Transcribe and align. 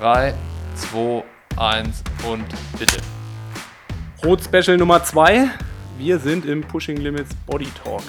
3, 0.00 0.32
2, 0.76 1.24
1 1.58 2.02
und 2.26 2.46
bitte. 2.78 2.96
Rot 4.24 4.42
Special 4.42 4.78
Nummer 4.78 5.04
2. 5.04 5.50
Wir 5.98 6.18
sind 6.18 6.46
im 6.46 6.62
Pushing 6.62 6.96
Limits 6.96 7.34
Body 7.44 7.68
Talk. 7.84 8.04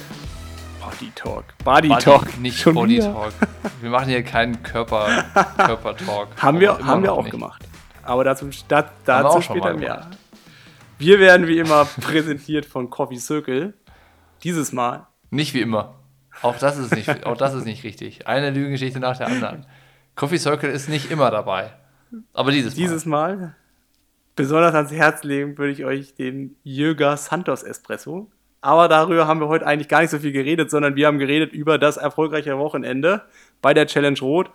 Body 0.79 1.11
Talk. 1.15 1.43
Body, 1.65 1.89
Body, 1.89 2.01
Talk. 2.01 2.39
nicht 2.39 2.57
Schon 2.57 2.75
Body 2.75 2.95
wieder. 2.95 3.11
Talk. 3.11 3.33
Wir 3.81 3.89
machen 3.89 4.07
hier 4.07 4.23
keinen 4.23 4.63
Körper, 4.63 5.25
Körper 5.57 5.97
Talk. 5.97 6.29
Haben 6.37 6.61
wir, 6.61 6.77
haben 6.79 7.03
wir 7.03 7.11
auch 7.11 7.23
nicht. 7.23 7.31
gemacht. 7.31 7.61
Aber 8.03 8.23
dazu, 8.23 8.49
da, 8.69 8.89
dazu 9.03 9.41
später 9.41 9.73
mehr. 9.73 10.09
Wir 10.97 11.19
werden 11.19 11.45
wie 11.47 11.59
immer 11.59 11.83
präsentiert 11.99 12.65
von 12.65 12.89
Coffee 12.89 13.19
Circle. 13.19 13.73
Dieses 14.43 14.71
Mal 14.71 15.07
Nicht 15.29 15.53
wie 15.53 15.59
immer. 15.59 15.95
Auch 16.41 16.57
das 16.57 16.77
ist 16.77 16.95
nicht, 16.95 17.25
auch 17.25 17.35
das 17.35 17.53
ist 17.53 17.65
nicht 17.65 17.83
richtig. 17.83 18.27
Eine 18.27 18.51
Lügengeschichte 18.51 19.01
nach 19.01 19.17
der 19.17 19.27
anderen. 19.27 19.65
Coffee 20.15 20.37
Circle 20.37 20.69
ist 20.71 20.87
nicht 20.87 21.11
immer 21.11 21.31
dabei. 21.31 21.73
Aber 22.33 22.51
dieses, 22.51 22.75
Dieses 22.75 23.05
Mal 23.05 23.55
besonders 24.35 24.73
ans 24.73 24.91
Herz 24.91 25.23
legen 25.23 25.57
würde 25.57 25.71
ich 25.73 25.85
euch 25.85 26.15
den 26.15 26.55
Jöger 26.63 27.17
Santos 27.17 27.63
Espresso. 27.63 28.29
Aber 28.61 28.87
darüber 28.87 29.27
haben 29.27 29.39
wir 29.39 29.47
heute 29.47 29.65
eigentlich 29.65 29.87
gar 29.87 30.01
nicht 30.01 30.11
so 30.11 30.19
viel 30.19 30.31
geredet, 30.31 30.69
sondern 30.69 30.95
wir 30.95 31.07
haben 31.07 31.17
geredet 31.19 31.51
über 31.51 31.77
das 31.77 31.97
erfolgreiche 31.97 32.57
Wochenende 32.57 33.23
bei 33.61 33.73
der 33.73 33.87
Challenge 33.87 34.19
Rot. 34.19 34.51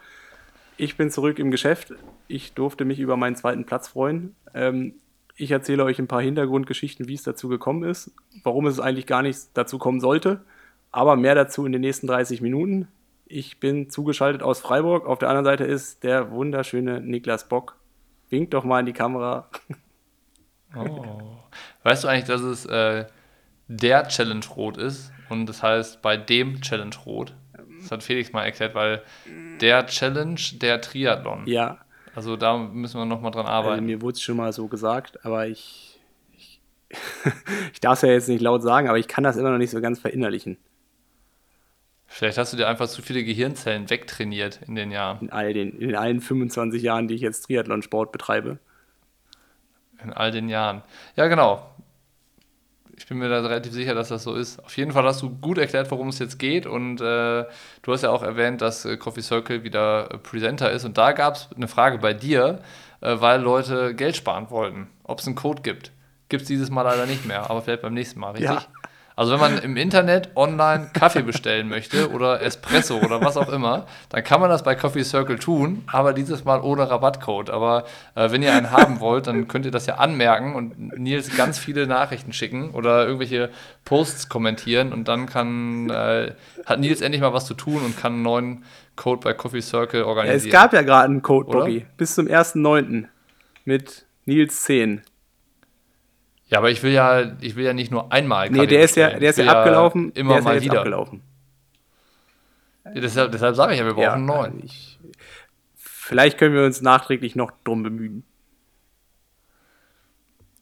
Ich 0.77 0.97
bin 0.97 1.11
zurück 1.11 1.39
im 1.39 1.51
Geschäft. 1.51 1.93
Ich 2.29 2.53
durfte 2.53 2.85
mich 2.85 3.01
über 3.01 3.17
meinen 3.17 3.35
zweiten 3.35 3.65
Platz 3.65 3.89
freuen. 3.89 4.37
Ähm, 4.55 4.95
ich 5.35 5.51
erzähle 5.51 5.85
euch 5.85 5.99
ein 5.99 6.07
paar 6.07 6.23
Hintergrundgeschichten, 6.23 7.09
wie 7.09 7.15
es 7.15 7.23
dazu 7.23 7.49
gekommen 7.49 7.83
ist, 7.83 8.13
warum 8.43 8.67
es 8.67 8.81
eigentlich 8.81 9.07
gar 9.07 9.23
nicht 9.23 9.39
dazu 9.55 9.79
kommen 9.79 10.01
sollte. 10.01 10.41
Aber 10.93 11.17
mehr 11.17 11.35
dazu 11.35 11.67
in 11.67 11.73
den 11.73 11.81
nächsten 11.81 12.07
30 12.07 12.41
Minuten. 12.41 12.89
Ich 13.29 13.59
bin 13.59 13.91
zugeschaltet 13.91 14.43
aus 14.43 14.61
Freiburg. 14.61 15.07
Auf 15.07 15.19
der 15.19 15.29
anderen 15.29 15.45
Seite 15.45 15.65
ist 15.65 16.05
der 16.05 16.31
wunderschöne 16.31 17.01
Niklas 17.01 17.49
Bock. 17.49 17.77
Winkt 18.31 18.55
doch 18.55 18.65
mal 18.65 18.81
in 18.81 18.87
die 18.87 18.93
Kamera. 18.93 19.49
Oh. 20.75 21.39
Weißt 21.85 22.05
du 22.05 22.09
eigentlich, 22.09 22.27
dass 22.27 22.41
es 22.41 22.67
äh, 22.67 23.07
der 23.69 24.09
Challenge 24.09 24.45
Rot 24.57 24.77
ist? 24.77 25.13
Und 25.29 25.47
das 25.47 25.63
heißt 25.63 26.03
bei 26.03 26.17
dem 26.17 26.61
Challenge 26.61 26.95
Rot. 27.05 27.35
Das 27.81 27.91
hat 27.91 28.03
Felix 28.03 28.33
mal 28.33 28.45
erklärt, 28.45 28.75
weil 28.75 29.03
der 29.61 29.87
Challenge, 29.87 30.41
der 30.61 30.81
Triathlon. 30.81 31.47
Ja, 31.47 31.79
Also 32.15 32.37
da 32.37 32.57
müssen 32.57 32.99
wir 32.99 33.07
nochmal 33.07 33.31
dran 33.31 33.47
also 33.47 33.69
arbeiten. 33.69 33.87
mir 33.87 34.03
wurde 34.03 34.15
es 34.15 34.23
schon 34.23 34.37
mal 34.37 34.53
so 34.53 34.69
gesagt, 34.69 35.25
aber 35.25 35.47
ich, 35.47 36.01
ich, 36.37 36.61
ich 37.73 37.81
darf 37.81 37.95
es 37.95 38.03
ja 38.03 38.09
jetzt 38.09 38.29
nicht 38.29 38.41
laut 38.41 38.63
sagen, 38.63 38.89
aber 38.89 38.99
ich 38.99 39.09
kann 39.09 39.25
das 39.25 39.37
immer 39.37 39.51
noch 39.51 39.59
nicht 39.59 39.71
so 39.71 39.81
ganz 39.81 39.99
verinnerlichen. 39.99 40.59
Vielleicht 42.07 42.39
hast 42.39 42.53
du 42.53 42.57
dir 42.57 42.69
einfach 42.69 42.89
zu 42.89 43.03
viele 43.03 43.25
Gehirnzellen 43.25 43.91
wegtrainiert 43.91 44.61
in 44.67 44.75
den 44.75 44.91
Jahren. 44.91 45.19
In, 45.23 45.31
all 45.31 45.53
den, 45.53 45.79
in 45.79 45.95
allen 45.97 46.21
25 46.21 46.83
Jahren, 46.83 47.09
die 47.09 47.15
ich 47.15 47.21
jetzt 47.21 47.43
Triathlon-Sport 47.43 48.13
betreibe. 48.13 48.59
In 50.03 50.13
all 50.13 50.31
den 50.31 50.49
Jahren. 50.49 50.83
Ja, 51.17 51.27
genau. 51.27 51.69
Ich 52.97 53.07
bin 53.07 53.19
mir 53.19 53.29
da 53.29 53.41
relativ 53.41 53.73
sicher, 53.73 53.95
dass 53.95 54.09
das 54.09 54.23
so 54.23 54.35
ist. 54.35 54.65
Auf 54.65 54.77
jeden 54.77 54.93
Fall 54.93 55.05
hast 55.05 55.21
du 55.21 55.31
gut 55.31 55.59
erklärt, 55.59 55.91
worum 55.91 56.09
es 56.09 56.19
jetzt 56.19 56.39
geht. 56.39 56.67
Und 56.67 57.01
äh, 57.01 57.45
du 57.83 57.93
hast 57.93 58.03
ja 58.03 58.11
auch 58.11 58.23
erwähnt, 58.23 58.63
dass 58.63 58.85
äh, 58.85 58.97
Coffee 58.97 59.21
Circle 59.21 59.65
wieder 59.65 60.11
äh, 60.11 60.19
Presenter 60.19 60.71
ist. 60.71 60.85
Und 60.85 60.97
da 60.97 61.13
gab 61.13 61.35
es 61.35 61.49
eine 61.55 61.69
Frage 61.69 61.99
bei 61.99 62.15
dir, 62.15 62.61
äh, 63.03 63.17
weil 63.19 63.43
Leute 63.43 63.95
Geld 63.95 64.17
sparen 64.17 64.51
wollten. 64.51 64.89
Ob 65.05 65.21
es 65.21 65.27
einen 65.27 65.37
Code 65.37 65.63
gibt. 65.63 65.93
Gibt 66.29 66.43
es 66.43 66.49
dieses 66.49 66.71
Mal 66.71 66.83
leider 66.83 67.07
nicht 67.07 67.27
mehr, 67.27 67.51
aber 67.51 67.63
vielleicht 67.63 67.83
beim 67.83 67.95
nächsten 67.95 68.19
Mal, 68.19 68.31
richtig? 68.31 68.51
Ja. 68.51 68.65
Also 69.19 69.33
wenn 69.33 69.41
man 69.41 69.59
im 69.59 69.79
Internet 69.79 70.29
online 70.37 70.91
Kaffee 70.93 71.23
bestellen 71.23 71.71
möchte 71.71 72.11
oder 72.11 72.43
Espresso 72.43 72.99
oder 72.99 73.23
was 73.23 73.39
auch 73.39 73.49
immer, 73.49 73.87
dann 74.11 74.23
kann 74.23 74.43
man 74.43 74.51
das 74.51 74.63
bei 74.63 74.75
Coffee 74.75 75.05
Circle 75.05 75.39
tun, 75.39 75.85
aber 75.91 76.13
dieses 76.13 76.45
Mal 76.45 76.61
ohne 76.61 76.91
Rabattcode. 76.91 77.49
Aber 77.49 77.85
äh, 78.15 78.31
wenn 78.31 78.43
ihr 78.43 78.53
einen 78.53 78.71
haben 78.73 79.01
wollt, 79.01 79.27
dann 79.27 79.49
könnt 79.49 79.65
ihr 79.65 79.71
das 79.71 79.87
ja 79.87 79.95
anmerken 79.95 80.55
und 80.55 80.99
Nils 80.99 81.35
ganz 81.35 81.59
viele 81.59 81.87
Nachrichten 81.87 82.35
schicken 82.35 82.73
oder 82.73 83.07
irgendwelche 83.07 83.49
Posts 83.87 84.29
kommentieren 84.29 84.93
und 84.93 85.09
dann 85.09 85.25
kann, 85.25 85.89
äh, 85.89 86.33
hat 86.67 86.79
Nils 86.81 87.01
endlich 87.01 87.23
mal 87.23 87.33
was 87.33 87.47
zu 87.47 87.55
tun 87.55 87.83
und 87.83 87.97
kann 87.99 88.13
einen 88.13 88.23
neuen 88.23 88.65
Code 88.97 89.23
bei 89.25 89.33
Coffee 89.33 89.63
Circle 89.63 90.01
Ja, 90.01 90.07
organisieren. 90.07 90.47
es 90.47 90.53
gab 90.53 90.75
ja 90.75 90.83
gerade 90.83 91.07
einen 91.07 91.23
Code? 91.23 91.51
Bobby, 91.51 91.87
bis 91.97 92.15
zum 92.17 92.27
1.9. 92.27 93.07
mit 93.65 94.05
Nils 94.27 94.63
10. 94.65 95.01
ja, 96.49 96.59
aber 96.59 96.71
ich 96.71 96.83
will 96.83 96.93
ja, 96.93 97.33
ich 97.41 97.57
will 97.57 97.65
ja 97.65 97.73
nicht 97.73 97.91
nur 97.91 98.13
einmal 98.13 98.51
Nee, 98.51 98.67
der 98.67 98.83
ist 98.83 98.97
ja, 98.97 99.11
der 99.19 99.31
ist 99.31 99.39
ja 99.39 99.47
abgelaufen. 99.51 100.13
Immer 100.13 100.31
der 100.35 100.39
ist 100.39 100.45
mal 100.45 100.57
ja 100.57 100.63
wieder. 100.63 100.79
abgelaufen. 100.79 101.23
Ja, 102.85 102.93
deshalb 103.01 103.33
deshalb 103.33 103.57
sage 103.57 103.73
ich 103.73 103.81
ja, 103.81 103.85
wir 103.85 103.95
brauchen 103.95 104.03
Ja, 104.03 104.13
einen 104.15 104.27
neuen. 104.27 104.65
Ich, 104.65 104.99
vielleicht 105.75 106.39
können 106.39 106.55
wir 106.55 106.65
uns 106.65 106.81
nachträglich 106.83 107.35
noch 107.35 107.53
drum 107.65 107.83
bemühen. 107.83 108.23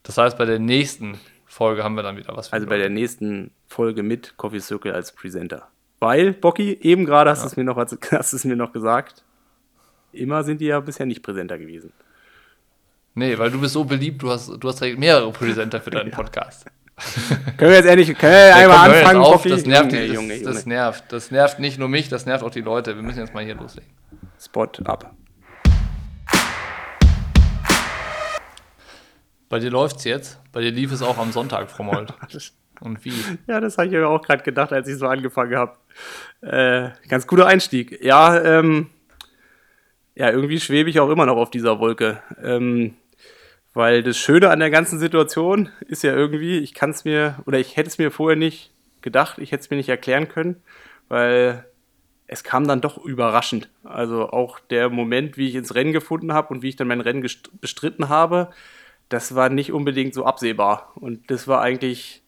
Das 0.02 0.16
heißt, 0.18 0.38
bei 0.38 0.44
der 0.46 0.58
nächsten 0.58 1.18
Folge 1.46 1.84
haben 1.84 1.94
wir 1.96 2.02
dann 2.02 2.16
wieder 2.16 2.36
was 2.36 2.48
für 2.48 2.54
Also 2.54 2.66
bei 2.66 2.78
der 2.78 2.90
nächsten 2.90 3.50
Folge 3.68 4.02
mit 4.02 4.36
Coffee 4.36 4.60
Circle 4.60 4.92
als 4.92 5.12
Presenter. 5.12 5.68
Weil, 6.00 6.32
Bocky, 6.32 6.78
eben 6.80 7.04
gerade 7.04 7.30
hast 7.30 7.42
du 7.42 7.46
es 7.46 7.56
mir 7.56 7.64
noch 7.64 7.76
hast 7.76 7.92
du 8.32 8.36
es 8.36 8.44
mir 8.44 8.56
noch 8.56 8.72
gesagt. 8.72 9.22
Immer 10.12 10.44
sind 10.44 10.60
die 10.60 10.66
ja 10.66 10.80
bisher 10.80 11.06
nicht 11.06 11.22
Präsenter 11.22 11.58
gewesen. 11.58 11.92
Nee, 13.16 13.38
weil 13.38 13.50
du 13.50 13.60
bist 13.60 13.74
so 13.74 13.84
beliebt, 13.84 14.22
du 14.22 14.30
hast, 14.30 14.48
du 14.48 14.68
hast 14.68 14.80
direkt 14.80 14.98
mehrere 14.98 15.30
Präsenter 15.30 15.80
für 15.80 15.90
deinen 15.90 16.10
Podcast. 16.12 16.66
Können 17.56 17.70
wir 17.70 17.76
jetzt 17.78 17.86
endlich 17.86 18.16
können 18.18 18.32
wir 18.32 18.48
Ja, 18.48 18.56
einmal 18.56 18.88
komm, 18.88 18.96
anfangen, 18.96 19.20
auf, 19.20 19.42
das 19.44 19.66
nervt, 19.66 19.92
Junge, 19.92 20.06
das, 20.06 20.14
Junge, 20.14 20.34
Junge. 20.34 20.44
das 20.44 20.66
nervt. 20.66 21.04
Das 21.12 21.30
nervt 21.30 21.58
nicht 21.60 21.78
nur 21.78 21.88
mich, 21.88 22.08
das 22.08 22.26
nervt 22.26 22.44
auch 22.44 22.50
die 22.50 22.60
Leute. 22.60 22.96
Wir 22.96 23.02
müssen 23.02 23.20
jetzt 23.20 23.32
mal 23.32 23.44
hier 23.44 23.54
loslegen. 23.54 23.88
Spot 24.40 24.68
ab. 24.84 25.14
Bei 29.48 29.60
dir 29.60 29.70
läuft's 29.70 30.02
jetzt. 30.04 30.40
Bei 30.52 30.60
dir 30.60 30.72
lief 30.72 30.90
es 30.92 31.02
auch 31.02 31.18
am 31.18 31.30
Sonntag, 31.30 31.70
Frau 31.70 31.84
Mold. 31.84 32.12
Und 32.80 33.04
wie? 33.04 33.12
Ja, 33.46 33.60
das 33.60 33.78
habe 33.78 33.86
ich 33.86 33.92
mir 33.92 34.08
auch 34.08 34.22
gerade 34.22 34.42
gedacht, 34.42 34.72
als 34.72 34.88
ich 34.88 34.96
so 34.98 35.06
angefangen 35.06 35.54
habe. 35.56 35.76
Äh, 36.40 36.90
ganz 37.08 37.26
guter 37.28 37.46
Einstieg. 37.46 38.02
Ja, 38.02 38.40
ähm, 38.42 38.90
ja, 40.16 40.30
irgendwie 40.30 40.58
schwebe 40.60 40.90
ich 40.90 40.98
auch 40.98 41.08
immer 41.10 41.26
noch 41.26 41.36
auf 41.36 41.50
dieser 41.50 41.78
Wolke. 41.78 42.20
Ähm, 42.42 42.94
weil 43.74 44.02
das 44.04 44.16
Schöne 44.16 44.50
an 44.50 44.60
der 44.60 44.70
ganzen 44.70 44.98
Situation 44.98 45.68
ist 45.86 46.04
ja 46.04 46.14
irgendwie, 46.14 46.58
ich 46.58 46.74
kann 46.74 46.90
es 46.90 47.04
mir, 47.04 47.40
oder 47.44 47.58
ich 47.58 47.76
hätte 47.76 47.88
es 47.88 47.98
mir 47.98 48.10
vorher 48.10 48.36
nicht 48.36 48.72
gedacht, 49.02 49.38
ich 49.38 49.52
hätte 49.52 49.62
es 49.62 49.70
mir 49.70 49.76
nicht 49.76 49.88
erklären 49.88 50.28
können, 50.28 50.62
weil 51.08 51.66
es 52.26 52.44
kam 52.44 52.66
dann 52.66 52.80
doch 52.80 52.96
überraschend. 52.98 53.68
Also 53.82 54.30
auch 54.30 54.60
der 54.60 54.88
Moment, 54.88 55.36
wie 55.36 55.48
ich 55.48 55.56
ins 55.56 55.74
Rennen 55.74 55.92
gefunden 55.92 56.32
habe 56.32 56.54
und 56.54 56.62
wie 56.62 56.70
ich 56.70 56.76
dann 56.76 56.88
mein 56.88 57.00
Rennen 57.00 57.28
bestritten 57.60 58.08
habe, 58.08 58.50
das 59.08 59.34
war 59.34 59.50
nicht 59.50 59.72
unbedingt 59.72 60.14
so 60.14 60.24
absehbar. 60.24 60.92
Und 60.94 61.30
das 61.30 61.46
war 61.46 61.60
eigentlich 61.60 62.22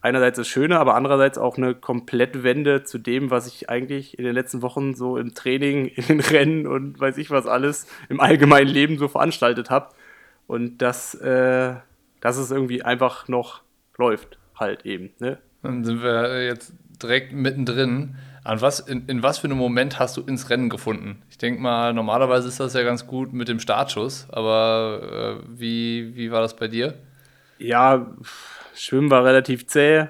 einerseits 0.00 0.38
das 0.38 0.48
Schöne, 0.48 0.78
aber 0.78 0.94
andererseits 0.94 1.36
auch 1.36 1.58
eine 1.58 1.74
Komplettwende 1.74 2.84
zu 2.84 2.98
dem, 2.98 3.30
was 3.30 3.46
ich 3.46 3.68
eigentlich 3.68 4.18
in 4.18 4.24
den 4.24 4.34
letzten 4.34 4.62
Wochen 4.62 4.94
so 4.94 5.18
im 5.18 5.34
Training, 5.34 5.86
in 5.86 6.06
den 6.06 6.20
Rennen 6.20 6.66
und 6.66 6.98
weiß 6.98 7.18
ich 7.18 7.30
was 7.30 7.46
alles 7.46 7.86
im 8.08 8.20
allgemeinen 8.20 8.68
Leben 8.68 8.98
so 8.98 9.08
veranstaltet 9.08 9.68
habe. 9.68 9.90
Und 10.50 10.78
dass, 10.78 11.14
äh, 11.14 11.76
dass 12.20 12.36
es 12.36 12.50
irgendwie 12.50 12.82
einfach 12.82 13.28
noch 13.28 13.62
läuft, 13.96 14.36
halt 14.56 14.84
eben. 14.84 15.10
Ne? 15.20 15.38
Dann 15.62 15.84
sind 15.84 16.02
wir 16.02 16.44
jetzt 16.44 16.72
direkt 17.00 17.32
mittendrin. 17.32 18.16
An 18.42 18.60
was, 18.60 18.80
in, 18.80 19.06
in 19.06 19.22
was 19.22 19.38
für 19.38 19.44
einem 19.44 19.58
Moment 19.58 20.00
hast 20.00 20.16
du 20.16 20.22
ins 20.22 20.50
Rennen 20.50 20.68
gefunden? 20.68 21.22
Ich 21.30 21.38
denke 21.38 21.60
mal, 21.62 21.94
normalerweise 21.94 22.48
ist 22.48 22.58
das 22.58 22.74
ja 22.74 22.82
ganz 22.82 23.06
gut 23.06 23.32
mit 23.32 23.46
dem 23.46 23.60
Startschuss, 23.60 24.26
aber 24.30 25.38
äh, 25.40 25.46
wie, 25.56 26.16
wie 26.16 26.32
war 26.32 26.40
das 26.40 26.56
bei 26.56 26.66
dir? 26.66 26.94
Ja, 27.58 28.08
Schwimmen 28.74 29.08
war 29.08 29.24
relativ 29.24 29.68
zäh, 29.68 30.08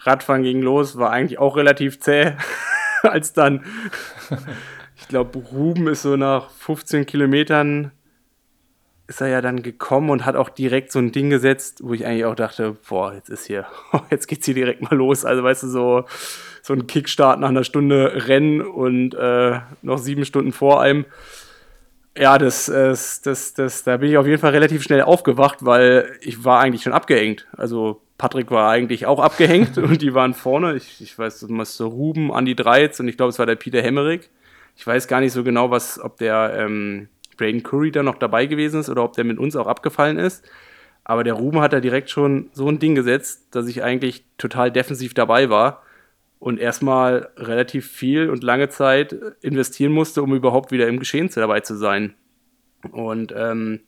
Radfahren 0.00 0.42
ging 0.42 0.62
los, 0.62 0.96
war 0.96 1.10
eigentlich 1.10 1.38
auch 1.38 1.54
relativ 1.54 2.00
zäh. 2.00 2.32
Als 3.02 3.34
dann, 3.34 3.62
ich 4.96 5.06
glaube, 5.08 5.38
Ruben 5.38 5.86
ist 5.86 6.00
so 6.00 6.16
nach 6.16 6.48
15 6.48 7.04
Kilometern, 7.04 7.92
ist 9.06 9.20
er 9.20 9.28
ja 9.28 9.40
dann 9.40 9.62
gekommen 9.62 10.10
und 10.10 10.24
hat 10.24 10.36
auch 10.36 10.48
direkt 10.48 10.92
so 10.92 10.98
ein 10.98 11.12
Ding 11.12 11.30
gesetzt, 11.30 11.80
wo 11.82 11.92
ich 11.92 12.06
eigentlich 12.06 12.24
auch 12.24 12.34
dachte, 12.34 12.76
boah, 12.88 13.12
jetzt 13.12 13.28
ist 13.28 13.46
hier, 13.46 13.66
jetzt 14.10 14.26
geht's 14.26 14.46
hier 14.46 14.54
direkt 14.54 14.82
mal 14.82 14.96
los. 14.96 15.24
Also 15.24 15.42
weißt 15.42 15.64
du, 15.64 15.68
so, 15.68 16.04
so 16.62 16.72
ein 16.72 16.86
Kickstart 16.86 17.40
nach 17.40 17.48
einer 17.48 17.64
Stunde 17.64 18.28
Rennen 18.28 18.62
und 18.62 19.14
äh, 19.14 19.60
noch 19.82 19.98
sieben 19.98 20.24
Stunden 20.24 20.52
vor 20.52 20.80
einem. 20.80 21.04
Ja, 22.16 22.36
das, 22.36 22.66
das, 22.66 23.22
das, 23.22 23.54
das, 23.54 23.84
da 23.84 23.96
bin 23.96 24.10
ich 24.10 24.18
auf 24.18 24.26
jeden 24.26 24.38
Fall 24.38 24.50
relativ 24.50 24.82
schnell 24.82 25.02
aufgewacht, 25.02 25.64
weil 25.64 26.12
ich 26.20 26.44
war 26.44 26.60
eigentlich 26.60 26.82
schon 26.82 26.92
abgehängt. 26.92 27.46
Also 27.56 28.02
Patrick 28.18 28.50
war 28.50 28.70
eigentlich 28.70 29.06
auch 29.06 29.18
abgehängt 29.18 29.78
und 29.78 30.00
die 30.00 30.14
waren 30.14 30.34
vorne. 30.34 30.76
Ich, 30.76 31.00
ich 31.00 31.18
weiß, 31.18 31.40
das 31.40 31.48
musste 31.48 31.84
Ruben, 31.84 32.32
Andi 32.32 32.54
Dreiz 32.54 33.00
und 33.00 33.08
ich 33.08 33.16
glaube, 33.16 33.30
es 33.30 33.38
war 33.38 33.46
der 33.46 33.56
Peter 33.56 33.82
Hemmerich. 33.82 34.30
Ich 34.76 34.86
weiß 34.86 35.08
gar 35.08 35.20
nicht 35.20 35.32
so 35.32 35.42
genau, 35.42 35.70
was, 35.70 35.98
ob 35.98 36.18
der 36.18 36.54
ähm, 36.56 37.08
Braden 37.36 37.62
Curry 37.62 37.90
da 37.90 38.02
noch 38.02 38.16
dabei 38.16 38.46
gewesen 38.46 38.80
ist 38.80 38.88
oder 38.88 39.04
ob 39.04 39.14
der 39.14 39.24
mit 39.24 39.38
uns 39.38 39.56
auch 39.56 39.66
abgefallen 39.66 40.18
ist. 40.18 40.44
Aber 41.04 41.24
der 41.24 41.34
Ruben 41.34 41.60
hat 41.60 41.72
da 41.72 41.80
direkt 41.80 42.10
schon 42.10 42.50
so 42.52 42.68
ein 42.68 42.78
Ding 42.78 42.94
gesetzt, 42.94 43.54
dass 43.54 43.66
ich 43.66 43.82
eigentlich 43.82 44.24
total 44.38 44.70
defensiv 44.70 45.14
dabei 45.14 45.50
war 45.50 45.82
und 46.38 46.60
erstmal 46.60 47.30
relativ 47.36 47.90
viel 47.90 48.30
und 48.30 48.42
lange 48.42 48.68
Zeit 48.68 49.16
investieren 49.40 49.92
musste, 49.92 50.22
um 50.22 50.34
überhaupt 50.34 50.70
wieder 50.70 50.88
im 50.88 50.98
Geschehen 50.98 51.30
dabei 51.34 51.60
zu 51.60 51.76
sein. 51.76 52.14
Und 52.90 53.32
ähm, 53.36 53.80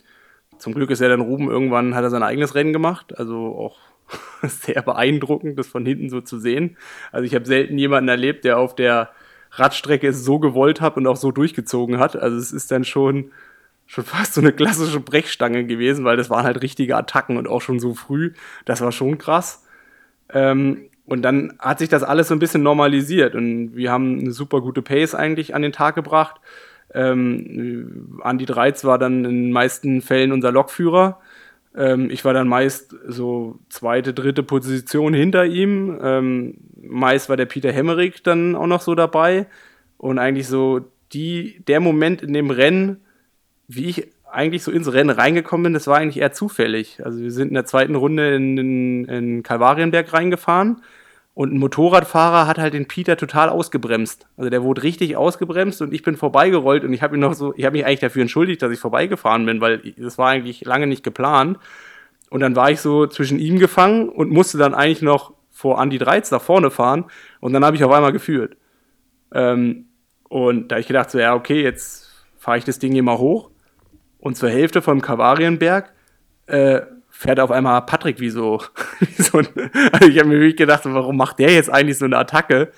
zum 0.59 0.75
Glück 0.75 0.91
ist 0.91 1.01
er 1.01 1.09
dann 1.09 1.21
Ruben 1.21 1.49
irgendwann, 1.49 1.95
hat 1.95 2.05
er 2.05 2.11
sein 2.11 2.23
eigenes 2.23 2.55
Rennen 2.55 2.73
gemacht. 2.73 3.19
Also 3.19 3.37
auch 3.37 3.79
sehr 4.43 4.83
beeindruckend, 4.83 5.59
das 5.59 5.67
von 5.67 5.85
hinten 5.87 6.11
so 6.11 6.21
zu 6.21 6.39
sehen. 6.39 6.77
Also 7.13 7.25
ich 7.25 7.35
habe 7.35 7.45
selten 7.45 7.79
jemanden 7.79 8.09
erlebt, 8.09 8.45
der 8.45 8.59
auf 8.59 8.75
der 8.75 9.11
Radstrecke 9.59 10.09
es 10.09 10.25
so 10.25 10.39
gewollt 10.39 10.81
hat 10.81 10.97
und 10.97 11.07
auch 11.07 11.17
so 11.17 11.31
durchgezogen 11.31 11.99
hat. 11.99 12.17
Also 12.17 12.37
es 12.37 12.53
ist 12.53 12.71
dann 12.71 12.85
schon, 12.85 13.33
schon 13.87 14.05
fast 14.05 14.35
so 14.35 14.41
eine 14.41 14.53
klassische 14.53 15.01
Brechstange 15.01 15.65
gewesen, 15.65 16.05
weil 16.05 16.17
das 16.17 16.31
waren 16.31 16.45
halt 16.45 16.63
richtige 16.63 16.97
Attacken 16.97 17.37
und 17.37 17.49
auch 17.49 17.63
schon 17.63 17.79
so 17.79 17.95
früh. 17.95 18.33
Das 18.65 18.81
war 18.81 18.93
schon 18.93 19.19
krass. 19.19 19.65
Ähm, 20.33 20.89
und 21.07 21.23
dann 21.23 21.55
hat 21.59 21.79
sich 21.79 21.89
das 21.89 22.03
alles 22.03 22.29
so 22.29 22.35
ein 22.35 22.39
bisschen 22.39 22.63
normalisiert 22.63 23.35
und 23.35 23.77
wir 23.77 23.93
haben 23.93 24.21
eine 24.21 24.33
super 24.33 24.63
gute 24.63 24.81
Pace 24.81 25.15
eigentlich 25.15 25.55
an 25.55 25.63
den 25.63 25.73
Tag 25.73 25.95
gebracht. 25.95 26.41
Ähm, 26.95 28.19
Andi 28.23 28.47
Dreiz 28.47 28.85
war 28.85 28.99
dann 28.99 29.25
in 29.25 29.45
den 29.45 29.53
meisten 29.53 30.01
Fällen 30.01 30.33
unser 30.33 30.51
Lokführer. 30.51 31.21
Ähm, 31.77 32.11
ich 32.11 32.25
war 32.25 32.33
dann 32.33 32.49
meist 32.49 32.95
so 33.07 33.59
zweite, 33.69 34.15
dritte 34.15 34.43
Position 34.43 35.15
hinter 35.15 35.45
ihm. 35.45 35.99
Ähm, 36.03 36.55
meist 36.81 37.29
war 37.29 37.37
der 37.37 37.47
Peter 37.47 37.73
Hemmerich 37.73 38.23
dann 38.23 38.55
auch 38.57 38.67
noch 38.67 38.81
so 38.81 38.95
dabei. 38.95 39.47
Und 39.97 40.19
eigentlich 40.19 40.49
so 40.49 40.81
die, 41.13 41.63
der 41.67 41.81
Moment 41.81 42.23
in 42.23 42.33
dem 42.33 42.51
Rennen, 42.51 43.01
wie 43.69 43.87
ich 43.87 44.09
eigentlich 44.31 44.63
so 44.65 44.73
ins 44.73 44.93
Rennen 44.93 45.11
reingekommen 45.11 45.65
bin, 45.65 45.73
das 45.75 45.87
war 45.87 45.99
eigentlich 45.99 46.21
eher 46.21 46.33
zufällig. 46.33 47.01
Also 47.05 47.21
wir 47.21 47.31
sind 47.31 47.49
in 47.49 47.55
der 47.55 47.67
zweiten 47.67 47.95
Runde 47.95 48.35
in, 48.35 48.59
in, 48.59 49.05
in 49.05 49.43
Kalvarienberg 49.43 50.13
reingefahren 50.13 50.83
und 51.35 51.53
ein 51.53 51.59
Motorradfahrer 51.59 52.47
hat 52.47 52.59
halt 52.59 52.75
den 52.75 52.87
Peter 52.87 53.17
total 53.17 53.49
ausgebremst. 53.49 54.29
Also 54.37 54.51
der 54.51 54.63
wurde 54.63 54.85
richtig 54.85 55.17
ausgebremst 55.17 55.83
und 55.83 55.93
ich 55.93 56.03
bin 56.03 56.17
vorbeigerollt 56.17 56.85
und 56.85 56.93
ich 56.93 57.03
habe 57.03 57.17
ihn 57.17 57.21
noch 57.21 57.35
so, 57.35 57.53
ich 57.57 57.65
habe 57.65 57.77
mich 57.77 57.85
eigentlich 57.85 58.01
dafür 58.01 58.23
entschuldigt, 58.23 58.63
dass 58.63 58.73
ich 58.73 58.79
vorbeigefahren 58.79 59.45
bin, 59.45 59.61
weil 59.61 59.79
das 59.97 60.17
war 60.17 60.29
eigentlich 60.29 60.65
lange 60.65 60.87
nicht 60.87 61.03
geplant. 61.03 61.59
Und 62.31 62.41
dann 62.41 62.55
war 62.55 62.71
ich 62.71 62.81
so 62.81 63.07
zwischen 63.07 63.41
ihm 63.41 63.59
gefangen 63.59 64.09
und 64.09 64.31
musste 64.31 64.59
dann 64.59 64.75
eigentlich 64.75 65.03
noch 65.03 65.35
vor 65.51 65.81
Andy 65.83 65.99
Dreiz 65.99 66.31
nach 66.31 66.41
vorne 66.41 66.71
fahren 66.71 67.07
und 67.41 67.53
dann 67.53 67.65
habe 67.65 67.77
ich 67.77 67.83
auf 67.83 67.93
einmal 67.93 68.13
geführt. 68.13 68.57
Ähm, 69.33 69.87
und 70.29 70.69
da 70.69 70.79
ich 70.79 70.87
gedacht, 70.87 71.11
so, 71.11 71.19
ja, 71.19 71.35
okay, 71.35 71.63
jetzt 71.63 72.13
fahre 72.39 72.59
ich 72.59 72.65
das 72.65 72.79
Ding 72.79 72.93
hier 72.93 73.03
mal 73.03 73.19
hoch. 73.19 73.51
Und 74.19 74.37
zur 74.37 74.51
Hälfte 74.51 74.83
vom 74.83 75.01
Kalvarienberg 75.01 75.93
äh, 76.47 76.83
fährt 77.17 77.39
auf 77.39 77.53
einmal 77.53 77.81
Patrick 77.83 78.19
wie 78.19 78.29
so, 78.29 78.61
wie 79.01 79.23
so 79.23 79.39
ein, 79.39 79.49
also 79.93 80.09
ich 80.09 80.19
habe 80.19 80.29
mir 80.29 80.41
wirklich 80.41 80.57
gedacht, 80.57 80.83
warum 80.85 81.17
macht 81.17 81.39
der 81.39 81.53
jetzt 81.53 81.71
eigentlich 81.71 81.97
so 81.97 82.05
eine 82.05 82.19
Attacke? 82.19 82.73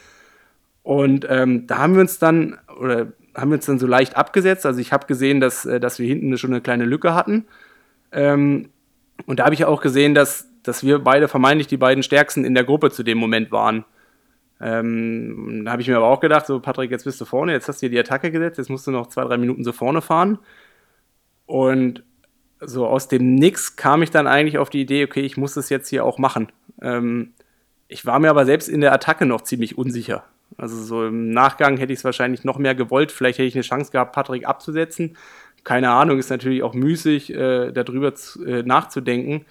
Und 0.83 1.27
ähm, 1.29 1.67
da 1.67 1.79
haben 1.79 1.95
wir 1.95 2.03
uns 2.03 2.19
dann, 2.19 2.59
oder 2.79 3.13
haben 3.35 3.51
wir 3.51 3.57
uns 3.57 3.67
dann 3.67 3.79
so 3.79 3.87
leicht 3.87 4.17
abgesetzt. 4.17 4.67
Also 4.67 4.79
ich 4.81 4.93
habe 4.93 5.07
gesehen, 5.07 5.41
dass, 5.41 5.65
äh, 5.65 5.81
dass 5.81 5.99
wir 5.99 6.07
hinten 6.07 6.37
schon 6.39 6.53
eine 6.53 6.61
kleine 6.61 6.85
Lücke 6.85 7.15
hatten. 7.15 7.47
Ähm, 8.13 8.69
und 9.25 9.41
da 9.41 9.47
habe 9.47 9.55
ich 9.55 9.65
auch 9.65 9.81
gesehen, 9.81 10.15
dass, 10.15 10.49
dass 10.63 10.85
wir 10.85 10.99
beide 11.01 11.29
vermeintlich 11.29 11.67
die 11.67 11.79
beiden 11.79 12.03
Stärksten 12.03 12.45
in 12.45 12.55
der 12.55 12.65
Gruppe 12.65 12.91
zu 12.91 13.03
dem 13.03 13.19
Moment 13.19 13.51
waren. 13.51 13.85
Ähm, 14.61 15.63
da 15.65 15.73
habe 15.73 15.83
ich 15.83 15.89
mir 15.89 15.97
aber 15.97 16.07
auch 16.07 16.21
gedacht, 16.21 16.47
so 16.47 16.61
Patrick, 16.61 16.91
jetzt 16.91 17.05
bist 17.05 17.21
du 17.21 17.25
vorne, 17.25 17.53
jetzt 17.53 17.69
hast 17.69 17.83
du 17.83 17.87
dir 17.87 17.91
die 17.91 17.99
Attacke 17.99 18.31
gesetzt, 18.31 18.59
jetzt 18.59 18.71
musst 18.71 18.87
du 18.87 18.91
noch 18.91 19.09
zwei, 19.09 19.25
drei 19.25 19.39
Minuten 19.39 19.65
so 19.65 19.73
vorne 19.73 20.03
fahren. 20.03 20.39
Und 21.47 22.05
so 22.61 22.87
aus 22.87 23.09
dem 23.09 23.35
Nix 23.35 23.77
kam 23.77 24.03
ich 24.03 24.11
dann 24.11 24.27
eigentlich 24.27 24.59
auf 24.59 24.71
die 24.71 24.81
Idee, 24.81 25.05
okay, 25.05 25.21
ich 25.21 25.37
muss 25.37 25.55
das 25.55 25.69
jetzt 25.69 25.89
hier 25.89 26.05
auch 26.05 26.19
machen. 26.19 26.49
Ähm, 26.81 27.33
ich 27.89 28.07
war 28.07 28.19
mir 28.19 28.31
aber 28.31 28.47
selbst 28.47 28.69
in 28.69 28.81
der 28.81 28.93
Attacke 28.93 29.27
noch 29.27 29.43
ziemlich 29.43 29.79
unsicher. 29.79 30.25
Also 30.57 30.83
so 30.83 31.07
im 31.07 31.31
Nachgang 31.31 31.77
hätte 31.77 31.93
ich 31.93 32.01
es 32.01 32.05
wahrscheinlich 32.05 32.45
noch 32.45 32.59
mehr 32.59 32.75
gewollt. 32.75 33.13
Vielleicht 33.13 33.39
hätte 33.39 33.49
ich 33.49 33.55
eine 33.55 33.63
Chance 33.63 33.93
gehabt, 33.93 34.15
Patrick 34.15 34.47
abzusetzen. 34.47 35.17
Keine 35.65 35.91
Ahnung, 35.91 36.19
ist 36.19 36.31
natürlich 36.31 36.63
auch 36.63 36.75
müßig, 36.75 37.35
äh, 37.35 37.73
darüber 37.73 38.15
zu, 38.15 38.45
äh, 38.45 38.63
nachzudenken. 38.63 39.45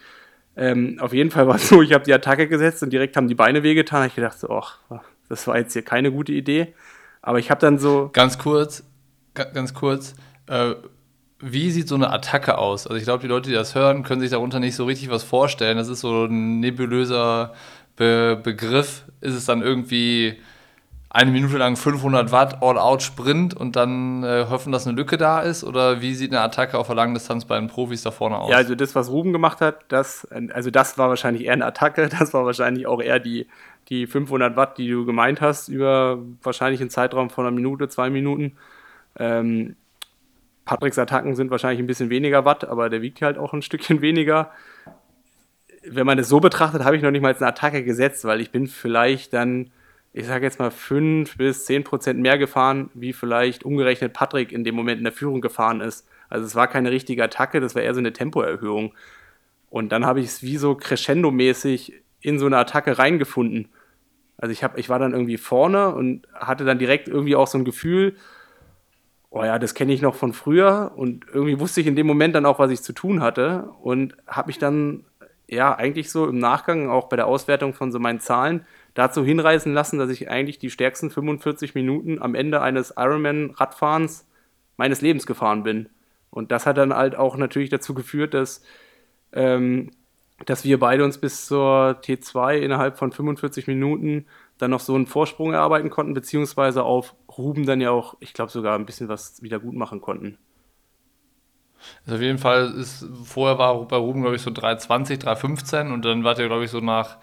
Ähm, 0.58 0.98
auf 1.00 1.14
jeden 1.14 1.32
Fall 1.32 1.48
war 1.48 1.56
es 1.56 1.68
so, 1.68 1.82
ich 1.82 1.94
habe 1.94 2.06
die 2.06 2.14
Attacke 2.14 2.48
gesetzt 2.48 2.82
und 2.82 2.92
direkt 2.92 3.18
haben 3.18 3.28
die 3.28 3.36
Beine 3.36 3.64
wehgetan. 3.64 4.08
Ich 4.08 4.16
gedacht, 4.16 4.40
so, 4.40 4.50
ach, 4.50 4.80
das 5.28 5.46
war 5.48 5.58
jetzt 5.58 5.74
hier 5.74 5.82
keine 5.82 6.12
gute 6.12 6.32
Idee. 6.32 6.74
Aber 7.22 7.40
ich 7.40 7.52
habe 7.52 7.60
dann 7.60 7.78
so. 7.78 8.10
Ganz 8.14 8.38
kurz, 8.38 8.84
ganz 9.34 9.74
kurz. 9.74 10.16
Äh, 10.48 10.76
wie 11.40 11.72
sieht 11.72 11.88
so 11.88 11.96
eine 11.96 12.12
Attacke 12.12 12.58
aus? 12.58 12.88
Also 12.88 12.98
ich 12.98 13.04
glaube, 13.04 13.22
die 13.22 13.28
Leute, 13.28 13.50
die 13.50 13.56
das 13.56 13.76
hören, 13.76 14.04
können 14.04 14.22
sich 14.22 14.32
darunter 14.32 14.60
nicht 14.60 14.76
so 14.76 14.86
richtig 14.86 15.10
was 15.10 15.24
vorstellen. 15.24 15.78
Das 15.78 15.90
ist 15.90 16.02
so 16.02 16.26
ein 16.26 16.60
nebulöser 16.60 17.54
Be 17.96 18.40
Begriff. 18.42 19.04
Ist 19.22 19.34
es 19.34 19.46
dann 19.46 19.62
irgendwie 19.62 20.40
eine 21.10 21.32
Minute 21.32 21.58
lang 21.58 21.78
500 21.78 22.32
Watt 22.34 22.62
All-Out-Sprint 22.62 23.54
und 23.54 23.78
dann 23.78 24.24
äh, 24.24 24.48
hoffen, 24.50 24.74
dass 24.74 24.86
eine 24.86 24.98
Lücke 24.98 25.18
da 25.18 25.40
ist? 25.40 25.64
Oder 25.64 26.02
wie 26.02 26.14
sieht 26.14 26.32
eine 26.32 26.42
Attacke 26.42 26.78
auf 26.78 26.88
der 26.88 26.96
langen 26.96 27.14
Distanz 27.14 27.46
bei 27.46 27.58
den 27.58 27.68
Profis 27.68 28.04
da 28.04 28.12
vorne 28.12 28.38
aus? 28.38 28.52
Ja, 28.52 28.58
also 28.58 28.76
das, 28.76 28.96
was 28.96 29.10
Ruben 29.10 29.32
gemacht 29.32 29.62
hat, 29.62 29.86
das, 29.88 30.28
also 30.54 30.72
das 30.72 30.98
war 30.98 31.08
wahrscheinlich 31.08 31.46
eher 31.46 31.54
eine 31.54 31.66
Attacke. 31.66 32.10
Das 32.20 32.34
war 32.34 32.46
wahrscheinlich 32.46 32.88
auch 32.88 33.02
eher 33.02 33.20
die, 33.20 33.48
die 33.88 34.08
500 34.08 34.56
Watt, 34.58 34.78
die 34.78 34.90
du 34.90 35.06
gemeint 35.06 35.42
hast, 35.42 35.70
über 35.70 36.18
wahrscheinlich 36.44 36.82
einen 36.82 36.90
Zeitraum 36.90 37.30
von 37.30 37.46
einer 37.46 37.56
Minute, 37.56 37.88
zwei 37.88 38.10
Minuten. 38.10 38.58
Ähm, 39.18 39.76
Patricks 40.66 40.98
Attacken 40.98 41.36
sind 41.36 41.52
wahrscheinlich 41.52 41.80
ein 41.80 41.88
bisschen 41.88 42.10
weniger 42.10 42.44
Watt, 42.44 42.66
aber 42.66 42.90
der 42.90 43.02
wiegt 43.02 43.22
halt 43.22 43.38
auch 43.38 43.54
ein 43.54 43.62
Stückchen 43.62 44.02
weniger. 44.02 44.52
Wenn 45.88 46.08
man 46.08 46.18
es 46.18 46.28
so 46.28 46.40
betrachtet, 46.40 46.84
habe 46.84 46.98
ich 46.98 47.04
noch 47.04 47.12
nicht 47.12 47.22
mal 47.22 47.34
eine 47.34 47.48
Attacke 47.48 47.84
gesetzt, 47.84 48.26
weil 48.26 48.42
ich 48.42 48.52
bin 48.52 48.66
vielleicht 48.66 49.34
dann, 49.34 49.70
ich 50.14 50.26
sage 50.26 50.46
jetzt 50.46 50.60
mal, 50.60 50.72
5 50.72 51.38
bis 51.38 51.66
10 51.66 51.84
Prozent 51.84 52.20
mehr 52.20 52.40
gefahren, 52.40 52.90
wie 52.96 53.14
vielleicht 53.14 53.64
umgerechnet 53.64 54.14
Patrick 54.14 54.52
in 54.52 54.64
dem 54.64 54.74
Moment 54.74 54.98
in 54.98 55.04
der 55.04 55.14
Führung 55.14 55.42
gefahren 55.42 55.82
ist. 55.82 56.08
Also 56.30 56.46
es 56.46 56.56
war 56.56 56.68
keine 56.68 56.90
richtige 56.90 57.24
Attacke, 57.24 57.60
das 57.60 57.76
war 57.76 57.84
eher 57.84 57.94
so 57.94 58.00
eine 58.00 58.14
Tempoerhöhung. 58.14 58.96
Und 59.70 59.92
dann 59.92 60.06
habe 60.06 60.20
ich 60.20 60.26
es 60.26 60.42
wie 60.42 60.58
so 60.58 60.74
crescendo-mäßig 60.74 61.94
in 62.22 62.40
so 62.40 62.48
eine 62.48 62.58
Attacke 62.58 62.98
reingefunden. 62.98 63.68
Also 64.38 64.52
ich, 64.52 64.64
hab, 64.64 64.80
ich 64.80 64.90
war 64.90 64.98
dann 64.98 65.12
irgendwie 65.12 65.38
vorne 65.38 65.94
und 65.94 66.28
hatte 66.34 66.66
dann 66.66 66.80
direkt 66.80 67.08
irgendwie 67.08 67.36
auch 67.36 67.48
so 67.48 67.60
ein 67.60 67.66
Gefühl, 67.66 68.16
oh 69.36 69.44
ja, 69.44 69.60
das 69.60 69.74
kenne 69.74 69.92
ich 69.92 70.02
noch 70.02 70.16
von 70.16 70.32
früher 70.32 70.94
und 70.96 71.26
irgendwie 71.28 71.60
wusste 71.60 71.82
ich 71.82 71.88
in 71.88 71.98
dem 71.98 72.08
Moment 72.08 72.34
dann 72.34 72.46
auch, 72.46 72.58
was 72.58 72.72
ich 72.72 72.82
zu 72.82 72.94
tun 72.94 73.22
hatte 73.22 73.70
und 73.82 74.16
habe 74.26 74.48
mich 74.48 74.60
dann 74.60 75.04
ja 75.46 75.76
eigentlich 75.76 76.10
so 76.10 76.26
im 76.26 76.40
Nachgang 76.40 76.90
auch 76.90 77.10
bei 77.10 77.18
der 77.18 77.28
Auswertung 77.28 77.74
von 77.74 77.92
so 77.92 78.00
meinen 78.00 78.22
Zahlen 78.22 78.66
dazu 78.94 79.26
hinreißen 79.26 79.74
lassen, 79.74 80.00
dass 80.00 80.10
ich 80.10 80.30
eigentlich 80.30 80.58
die 80.58 80.70
stärksten 80.70 81.10
45 81.12 81.76
Minuten 81.76 82.22
am 82.22 82.34
Ende 82.34 82.62
eines 82.62 82.94
Ironman-Radfahrens 82.96 84.26
meines 84.78 85.02
Lebens 85.02 85.26
gefahren 85.26 85.64
bin. 85.64 85.90
Und 86.30 86.54
das 86.54 86.66
hat 86.66 86.78
dann 86.78 86.96
halt 86.96 87.18
auch 87.18 87.36
natürlich 87.36 87.70
dazu 87.70 87.94
geführt, 87.94 88.34
dass, 88.34 88.64
ähm, 89.34 89.92
dass 90.46 90.64
wir 90.64 90.80
beide 90.80 91.04
uns 91.04 91.18
bis 91.18 91.46
zur 91.46 92.00
T2 92.02 92.56
innerhalb 92.56 92.98
von 92.98 93.12
45 93.12 93.68
Minuten 93.68 94.28
dann 94.60 94.72
noch 94.72 94.80
so 94.80 94.96
einen 94.96 95.08
Vorsprung 95.08 95.52
erarbeiten 95.52 95.90
konnten, 95.90 96.14
beziehungsweise 96.14 96.84
auf 96.84 97.16
Ruben 97.38 97.66
dann 97.66 97.82
ja 97.82 97.92
auch, 97.92 98.16
ich 98.20 98.34
glaube, 98.34 98.52
sogar 98.52 98.78
ein 98.78 98.86
bisschen 98.86 99.10
was 99.10 99.42
wieder 99.42 99.60
gut 99.60 99.76
machen 99.76 100.02
konnten. 100.02 100.38
Also 102.06 102.16
auf 102.16 102.22
jeden 102.22 102.38
Fall 102.38 102.74
ist, 102.74 103.06
vorher 103.24 103.58
war 103.58 103.88
bei 103.88 103.98
Ruben, 103.98 104.22
glaube 104.22 104.36
ich, 104.36 104.42
so 104.42 104.50
3,20, 104.50 105.22
3,15 105.22 105.94
und 105.94 106.06
dann 106.06 106.24
war 106.24 106.36
der, 106.36 106.48
glaube 106.48 106.66
ich, 106.66 106.72
so 106.72 106.80
nach 106.80 107.18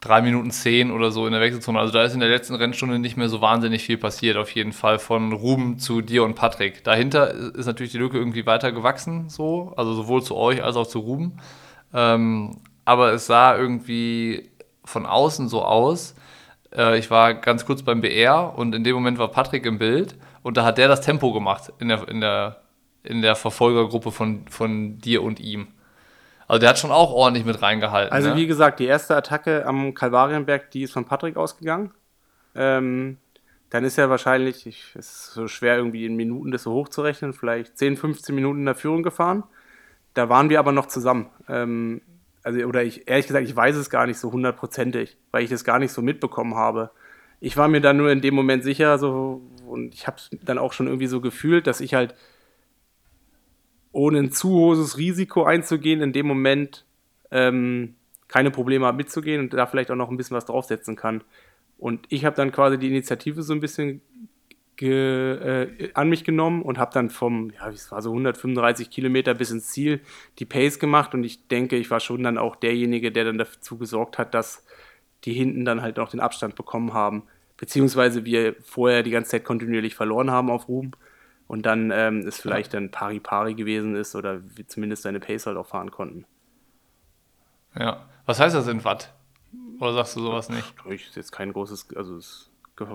3 0.00 0.22
Minuten 0.22 0.50
10 0.50 0.90
oder 0.90 1.10
so 1.10 1.26
in 1.26 1.32
der 1.32 1.40
Wechselzone. 1.40 1.78
Also 1.78 1.92
da 1.92 2.02
ist 2.04 2.14
in 2.14 2.20
der 2.20 2.28
letzten 2.28 2.54
Rennstunde 2.54 2.98
nicht 2.98 3.16
mehr 3.16 3.28
so 3.28 3.40
wahnsinnig 3.40 3.84
viel 3.84 3.98
passiert, 3.98 4.36
auf 4.36 4.50
jeden 4.54 4.72
Fall 4.72 4.98
von 4.98 5.32
Ruben 5.32 5.78
zu 5.78 6.00
dir 6.00 6.24
und 6.24 6.34
Patrick. 6.34 6.84
Dahinter 6.84 7.30
ist 7.30 7.66
natürlich 7.66 7.92
die 7.92 7.98
Lücke 7.98 8.18
irgendwie 8.18 8.46
weiter 8.46 8.72
gewachsen, 8.72 9.28
so, 9.28 9.72
also 9.76 9.94
sowohl 9.94 10.22
zu 10.22 10.36
euch 10.36 10.62
als 10.62 10.76
auch 10.76 10.86
zu 10.86 11.00
Ruben. 11.00 11.38
Ähm, 11.92 12.58
aber 12.84 13.12
es 13.12 13.26
sah 13.26 13.56
irgendwie 13.56 14.50
von 14.84 15.06
außen 15.06 15.48
so 15.48 15.62
aus, 15.62 16.14
äh, 16.74 16.98
ich 16.98 17.10
war 17.10 17.34
ganz 17.34 17.64
kurz 17.64 17.82
beim 17.82 18.00
BR 18.00 18.54
und 18.56 18.74
in 18.74 18.84
dem 18.84 18.94
Moment 18.94 19.18
war 19.18 19.28
Patrick 19.28 19.66
im 19.66 19.78
Bild 19.78 20.16
und 20.42 20.56
da 20.56 20.64
hat 20.64 20.78
der 20.78 20.88
das 20.88 21.00
Tempo 21.00 21.32
gemacht 21.32 21.72
in 21.78 21.88
der, 21.88 22.08
in 22.08 22.20
der, 22.20 22.62
in 23.02 23.22
der 23.22 23.36
Verfolgergruppe 23.36 24.10
von, 24.10 24.46
von 24.48 24.98
dir 24.98 25.22
und 25.22 25.40
ihm. 25.40 25.68
Also 26.48 26.60
der 26.60 26.70
hat 26.70 26.78
schon 26.78 26.90
auch 26.90 27.12
ordentlich 27.12 27.44
mit 27.44 27.62
reingehalten. 27.62 28.12
Also 28.12 28.30
ne? 28.30 28.36
wie 28.36 28.46
gesagt, 28.46 28.80
die 28.80 28.86
erste 28.86 29.16
Attacke 29.16 29.64
am 29.66 29.94
Kalvarienberg, 29.94 30.70
die 30.72 30.82
ist 30.82 30.92
von 30.92 31.04
Patrick 31.04 31.36
ausgegangen. 31.36 31.92
Ähm, 32.56 33.18
dann 33.70 33.84
ist 33.84 33.98
er 33.98 34.10
wahrscheinlich, 34.10 34.66
es 34.66 34.94
ist 34.94 35.32
so 35.32 35.46
schwer 35.46 35.76
irgendwie 35.76 36.04
in 36.04 36.16
Minuten 36.16 36.50
das 36.50 36.64
so 36.64 36.72
hochzurechnen, 36.72 37.32
vielleicht 37.32 37.78
10, 37.78 37.96
15 37.96 38.34
Minuten 38.34 38.60
in 38.60 38.66
der 38.66 38.74
Führung 38.74 39.04
gefahren. 39.04 39.44
Da 40.14 40.28
waren 40.28 40.50
wir 40.50 40.58
aber 40.58 40.72
noch 40.72 40.86
zusammen. 40.86 41.30
Ähm, 41.48 42.02
also 42.50 42.66
oder 42.66 42.82
ich 42.82 43.08
ehrlich 43.08 43.26
gesagt, 43.26 43.46
ich 43.46 43.56
weiß 43.56 43.76
es 43.76 43.90
gar 43.90 44.06
nicht 44.06 44.18
so 44.18 44.32
hundertprozentig, 44.32 45.16
weil 45.30 45.44
ich 45.44 45.50
das 45.50 45.64
gar 45.64 45.78
nicht 45.78 45.92
so 45.92 46.02
mitbekommen 46.02 46.54
habe. 46.54 46.90
Ich 47.40 47.56
war 47.56 47.68
mir 47.68 47.80
dann 47.80 47.96
nur 47.96 48.10
in 48.10 48.20
dem 48.20 48.34
Moment 48.34 48.64
sicher, 48.64 48.98
so 48.98 49.42
und 49.66 49.94
ich 49.94 50.06
habe 50.06 50.16
es 50.18 50.30
dann 50.42 50.58
auch 50.58 50.72
schon 50.72 50.86
irgendwie 50.86 51.06
so 51.06 51.20
gefühlt, 51.20 51.66
dass 51.66 51.80
ich 51.80 51.94
halt 51.94 52.14
ohne 53.92 54.18
ein 54.18 54.32
zu 54.32 54.50
hohes 54.50 54.98
Risiko 54.98 55.44
einzugehen, 55.44 56.00
in 56.00 56.12
dem 56.12 56.26
Moment 56.26 56.84
ähm, 57.30 57.94
keine 58.28 58.50
Probleme 58.50 58.86
habe 58.86 58.96
mitzugehen 58.96 59.40
und 59.40 59.52
da 59.52 59.66
vielleicht 59.66 59.90
auch 59.90 59.96
noch 59.96 60.10
ein 60.10 60.16
bisschen 60.16 60.36
was 60.36 60.44
draufsetzen 60.44 60.96
kann. 60.96 61.24
Und 61.78 62.06
ich 62.08 62.24
habe 62.24 62.36
dann 62.36 62.52
quasi 62.52 62.78
die 62.78 62.88
Initiative 62.88 63.42
so 63.42 63.52
ein 63.52 63.60
bisschen 63.60 64.02
äh, 64.88 65.90
an 65.94 66.08
mich 66.08 66.24
genommen 66.24 66.62
und 66.62 66.78
habe 66.78 66.92
dann 66.92 67.10
vom, 67.10 67.50
ja, 67.50 67.68
es 67.68 67.90
war 67.92 68.02
so 68.02 68.10
135 68.10 68.90
Kilometer 68.90 69.34
bis 69.34 69.50
ins 69.50 69.68
Ziel 69.68 70.00
die 70.38 70.44
Pace 70.46 70.78
gemacht 70.78 71.14
und 71.14 71.24
ich 71.24 71.48
denke, 71.48 71.76
ich 71.76 71.90
war 71.90 72.00
schon 72.00 72.22
dann 72.22 72.38
auch 72.38 72.56
derjenige, 72.56 73.12
der 73.12 73.24
dann 73.24 73.38
dazu 73.38 73.78
gesorgt 73.78 74.18
hat, 74.18 74.34
dass 74.34 74.64
die 75.24 75.32
hinten 75.32 75.64
dann 75.64 75.82
halt 75.82 75.98
auch 75.98 76.08
den 76.08 76.20
Abstand 76.20 76.54
bekommen 76.54 76.94
haben, 76.94 77.24
beziehungsweise 77.56 78.24
wir 78.24 78.54
vorher 78.62 79.02
die 79.02 79.10
ganze 79.10 79.32
Zeit 79.32 79.44
kontinuierlich 79.44 79.94
verloren 79.94 80.30
haben 80.30 80.50
auf 80.50 80.68
Ruhm 80.68 80.92
und 81.46 81.66
dann 81.66 81.90
ähm, 81.90 82.20
es 82.26 82.40
vielleicht 82.40 82.74
dann 82.74 82.90
pari-pari 82.90 83.54
gewesen 83.54 83.96
ist 83.96 84.14
oder 84.14 84.40
wir 84.56 84.66
zumindest 84.68 85.02
seine 85.02 85.20
Pace 85.20 85.46
halt 85.46 85.56
auch 85.56 85.66
fahren 85.66 85.90
konnten. 85.90 86.24
Ja, 87.74 88.08
was 88.24 88.40
heißt 88.40 88.54
das 88.54 88.66
in 88.68 88.84
Watt? 88.84 89.12
Oder 89.80 89.94
sagst 89.94 90.16
du 90.16 90.20
sowas 90.20 90.48
nicht? 90.48 90.74
Ich 90.90 91.08
ist 91.08 91.16
jetzt 91.16 91.32
kein 91.32 91.52
großes, 91.52 91.88
also 91.96 92.16
das 92.16 92.49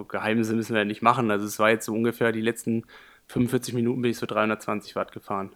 Geheimnisse 0.08 0.56
müssen 0.56 0.74
wir 0.74 0.80
ja 0.80 0.86
nicht 0.86 1.02
machen. 1.02 1.32
Also 1.32 1.46
es 1.46 1.60
war 1.60 1.70
jetzt 1.70 1.86
so 1.86 1.94
ungefähr 1.94 2.32
die 2.32 2.42
letzten 2.42 2.86
45 3.28 3.74
Minuten 3.74 4.02
bin 4.02 4.12
ich 4.12 4.18
so 4.18 4.26
320 4.26 4.96
Watt 4.96 5.12
gefahren. 5.12 5.56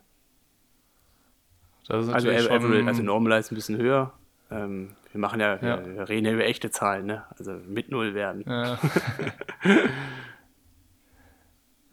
also, 1.88 2.12
Average, 2.12 2.86
also 2.88 3.04
Normal 3.04 3.40
ist 3.40 3.52
ein 3.52 3.56
bisschen 3.56 3.78
höher. 3.78 4.14
Ähm, 4.52 4.96
wir 5.12 5.22
machen 5.22 5.40
ja, 5.40 5.56
ja. 5.62 5.86
Wir, 5.86 6.10
reden 6.10 6.26
ja 6.26 6.34
über 6.34 6.46
echte 6.46 6.72
Zahlen, 6.72 7.06
ne? 7.06 7.24
Also 7.38 7.54
mit 7.68 7.90
Null 7.90 8.14
werden. 8.14 8.44
Ja. 8.48 8.80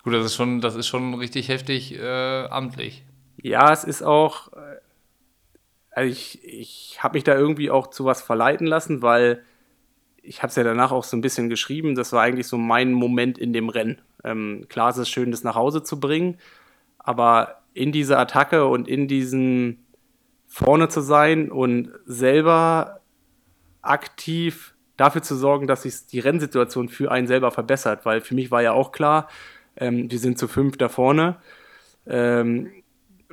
Gut, 0.02 0.14
das 0.14 0.26
ist 0.26 0.34
schon, 0.36 0.60
das 0.60 0.76
ist 0.76 0.86
schon 0.86 1.14
richtig 1.14 1.48
heftig 1.48 1.98
äh, 1.98 2.46
amtlich. 2.46 3.04
Ja, 3.42 3.72
es 3.72 3.84
ist 3.84 4.02
auch. 4.02 4.52
Äh, 4.52 4.80
also 5.90 6.10
ich, 6.10 6.44
ich 6.44 7.02
habe 7.02 7.16
mich 7.16 7.24
da 7.24 7.34
irgendwie 7.34 7.70
auch 7.70 7.86
zu 7.88 8.04
was 8.04 8.20
verleiten 8.22 8.66
lassen, 8.66 9.00
weil 9.02 9.42
ich 10.26 10.42
habe 10.42 10.48
es 10.48 10.56
ja 10.56 10.64
danach 10.64 10.92
auch 10.92 11.04
so 11.04 11.16
ein 11.16 11.20
bisschen 11.20 11.48
geschrieben, 11.48 11.94
das 11.94 12.12
war 12.12 12.22
eigentlich 12.22 12.48
so 12.48 12.58
mein 12.58 12.92
Moment 12.92 13.38
in 13.38 13.52
dem 13.52 13.68
Rennen. 13.68 14.00
Ähm, 14.24 14.66
klar 14.68 14.90
ist 14.90 14.96
es 14.96 15.08
schön, 15.08 15.30
das 15.30 15.44
nach 15.44 15.54
Hause 15.54 15.82
zu 15.82 16.00
bringen, 16.00 16.38
aber 16.98 17.62
in 17.74 17.92
dieser 17.92 18.18
Attacke 18.18 18.66
und 18.66 18.88
in 18.88 19.08
diesen 19.08 19.86
vorne 20.46 20.88
zu 20.88 21.00
sein 21.00 21.50
und 21.50 21.90
selber 22.06 23.00
aktiv 23.82 24.74
dafür 24.96 25.22
zu 25.22 25.36
sorgen, 25.36 25.66
dass 25.66 25.82
sich 25.82 26.06
die 26.06 26.20
Rennsituation 26.20 26.88
für 26.88 27.10
einen 27.12 27.26
selber 27.26 27.50
verbessert, 27.50 28.04
weil 28.04 28.20
für 28.20 28.34
mich 28.34 28.50
war 28.50 28.62
ja 28.62 28.72
auch 28.72 28.92
klar, 28.92 29.28
ähm, 29.76 30.10
wir 30.10 30.18
sind 30.18 30.38
zu 30.38 30.48
fünf 30.48 30.78
da 30.78 30.88
vorne. 30.88 31.36
Ähm, 32.06 32.70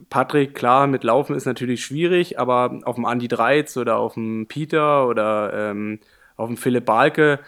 Patrick, 0.10 0.56
klar, 0.56 0.88
mit 0.88 1.04
Laufen 1.04 1.36
ist 1.36 1.46
natürlich 1.46 1.86
schwierig, 1.86 2.40
aber 2.40 2.80
auf 2.84 2.96
dem 2.96 3.06
Andy 3.06 3.28
Dreiz 3.28 3.78
oder 3.78 3.98
auf 3.98 4.16
dem 4.16 4.48
Peter 4.48 5.08
oder 5.08 5.54
ähm, 5.54 6.00
auf 6.36 6.48
dem 6.48 6.58
Philipp 6.58 6.86
Balke 6.86 7.40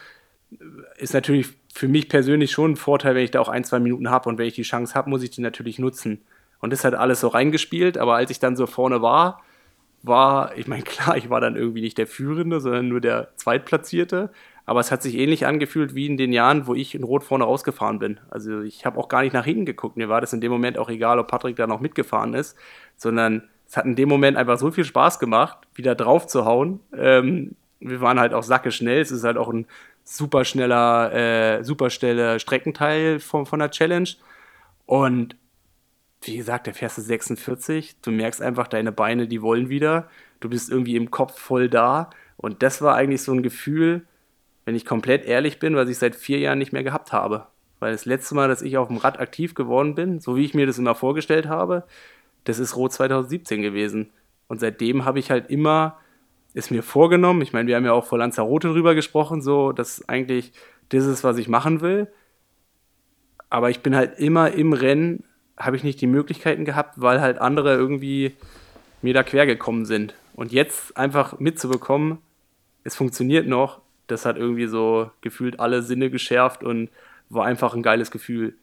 ist 0.97 1.13
natürlich 1.13 1.47
für 1.73 1.87
mich 1.87 2.07
persönlich 2.07 2.51
schon 2.51 2.71
ein 2.71 2.75
Vorteil, 2.75 3.15
wenn 3.15 3.23
ich 3.23 3.31
da 3.31 3.41
auch 3.41 3.49
ein, 3.49 3.63
zwei 3.63 3.79
Minuten 3.79 4.09
habe 4.09 4.29
und 4.29 4.37
wenn 4.37 4.47
ich 4.47 4.53
die 4.53 4.63
Chance 4.63 4.93
habe, 4.95 5.09
muss 5.09 5.23
ich 5.23 5.31
die 5.31 5.41
natürlich 5.41 5.79
nutzen. 5.79 6.21
Und 6.59 6.71
das 6.71 6.85
hat 6.85 6.93
alles 6.93 7.19
so 7.19 7.27
reingespielt, 7.27 7.97
aber 7.97 8.15
als 8.15 8.31
ich 8.31 8.39
dann 8.39 8.55
so 8.55 8.65
vorne 8.65 9.01
war, 9.01 9.41
war, 10.03 10.57
ich 10.57 10.67
meine, 10.67 10.83
klar, 10.83 11.17
ich 11.17 11.29
war 11.29 11.41
dann 11.41 11.55
irgendwie 11.55 11.81
nicht 11.81 11.97
der 11.97 12.07
Führende, 12.07 12.59
sondern 12.59 12.87
nur 12.87 13.01
der 13.01 13.29
Zweitplatzierte. 13.35 14.29
Aber 14.67 14.79
es 14.79 14.91
hat 14.91 15.03
sich 15.03 15.15
ähnlich 15.15 15.45
angefühlt 15.45 15.93
wie 15.93 16.07
in 16.07 16.17
den 16.17 16.33
Jahren, 16.33 16.65
wo 16.65 16.73
ich 16.73 16.95
in 16.95 17.03
Rot 17.03 17.23
vorne 17.23 17.43
rausgefahren 17.43 17.99
bin. 17.99 18.19
Also 18.31 18.61
ich 18.61 18.85
habe 18.85 18.99
auch 18.99 19.09
gar 19.09 19.21
nicht 19.21 19.33
nach 19.33 19.45
hinten 19.45 19.65
geguckt. 19.65 19.95
Mir 19.95 20.09
war 20.09 20.21
das 20.21 20.33
in 20.33 20.41
dem 20.41 20.51
Moment 20.51 20.79
auch 20.79 20.89
egal, 20.89 21.19
ob 21.19 21.27
Patrick 21.27 21.55
da 21.55 21.67
noch 21.67 21.81
mitgefahren 21.81 22.33
ist, 22.33 22.57
sondern 22.95 23.43
es 23.67 23.77
hat 23.77 23.85
in 23.85 23.95
dem 23.95 24.09
Moment 24.09 24.37
einfach 24.37 24.57
so 24.57 24.71
viel 24.71 24.83
Spaß 24.83 25.19
gemacht, 25.19 25.59
wieder 25.75 25.93
drauf 25.93 26.25
zu 26.25 26.45
hauen, 26.45 26.79
ähm, 26.97 27.55
wir 27.89 28.01
waren 28.01 28.19
halt 28.19 28.33
auch 28.33 28.43
sacke 28.43 28.71
schnell. 28.71 29.01
Es 29.01 29.11
ist 29.11 29.23
halt 29.23 29.37
auch 29.37 29.49
ein 29.49 29.65
super 30.03 30.45
schneller, 30.45 31.13
äh, 31.13 31.63
super 31.63 31.89
schneller 31.89 32.39
Streckenteil 32.39 33.19
von, 33.19 33.45
von 33.45 33.59
der 33.59 33.71
Challenge. 33.71 34.09
Und 34.85 35.35
wie 36.21 36.37
gesagt, 36.37 36.67
der 36.67 36.73
fährst 36.73 36.97
du 36.97 37.01
46. 37.01 38.01
Du 38.01 38.11
merkst 38.11 38.41
einfach, 38.41 38.67
deine 38.67 38.91
Beine, 38.91 39.27
die 39.27 39.41
wollen 39.41 39.69
wieder. 39.69 40.09
Du 40.39 40.49
bist 40.49 40.69
irgendwie 40.69 40.95
im 40.95 41.11
Kopf 41.11 41.39
voll 41.39 41.69
da. 41.69 42.09
Und 42.37 42.63
das 42.63 42.81
war 42.81 42.95
eigentlich 42.95 43.21
so 43.21 43.31
ein 43.31 43.43
Gefühl, 43.43 44.05
wenn 44.65 44.75
ich 44.75 44.85
komplett 44.85 45.25
ehrlich 45.25 45.59
bin, 45.59 45.75
was 45.75 45.89
ich 45.89 45.97
seit 45.97 46.15
vier 46.15 46.39
Jahren 46.39 46.57
nicht 46.57 46.73
mehr 46.73 46.83
gehabt 46.83 47.13
habe. 47.13 47.47
Weil 47.79 47.91
das 47.91 48.05
letzte 48.05 48.35
Mal, 48.35 48.47
dass 48.47 48.61
ich 48.61 48.77
auf 48.77 48.87
dem 48.87 48.97
Rad 48.97 49.19
aktiv 49.19 49.53
geworden 49.53 49.95
bin, 49.95 50.19
so 50.19 50.35
wie 50.35 50.45
ich 50.45 50.53
mir 50.53 50.65
das 50.65 50.79
immer 50.79 50.95
vorgestellt 50.95 51.47
habe, 51.47 51.83
das 52.43 52.59
ist 52.59 52.75
Rot 52.75 52.93
2017 52.93 53.61
gewesen. 53.61 54.11
Und 54.47 54.59
seitdem 54.59 55.05
habe 55.05 55.19
ich 55.19 55.31
halt 55.31 55.49
immer 55.49 55.99
ist 56.55 56.71
mir 56.71 56.83
vorgenommen. 56.83 57.41
Ich 57.41 57.53
meine, 57.53 57.67
wir 57.67 57.75
haben 57.75 57.85
ja 57.85 57.91
auch 57.91 58.05
vor 58.05 58.17
Lanzarote 58.17 58.69
drüber 58.69 58.95
gesprochen, 58.95 59.41
so, 59.41 59.73
dass 59.73 60.07
eigentlich 60.07 60.53
das 60.89 61.05
ist, 61.05 61.23
was 61.23 61.37
ich 61.37 61.49
machen 61.49 61.81
will. 61.81 62.07
Aber 63.49 63.69
ich 63.69 63.81
bin 63.81 63.95
halt 63.95 64.17
immer 64.19 64.51
im 64.51 64.71
Rennen, 64.73 65.25
habe 65.57 65.75
ich 65.75 65.83
nicht 65.83 65.99
die 65.99 66.07
Möglichkeiten 66.07 66.63
gehabt, 66.63 66.95
weil 67.01 67.19
halt 67.21 67.39
andere 67.39 67.75
irgendwie 67.75 68.35
mir 69.01 69.13
da 69.13 69.23
quer 69.23 69.45
gekommen 69.45 69.85
sind. 69.85 70.15
Und 70.33 70.53
jetzt 70.53 70.95
einfach 70.95 71.39
mitzubekommen, 71.39 72.19
es 72.85 72.95
funktioniert 72.95 73.47
noch, 73.47 73.81
das 74.07 74.25
hat 74.25 74.37
irgendwie 74.37 74.67
so 74.67 75.11
gefühlt 75.21 75.59
alle 75.59 75.81
Sinne 75.81 76.09
geschärft 76.09 76.63
und 76.63 76.89
war 77.29 77.45
einfach 77.45 77.73
ein 77.73 77.83
geiles 77.83 78.11
Gefühl. 78.11 78.55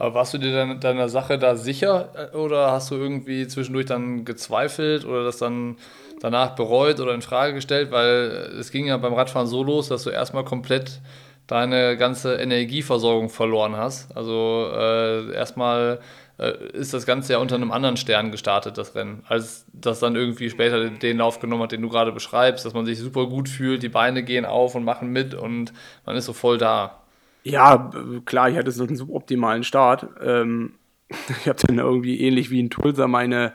Aber 0.00 0.14
warst 0.14 0.32
du 0.32 0.38
dir 0.38 0.52
dann 0.52 0.80
deiner 0.80 1.10
Sache 1.10 1.38
da 1.38 1.56
sicher 1.56 2.30
äh, 2.32 2.36
oder 2.36 2.72
hast 2.72 2.90
du 2.90 2.94
irgendwie 2.94 3.46
zwischendurch 3.46 3.84
dann 3.84 4.24
gezweifelt 4.24 5.04
oder 5.04 5.24
das 5.24 5.36
dann 5.36 5.76
danach 6.20 6.54
bereut 6.54 7.00
oder 7.00 7.12
in 7.12 7.20
Frage 7.20 7.52
gestellt? 7.52 7.90
Weil 7.90 8.50
es 8.58 8.70
ging 8.72 8.86
ja 8.86 8.96
beim 8.96 9.12
Radfahren 9.12 9.46
so 9.46 9.62
los, 9.62 9.88
dass 9.88 10.04
du 10.04 10.10
erstmal 10.10 10.44
komplett 10.44 11.02
deine 11.46 11.98
ganze 11.98 12.36
Energieversorgung 12.36 13.28
verloren 13.28 13.76
hast. 13.76 14.16
Also 14.16 14.70
äh, 14.74 15.34
erstmal 15.34 16.00
äh, 16.38 16.52
ist 16.72 16.94
das 16.94 17.04
Ganze 17.04 17.34
ja 17.34 17.38
unter 17.38 17.56
einem 17.56 17.70
anderen 17.70 17.98
Stern 17.98 18.30
gestartet, 18.30 18.78
das 18.78 18.94
Rennen. 18.94 19.22
Als 19.28 19.66
das 19.74 20.00
dann 20.00 20.16
irgendwie 20.16 20.48
später 20.48 20.88
den 20.88 21.18
Lauf 21.18 21.40
genommen 21.40 21.64
hat, 21.64 21.72
den 21.72 21.82
du 21.82 21.90
gerade 21.90 22.12
beschreibst, 22.12 22.64
dass 22.64 22.72
man 22.72 22.86
sich 22.86 22.98
super 22.98 23.26
gut 23.26 23.50
fühlt, 23.50 23.82
die 23.82 23.90
Beine 23.90 24.22
gehen 24.22 24.46
auf 24.46 24.74
und 24.74 24.84
machen 24.84 25.10
mit 25.10 25.34
und 25.34 25.74
man 26.06 26.16
ist 26.16 26.24
so 26.24 26.32
voll 26.32 26.56
da. 26.56 27.00
Ja, 27.42 27.90
klar, 28.26 28.50
ich 28.50 28.56
hatte 28.56 28.70
so 28.70 28.84
einen 28.84 28.96
suboptimalen 28.96 29.64
Start. 29.64 30.06
Ähm, 30.22 30.74
ich 31.40 31.48
habe 31.48 31.58
dann 31.66 31.78
irgendwie 31.78 32.20
ähnlich 32.20 32.50
wie 32.50 32.62
ein 32.62 32.70
Tulsa 32.70 33.08
meine, 33.08 33.54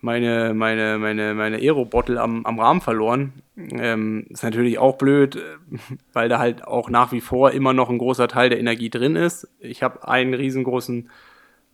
meine, 0.00 0.54
meine, 0.54 0.98
meine, 0.98 1.34
meine 1.34 1.56
Aero-Bottle 1.58 2.20
am, 2.20 2.46
am 2.46 2.58
Rahmen 2.58 2.80
verloren. 2.80 3.32
Ähm, 3.56 4.26
ist 4.30 4.42
natürlich 4.42 4.78
auch 4.78 4.96
blöd, 4.96 5.42
weil 6.12 6.28
da 6.28 6.38
halt 6.38 6.64
auch 6.64 6.88
nach 6.88 7.12
wie 7.12 7.20
vor 7.20 7.50
immer 7.50 7.72
noch 7.72 7.90
ein 7.90 7.98
großer 7.98 8.28
Teil 8.28 8.48
der 8.48 8.60
Energie 8.60 8.90
drin 8.90 9.16
ist. 9.16 9.48
Ich 9.58 9.82
habe 9.82 10.06
einen 10.08 10.32
riesengroßen, 10.32 11.10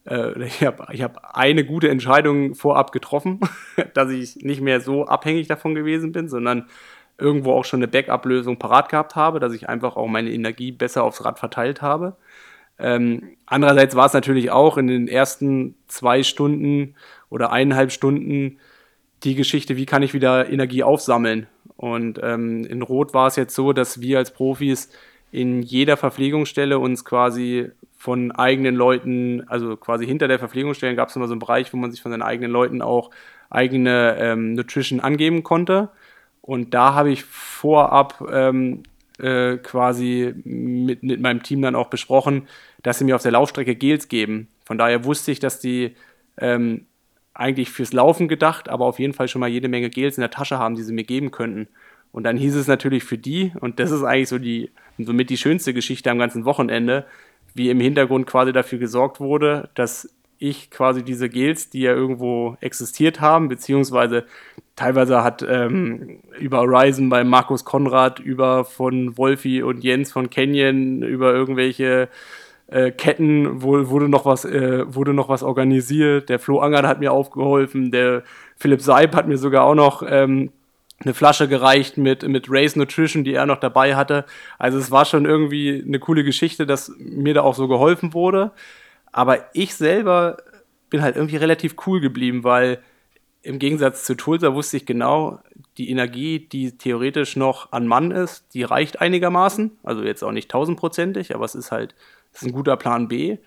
äh, 0.07 0.45
ich 0.45 0.65
habe 0.65 0.87
ich 0.93 1.03
hab 1.03 1.37
eine 1.37 1.65
gute 1.65 1.89
Entscheidung 1.91 2.55
vorab 2.55 2.93
getroffen, 2.93 3.41
dass 3.95 4.11
ich 4.11 4.37
nicht 4.37 4.63
mehr 4.63 4.81
so 4.81 5.07
abhängig 5.07 5.47
davon 5.47 5.75
gewesen 5.75 6.13
bin, 6.13 6.29
sondern 6.29 6.67
irgendwo 7.19 7.53
auch 7.53 7.65
schon 7.65 7.81
eine 7.81 7.89
Backup-Lösung 7.89 8.59
parat 8.59 8.89
gehabt 8.89 9.17
habe, 9.17 9.41
dass 9.41 9.53
ich 9.53 9.69
einfach 9.69 9.97
auch 9.97 10.07
meine 10.07 10.31
Energie 10.31 10.73
besser 10.73 11.05
aufs 11.05 11.25
Rad 11.25 11.39
verteilt 11.39 11.83
habe. 11.83 12.17
Ähm, 12.79 13.37
andererseits 13.47 13.97
war 13.97 14.07
es 14.07 14.13
natürlich 14.13 14.51
auch 14.51 14.77
in 14.77 14.87
den 14.87 15.09
ersten 15.09 15.75
zwei 15.89 16.23
Stunden 16.23 16.95
oder 17.31 17.53
eineinhalb 17.53 17.91
Stunden 17.91 18.59
die 19.25 19.35
Geschichte, 19.35 19.77
wie 19.77 19.87
kann 19.87 20.03
ich 20.03 20.13
wieder 20.13 20.51
Energie 20.51 20.83
aufsammeln. 20.83 21.47
Und 21.77 22.21
ähm, 22.23 22.65
in 22.65 22.83
Rot 22.83 23.15
war 23.15 23.29
es 23.29 23.37
jetzt 23.37 23.55
so, 23.55 23.73
dass 23.73 24.01
wir 24.01 24.19
als 24.19 24.31
Profis 24.31 24.91
in 25.33 25.63
jeder 25.63 25.97
Verpflegungsstelle 25.97 26.79
uns 26.79 27.05
quasi 27.05 27.71
von 27.97 28.31
eigenen 28.33 28.75
Leuten, 28.75 29.45
also 29.49 29.77
quasi 29.77 30.07
hinter 30.07 30.29
der 30.29 30.39
Verpflegungsstelle 30.39 30.95
gab 30.95 31.09
es 31.09 31.17
immer 31.17 31.27
so 31.27 31.33
einen 31.33 31.41
Bereich, 31.41 31.73
wo 31.73 31.77
man 31.77 31.91
sich 31.91 32.03
von 32.03 32.13
seinen 32.13 32.23
eigenen 32.23 32.51
Leuten 32.51 32.83
auch 32.83 33.11
eigene 33.51 34.17
ähm, 34.19 34.55
Nutrition 34.55 35.01
angeben 35.01 35.43
konnte. 35.43 35.89
Und 36.47 36.75
da 36.75 36.95
habe 36.95 37.11
ich 37.11 37.25
vorab 37.25 38.25
ähm, 38.33 38.85
äh, 39.19 39.57
quasi 39.59 40.33
mit, 40.45 41.03
mit 41.03 41.21
meinem 41.21 41.43
Team 41.43 41.61
dann 41.61 41.75
auch 41.75 41.89
besprochen, 41.89 42.47
dass 42.83 42.99
sie 42.99 43.05
mir 43.05 43.17
auf 43.17 43.23
der 43.23 43.33
Laufstrecke 43.33 43.75
Gels 43.75 44.09
geben. 44.09 44.49
Von 44.65 44.79
daher 44.79 45.05
wusste 45.05 45.33
ich, 45.33 45.41
dass 45.41 45.59
die 45.59 45.97
ähm, 46.39 46.87
eigentlich 47.35 47.71
fürs 47.71 47.93
Laufen 47.93 48.29
gedacht, 48.29 48.69
aber 48.69 48.87
auf 48.87 48.99
jeden 48.99 49.13
Fall 49.13 49.29
schon 49.29 49.41
mal 49.41 49.49
jede 49.49 49.69
Menge 49.69 49.91
Gels 49.91 50.17
in 50.17 50.23
der 50.23 50.31
Tasche 50.31 50.59
haben, 50.59 50.77
die 50.77 50.83
sie 50.83 50.93
mir 50.93 51.05
geben 51.05 51.33
könnten. 51.33 51.69
Und 52.13 52.25
dann 52.25 52.37
hieß 52.37 52.55
es 52.55 52.69
natürlich 52.69 53.05
für 53.05 53.19
die, 53.19 53.53
und 53.61 53.79
das 53.81 53.91
ist 53.91 54.05
eigentlich 54.05 54.29
so 54.29 54.39
die, 54.39 54.71
somit 54.99 55.29
die 55.29 55.37
schönste 55.37 55.75
Geschichte 55.75 56.11
am 56.11 56.19
ganzen 56.19 56.45
Wochenende, 56.45 57.05
wie 57.55 57.71
im 57.71 57.81
Hintergrund 57.81 58.27
quasi 58.27 58.53
dafür 58.53 58.79
gesorgt 58.79 59.21
wurde, 59.21 59.69
dass 59.75 60.15
ich 60.39 60.71
quasi 60.71 61.03
diese 61.03 61.29
Gels, 61.29 61.71
die 61.71 61.81
ja 61.81 61.93
irgendwo 61.93 62.57
existiert 62.61 63.21
haben, 63.21 63.49
beziehungsweise 63.49 64.25
teilweise 64.77 65.25
hat 65.25 65.45
ähm, 65.49 66.21
über 66.39 66.61
Horizon 66.61 67.09
bei 67.09 67.25
Markus 67.25 67.65
Konrad, 67.65 68.21
über 68.21 68.65
von 68.65 69.17
Wolfi 69.17 69.63
und 69.63 69.83
Jens 69.83 70.13
von 70.13 70.31
Canyon, 70.31 71.03
über 71.03 71.33
irgendwelche 71.33 72.09
äh, 72.69 72.91
Ketten 72.91 73.63
wurde, 73.63 74.09
noch 74.09 74.27
was, 74.27 74.45
äh, 74.45 74.93
wurde 74.93 75.15
noch 75.15 75.29
was 75.29 75.43
organisiert. 75.43 76.29
Der 76.29 76.39
Flo 76.39 76.59
Angert 76.59 76.87
hat 76.87 77.01
mir 77.01 77.13
aufgeholfen, 77.13 77.91
der 77.91 78.23
Philipp 78.57 78.83
Seib 78.83 79.15
hat 79.15 79.29
mir 79.29 79.39
sogar 79.39 79.65
auch 79.65 79.75
noch 79.75 80.03
ähm, 80.07 80.51
eine 81.01 81.15
Flasche 81.15 81.47
gereicht 81.49 81.99
mit, 81.99 82.27
mit 82.27 82.47
Race 82.49 82.75
Nutrition, 82.77 83.25
die 83.25 83.35
er 83.35 83.47
noch 83.47 83.61
dabei 83.61 83.97
hatte. 83.97 84.25
Also 84.59 84.79
es 84.79 84.91
war 84.91 85.05
schon 85.05 85.27
irgendwie 85.27 85.85
eine 85.87 85.99
coole 85.99 86.25
Geschichte, 86.25 86.67
dass 86.67 86.91
mir 86.99 87.35
da 87.35 87.43
auch 87.43 87.55
so 87.55 87.69
geholfen 87.69 88.15
wurde. 88.15 88.53
Aber 89.17 89.47
ich 89.55 89.75
selber 89.75 90.37
bin 90.91 91.01
halt 91.01 91.17
irgendwie 91.17 91.37
relativ 91.37 91.77
cool 91.87 92.01
geblieben, 92.01 92.45
weil 92.45 92.83
im 93.41 93.59
Gegensatz 93.59 94.05
zu 94.05 94.15
Tulsa 94.15 94.53
wusste 94.53 94.77
ich 94.77 94.85
genau, 94.85 95.41
die 95.79 95.89
Energie, 95.89 96.39
die 96.39 96.77
theoretisch 96.77 97.35
noch 97.35 97.73
an 97.73 97.87
Mann 97.87 98.11
ist, 98.11 98.53
die 98.53 98.63
reicht 98.63 99.01
einigermaßen. 99.01 99.79
Also 99.83 100.03
jetzt 100.03 100.23
auch 100.23 100.33
nicht 100.33 100.51
tausendprozentig, 100.51 101.35
aber 101.35 101.47
es 101.47 101.55
ist 101.55 101.73
halt 101.73 101.95
es 102.31 102.43
ist 102.43 102.49
ein 102.49 102.53
guter 102.53 102.77
Plan 102.77 103.09
B. 103.09 103.39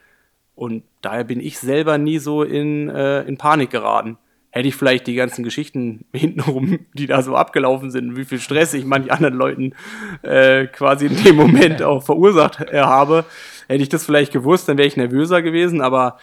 Und 0.55 0.83
daher 1.03 1.23
bin 1.23 1.39
ich 1.39 1.59
selber 1.59 1.99
nie 1.99 2.17
so 2.17 2.41
in, 2.41 2.89
äh, 2.89 3.21
in 3.21 3.37
Panik 3.37 3.69
geraten. 3.69 4.17
Hätte 4.49 4.67
ich 4.67 4.75
vielleicht 4.75 5.05
die 5.05 5.13
ganzen 5.13 5.43
Geschichten 5.43 6.05
hintenrum, 6.13 6.79
die 6.95 7.05
da 7.05 7.21
so 7.21 7.35
abgelaufen 7.35 7.91
sind, 7.91 8.17
wie 8.17 8.25
viel 8.25 8.39
Stress 8.39 8.73
ich 8.73 8.85
manch 8.85 9.11
anderen 9.11 9.35
Leuten 9.35 9.75
äh, 10.23 10.65
quasi 10.65 11.05
in 11.05 11.23
dem 11.23 11.35
Moment 11.35 11.83
auch 11.83 12.01
verursacht 12.01 12.59
äh, 12.61 12.79
habe, 12.79 13.25
hätte 13.69 13.83
ich 13.83 13.89
das 13.89 14.03
vielleicht 14.05 14.33
gewusst, 14.33 14.67
dann 14.67 14.77
wäre 14.77 14.87
ich 14.87 14.97
nervöser 14.97 15.41
gewesen. 15.41 15.81
Aber 15.81 16.17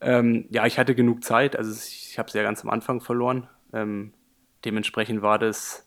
ähm, 0.00 0.44
ja, 0.50 0.66
ich 0.66 0.78
hatte 0.78 0.94
genug 0.94 1.24
Zeit. 1.24 1.56
Also 1.56 1.72
ich 1.72 2.18
habe 2.18 2.28
es 2.28 2.34
ja 2.34 2.42
ganz 2.42 2.62
am 2.62 2.70
Anfang 2.70 3.00
verloren. 3.00 3.48
Ähm, 3.72 4.12
dementsprechend 4.64 5.22
war 5.22 5.38
das 5.38 5.86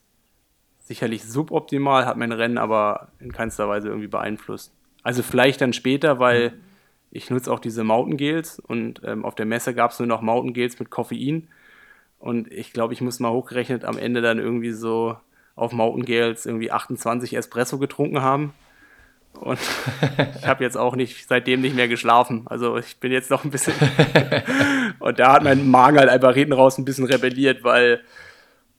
sicherlich 0.79 1.24
suboptimal, 1.24 2.05
hat 2.05 2.17
mein 2.17 2.32
Rennen 2.32 2.58
aber 2.58 3.10
in 3.20 3.32
keinster 3.32 3.70
Weise 3.70 3.88
irgendwie 3.88 4.08
beeinflusst. 4.08 4.74
Also 5.01 5.24
vielleicht 5.24 5.62
dann 5.62 5.74
später, 5.74 6.20
weil 6.20 6.50
mhm. 6.50 6.62
ich 7.12 7.29
nutze 7.29 7.51
auch 7.51 7.60
diese 7.60 7.84
Mountain 7.84 8.17
Gels 8.17 8.60
und 8.60 9.01
ähm, 9.05 9.24
auf 9.24 9.36
der 9.36 9.46
Messe 9.46 9.74
gab 9.74 9.91
es 9.91 10.00
nur 10.00 10.08
noch 10.08 10.22
Mountain 10.22 10.53
Gels 10.53 10.79
mit 10.79 10.89
Koffein. 10.89 11.48
Und 12.20 12.51
ich 12.51 12.74
glaube, 12.74 12.93
ich 12.93 13.01
muss 13.01 13.20
mal 13.20 13.32
hochgerechnet 13.32 13.86
am 13.86 13.98
Ende 13.98 14.22
dann 14.22 14.39
irgendwie 14.39 14.72
so 14.72 15.17
auf 15.55 15.74
Mountain 15.74 16.05
Gels 16.05 16.46
irgendwie 16.46 16.72
28 16.72 17.36
Espresso 17.36 17.77
getrunken 17.77 18.22
haben. 18.22 18.53
Und 19.40 19.60
ich 20.38 20.48
habe 20.48 20.63
jetzt 20.63 20.78
auch 20.78 20.96
nicht 20.96 21.28
seitdem 21.28 21.62
nicht 21.62 21.75
mehr 21.75 21.88
geschlafen. 21.88 22.44
Also 22.46 22.78
ich 22.78 22.98
bin 22.98 23.12
jetzt 23.12 23.30
noch 23.30 23.44
ein 23.44 23.52
bisschen. 23.52 23.74
und 25.00 25.20
da 25.20 25.34
hat 25.34 25.44
mein 25.44 25.70
Magen 25.70 25.98
halt 25.98 26.10
einfach 26.10 26.34
hinten 26.34 26.54
raus 26.54 26.78
ein 26.78 26.86
bisschen 26.86 27.06
rebelliert, 27.06 27.63
weil 27.63 28.02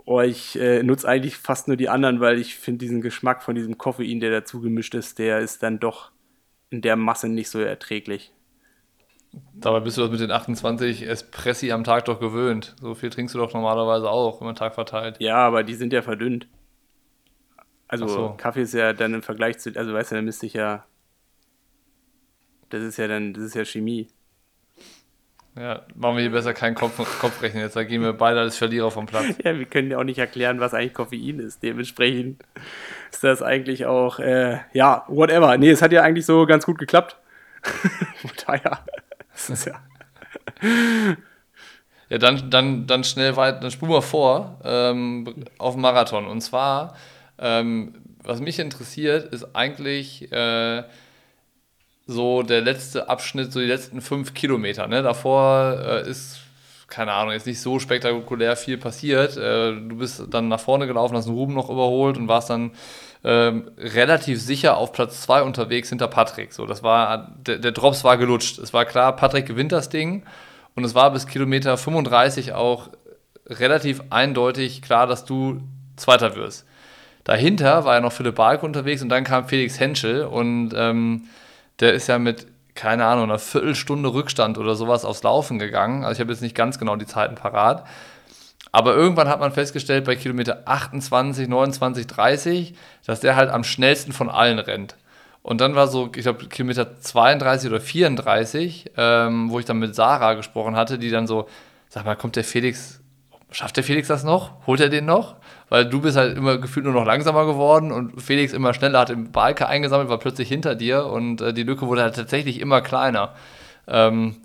oh, 0.04 0.20
ich 0.20 0.58
äh, 0.58 0.82
nutze 0.82 1.08
eigentlich 1.08 1.37
fast 1.37 1.68
nur 1.68 1.76
die 1.76 1.88
anderen, 1.88 2.20
weil 2.20 2.38
ich 2.38 2.56
finde 2.56 2.78
diesen 2.78 3.00
Geschmack 3.00 3.42
von 3.42 3.54
diesem 3.54 3.78
Koffein, 3.78 4.20
der 4.20 4.30
dazu 4.30 4.61
gemischt 4.61 4.94
ist, 4.94 5.18
der 5.18 5.40
ist 5.40 5.62
dann 5.62 5.80
doch 5.80 6.11
in 6.70 6.82
der 6.82 6.96
Masse 6.96 7.28
nicht 7.28 7.50
so 7.50 7.61
erträglich. 7.61 8.32
Dabei 9.54 9.80
bist 9.80 9.96
du 9.96 10.02
das 10.02 10.11
mit 10.11 10.20
den 10.20 10.30
28 10.30 11.08
Espressi 11.08 11.73
am 11.73 11.84
Tag 11.84 12.04
doch 12.04 12.20
gewöhnt. 12.20 12.76
So 12.80 12.94
viel 12.94 13.11
trinkst 13.11 13.34
du 13.34 13.38
doch 13.38 13.52
normalerweise 13.52 14.08
auch, 14.08 14.40
wenn 14.40 14.46
man 14.46 14.54
Tag 14.54 14.75
verteilt. 14.75 15.16
Ja, 15.18 15.37
aber 15.37 15.64
die 15.64 15.75
sind 15.75 15.92
ja 15.92 16.02
verdünnt. 16.02 16.46
Also 18.02 18.14
so. 18.14 18.34
Kaffee 18.36 18.62
ist 18.62 18.74
ja 18.74 18.92
dann 18.92 19.14
im 19.14 19.22
Vergleich 19.22 19.58
zu, 19.58 19.70
also 19.76 19.92
weißt 19.92 20.12
du, 20.12 20.14
dann 20.16 20.24
müsste 20.24 20.46
ich 20.46 20.54
ja, 20.54 20.84
das 22.70 22.82
ist 22.82 22.96
ja 22.96 23.08
dann, 23.08 23.32
das 23.34 23.44
ist 23.44 23.54
ja 23.54 23.64
Chemie. 23.64 24.08
Ja, 25.56 25.82
machen 25.94 26.16
wir 26.16 26.22
hier 26.22 26.32
besser 26.32 26.52
keinen 26.52 26.74
Kopf, 26.74 26.96
Kopfrechnen. 27.20 27.62
Jetzt 27.62 27.76
da 27.76 27.84
gehen 27.84 28.02
wir 28.02 28.12
beide 28.12 28.40
als 28.40 28.56
Verlierer 28.56 28.90
vom 28.90 29.06
Platz. 29.06 29.26
Ja, 29.44 29.56
wir 29.56 29.66
können 29.66 29.90
ja 29.90 29.98
auch 29.98 30.04
nicht 30.04 30.18
erklären, 30.18 30.58
was 30.58 30.74
eigentlich 30.74 30.94
Koffein 30.94 31.38
ist. 31.38 31.62
Dementsprechend 31.62 32.42
ist 33.12 33.22
das 33.22 33.40
eigentlich 33.40 33.86
auch, 33.86 34.18
äh, 34.18 34.58
ja, 34.72 35.04
whatever. 35.06 35.56
Nee, 35.56 35.70
es 35.70 35.80
hat 35.80 35.92
ja 35.92 36.02
eigentlich 36.02 36.26
so 36.26 36.44
ganz 36.46 36.66
gut 36.66 36.78
geklappt. 36.78 37.16
Von 38.16 38.30
daher, 38.44 38.80
das 39.32 39.50
ist 39.50 39.66
ja. 39.66 39.80
Ja, 42.08 42.18
dann, 42.18 42.50
dann, 42.50 42.86
dann 42.86 43.04
schnell 43.04 43.36
weiter, 43.36 43.60
dann 43.60 43.70
spulen 43.70 43.92
wir 43.92 44.02
vor 44.02 44.58
ähm, 44.64 45.44
auf 45.58 45.76
Marathon. 45.76 46.26
Und 46.26 46.42
zwar, 46.42 46.94
ähm, 47.38 47.94
was 48.22 48.40
mich 48.40 48.58
interessiert, 48.58 49.32
ist 49.32 49.54
eigentlich. 49.54 50.30
Äh, 50.32 50.84
so 52.06 52.42
der 52.42 52.60
letzte 52.60 53.08
Abschnitt, 53.08 53.52
so 53.52 53.60
die 53.60 53.66
letzten 53.66 54.00
fünf 54.00 54.34
Kilometer. 54.34 54.86
Ne? 54.86 55.02
Davor 55.02 55.78
äh, 55.80 56.09
ist, 56.09 56.40
keine 56.87 57.12
Ahnung, 57.12 57.32
jetzt 57.32 57.46
nicht 57.46 57.61
so 57.61 57.78
spektakulär 57.78 58.56
viel 58.56 58.78
passiert. 58.78 59.37
Äh, 59.37 59.72
du 59.72 59.96
bist 59.96 60.22
dann 60.30 60.48
nach 60.48 60.61
vorne 60.61 60.87
gelaufen, 60.87 61.16
hast 61.16 61.26
den 61.26 61.35
Ruben 61.35 61.54
noch 61.54 61.70
überholt 61.70 62.18
und 62.18 62.28
warst 62.28 62.50
dann 62.50 62.72
ähm, 63.24 63.70
relativ 63.78 64.40
sicher 64.40 64.76
auf 64.76 64.92
Platz 64.92 65.22
zwei 65.22 65.42
unterwegs 65.42 65.88
hinter 65.88 66.09
Patrick. 66.09 66.52
So, 66.52 66.66
das 66.66 66.82
war, 66.82 67.35
der, 67.38 67.59
der 67.59 67.72
Drops 67.72 68.04
war 68.04 68.18
gelutscht. 68.18 68.59
Es 68.59 68.74
war 68.74 68.85
klar, 68.85 69.16
Patrick 69.16 69.46
gewinnt 69.46 69.72
das 69.72 69.88
Ding 69.88 70.24
und 70.74 70.85
es 70.85 70.94
war 70.94 71.11
bis 71.11 71.26
Kilometer 71.26 71.78
35 71.78 72.52
auch 72.52 72.90
relativ 73.46 74.02
eindeutig 74.11 74.82
klar, 74.82 75.06
dass 75.06 75.24
du 75.24 75.62
Zweiter 75.96 76.35
wirst. 76.35 76.66
Dahinter 77.24 77.84
war 77.84 77.94
ja 77.94 78.00
noch 78.00 78.12
Philipp 78.12 78.34
Balke 78.34 78.64
unterwegs 78.66 79.02
und 79.02 79.08
dann 79.08 79.24
kam 79.24 79.48
Felix 79.48 79.80
Henschel 79.80 80.24
und 80.24 80.72
ähm, 80.76 81.24
der 81.80 81.94
ist 81.94 82.06
ja 82.06 82.18
mit, 82.18 82.46
keine 82.74 83.06
Ahnung, 83.06 83.24
einer 83.24 83.38
Viertelstunde 83.38 84.12
Rückstand 84.12 84.58
oder 84.58 84.74
sowas 84.74 85.04
aufs 85.04 85.22
Laufen 85.22 85.58
gegangen. 85.58 86.04
Also 86.04 86.14
ich 86.14 86.20
habe 86.20 86.32
jetzt 86.32 86.42
nicht 86.42 86.54
ganz 86.54 86.78
genau 86.78 86.96
die 86.96 87.06
Zeiten 87.06 87.34
parat. 87.34 87.87
Aber 88.72 88.94
irgendwann 88.94 89.28
hat 89.28 89.40
man 89.40 89.52
festgestellt, 89.52 90.04
bei 90.04 90.16
Kilometer 90.16 90.62
28, 90.64 91.48
29, 91.48 92.06
30, 92.08 92.74
dass 93.06 93.20
der 93.20 93.37
halt 93.37 93.48
am 93.48 93.62
schnellsten 93.64 94.12
von 94.12 94.28
allen 94.28 94.58
rennt. 94.58 94.96
Und 95.42 95.60
dann 95.60 95.74
war 95.74 95.88
so, 95.88 96.10
ich 96.16 96.22
glaube, 96.22 96.46
Kilometer 96.46 97.00
32 97.00 97.70
oder 97.70 97.80
34, 97.80 98.92
ähm, 98.96 99.50
wo 99.50 99.60
ich 99.60 99.64
dann 99.64 99.78
mit 99.78 99.94
Sarah 99.94 100.34
gesprochen 100.34 100.74
hatte, 100.74 100.98
die 100.98 101.10
dann 101.10 101.26
so, 101.26 101.48
sag 101.88 102.04
mal, 102.04 102.16
kommt 102.16 102.34
der 102.34 102.44
Felix, 102.44 103.00
schafft 103.50 103.76
der 103.76 103.84
Felix 103.84 104.08
das 104.08 104.24
noch? 104.24 104.66
Holt 104.66 104.80
er 104.80 104.88
den 104.88 105.04
noch? 105.04 105.37
Weil 105.68 105.87
du 105.87 106.00
bist 106.00 106.16
halt 106.16 106.37
immer 106.37 106.59
gefühlt 106.59 106.85
nur 106.85 106.94
noch 106.94 107.07
langsamer 107.07 107.46
geworden 107.46 107.92
und 107.92 108.20
Felix 108.20 108.53
immer 108.53 108.74
schneller 108.74 109.00
hat 109.00 109.11
im 109.11 109.33
Balke 109.33 109.66
eingesammelt, 109.66 110.09
war 110.09 110.18
plötzlich 110.18 110.48
hinter 110.48 110.74
dir 110.74 111.07
und 111.07 111.40
äh, 111.40 111.53
die 111.53 111.62
Lücke 111.62 111.87
wurde 111.87 112.03
halt 112.03 112.16
tatsächlich 112.16 112.61
immer 112.61 112.81
kleiner. 112.81 113.35
Ähm, 113.87 114.37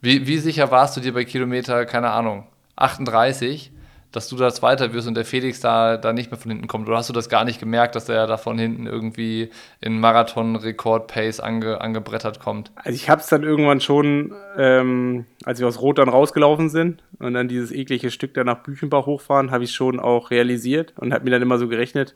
wie, 0.00 0.26
wie 0.26 0.38
sicher 0.38 0.70
warst 0.70 0.96
du 0.96 1.00
dir 1.00 1.14
bei 1.14 1.24
Kilometer, 1.24 1.86
keine 1.86 2.10
Ahnung, 2.10 2.46
38, 2.76 3.72
dass 4.16 4.28
du 4.30 4.36
da 4.36 4.50
Zweiter 4.50 4.94
wirst 4.94 5.06
und 5.06 5.14
der 5.14 5.26
Felix 5.26 5.60
da, 5.60 5.98
da 5.98 6.14
nicht 6.14 6.30
mehr 6.30 6.40
von 6.40 6.50
hinten 6.50 6.68
kommt? 6.68 6.88
Oder 6.88 6.96
hast 6.96 7.10
du 7.10 7.12
das 7.12 7.28
gar 7.28 7.44
nicht 7.44 7.60
gemerkt, 7.60 7.94
dass 7.96 8.08
er 8.08 8.26
da 8.26 8.38
von 8.38 8.58
hinten 8.58 8.86
irgendwie 8.86 9.50
in 9.82 10.00
Marathon-Rekord-Pace 10.00 11.40
ange, 11.40 11.82
angebrettert 11.82 12.40
kommt? 12.40 12.72
Also 12.76 12.96
ich 12.96 13.10
habe 13.10 13.20
es 13.20 13.26
dann 13.26 13.42
irgendwann 13.42 13.82
schon, 13.82 14.32
ähm, 14.56 15.26
als 15.44 15.60
wir 15.60 15.68
aus 15.68 15.82
Rot 15.82 15.98
dann 15.98 16.08
rausgelaufen 16.08 16.70
sind 16.70 17.02
und 17.18 17.34
dann 17.34 17.46
dieses 17.46 17.70
eklige 17.70 18.10
Stück 18.10 18.32
da 18.32 18.42
nach 18.42 18.62
Büchenbach 18.62 19.04
hochfahren, 19.04 19.50
habe 19.50 19.64
ich 19.64 19.72
schon 19.72 20.00
auch 20.00 20.30
realisiert 20.30 20.94
und 20.96 21.12
habe 21.12 21.24
mir 21.24 21.32
dann 21.32 21.42
immer 21.42 21.58
so 21.58 21.68
gerechnet, 21.68 22.14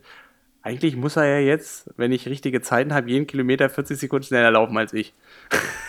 eigentlich 0.63 0.95
muss 0.95 1.17
er 1.17 1.25
ja 1.25 1.39
jetzt, 1.39 1.89
wenn 1.97 2.13
ich 2.13 2.29
richtige 2.29 2.61
Zeiten 2.61 2.93
habe, 2.93 3.09
jeden 3.11 3.27
Kilometer 3.27 3.71
40 3.71 3.99
Sekunden 3.99 4.27
schneller 4.27 4.51
laufen 4.51 4.77
als 4.77 4.93
ich. 4.93 5.15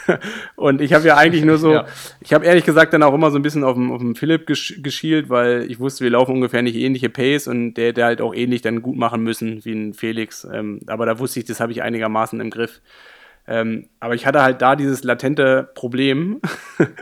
und 0.56 0.80
ich 0.80 0.94
habe 0.94 1.06
ja 1.06 1.18
eigentlich 1.18 1.44
nur 1.44 1.58
so, 1.58 1.74
ja. 1.74 1.86
ich 2.22 2.34
habe 2.34 2.46
ehrlich 2.46 2.64
gesagt 2.64 2.94
dann 2.94 3.04
auch 3.04 3.14
immer 3.14 3.32
so 3.32 3.38
ein 3.38 3.42
bisschen 3.42 3.66
auf 3.66 3.76
den, 3.76 3.92
auf 3.92 4.00
den 4.00 4.16
Philipp 4.16 4.48
gesch 4.48 4.82
geschielt, 4.82 5.30
weil 5.30 5.70
ich 5.70 5.80
wusste, 5.80 6.06
wir 6.06 6.12
laufen 6.12 6.36
ungefähr 6.36 6.62
nicht 6.62 6.76
ähnliche 6.76 7.10
Pace 7.10 7.48
und 7.48 7.74
der 7.74 7.88
hätte 7.88 8.06
halt 8.06 8.22
auch 8.22 8.34
ähnlich 8.34 8.62
dann 8.62 8.82
gut 8.82 8.96
machen 8.96 9.24
müssen 9.24 9.64
wie 9.66 9.74
ein 9.74 9.94
Felix. 9.94 10.48
Ähm, 10.52 10.80
aber 10.88 11.06
da 11.06 11.20
wusste 11.20 11.40
ich, 11.40 11.46
das 11.46 11.60
habe 11.60 11.74
ich 11.74 11.82
einigermaßen 11.82 12.40
im 12.40 12.50
Griff. 12.50 12.82
Ähm, 13.48 13.90
aber 14.00 14.16
ich 14.16 14.26
hatte 14.26 14.42
halt 14.42 14.62
da 14.62 14.78
dieses 14.78 15.04
latente 15.04 15.70
Problem. 15.76 16.40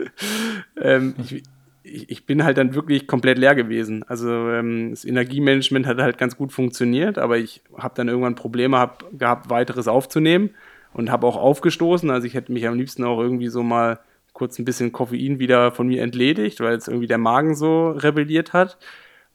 ähm, 0.80 1.14
ich, 1.18 1.44
ich, 1.82 2.10
ich, 2.10 2.26
bin 2.26 2.44
halt 2.44 2.58
dann 2.58 2.74
wirklich 2.74 3.06
komplett 3.06 3.38
leer 3.38 3.54
gewesen. 3.54 4.04
Also 4.06 4.28
ähm, 4.50 4.90
das 4.90 5.04
Energiemanagement 5.04 5.86
hat 5.86 5.98
halt 5.98 6.18
ganz 6.18 6.36
gut 6.36 6.52
funktioniert, 6.52 7.18
aber 7.18 7.38
ich 7.38 7.62
habe 7.76 7.94
dann 7.96 8.08
irgendwann 8.08 8.34
Probleme 8.34 8.78
hab, 8.78 9.04
gehabt, 9.18 9.50
weiteres 9.50 9.88
aufzunehmen 9.88 10.50
und 10.92 11.10
habe 11.10 11.26
auch 11.26 11.36
aufgestoßen. 11.36 12.10
Also 12.10 12.26
ich 12.26 12.34
hätte 12.34 12.52
mich 12.52 12.66
am 12.66 12.74
liebsten 12.76 13.04
auch 13.04 13.20
irgendwie 13.20 13.48
so 13.48 13.62
mal 13.62 14.00
kurz 14.32 14.58
ein 14.58 14.64
bisschen 14.64 14.92
Koffein 14.92 15.38
wieder 15.38 15.72
von 15.72 15.88
mir 15.88 16.02
entledigt, 16.02 16.60
weil 16.60 16.72
jetzt 16.72 16.88
irgendwie 16.88 17.06
der 17.06 17.18
Magen 17.18 17.54
so 17.54 17.90
rebelliert 17.90 18.52
hat. 18.52 18.78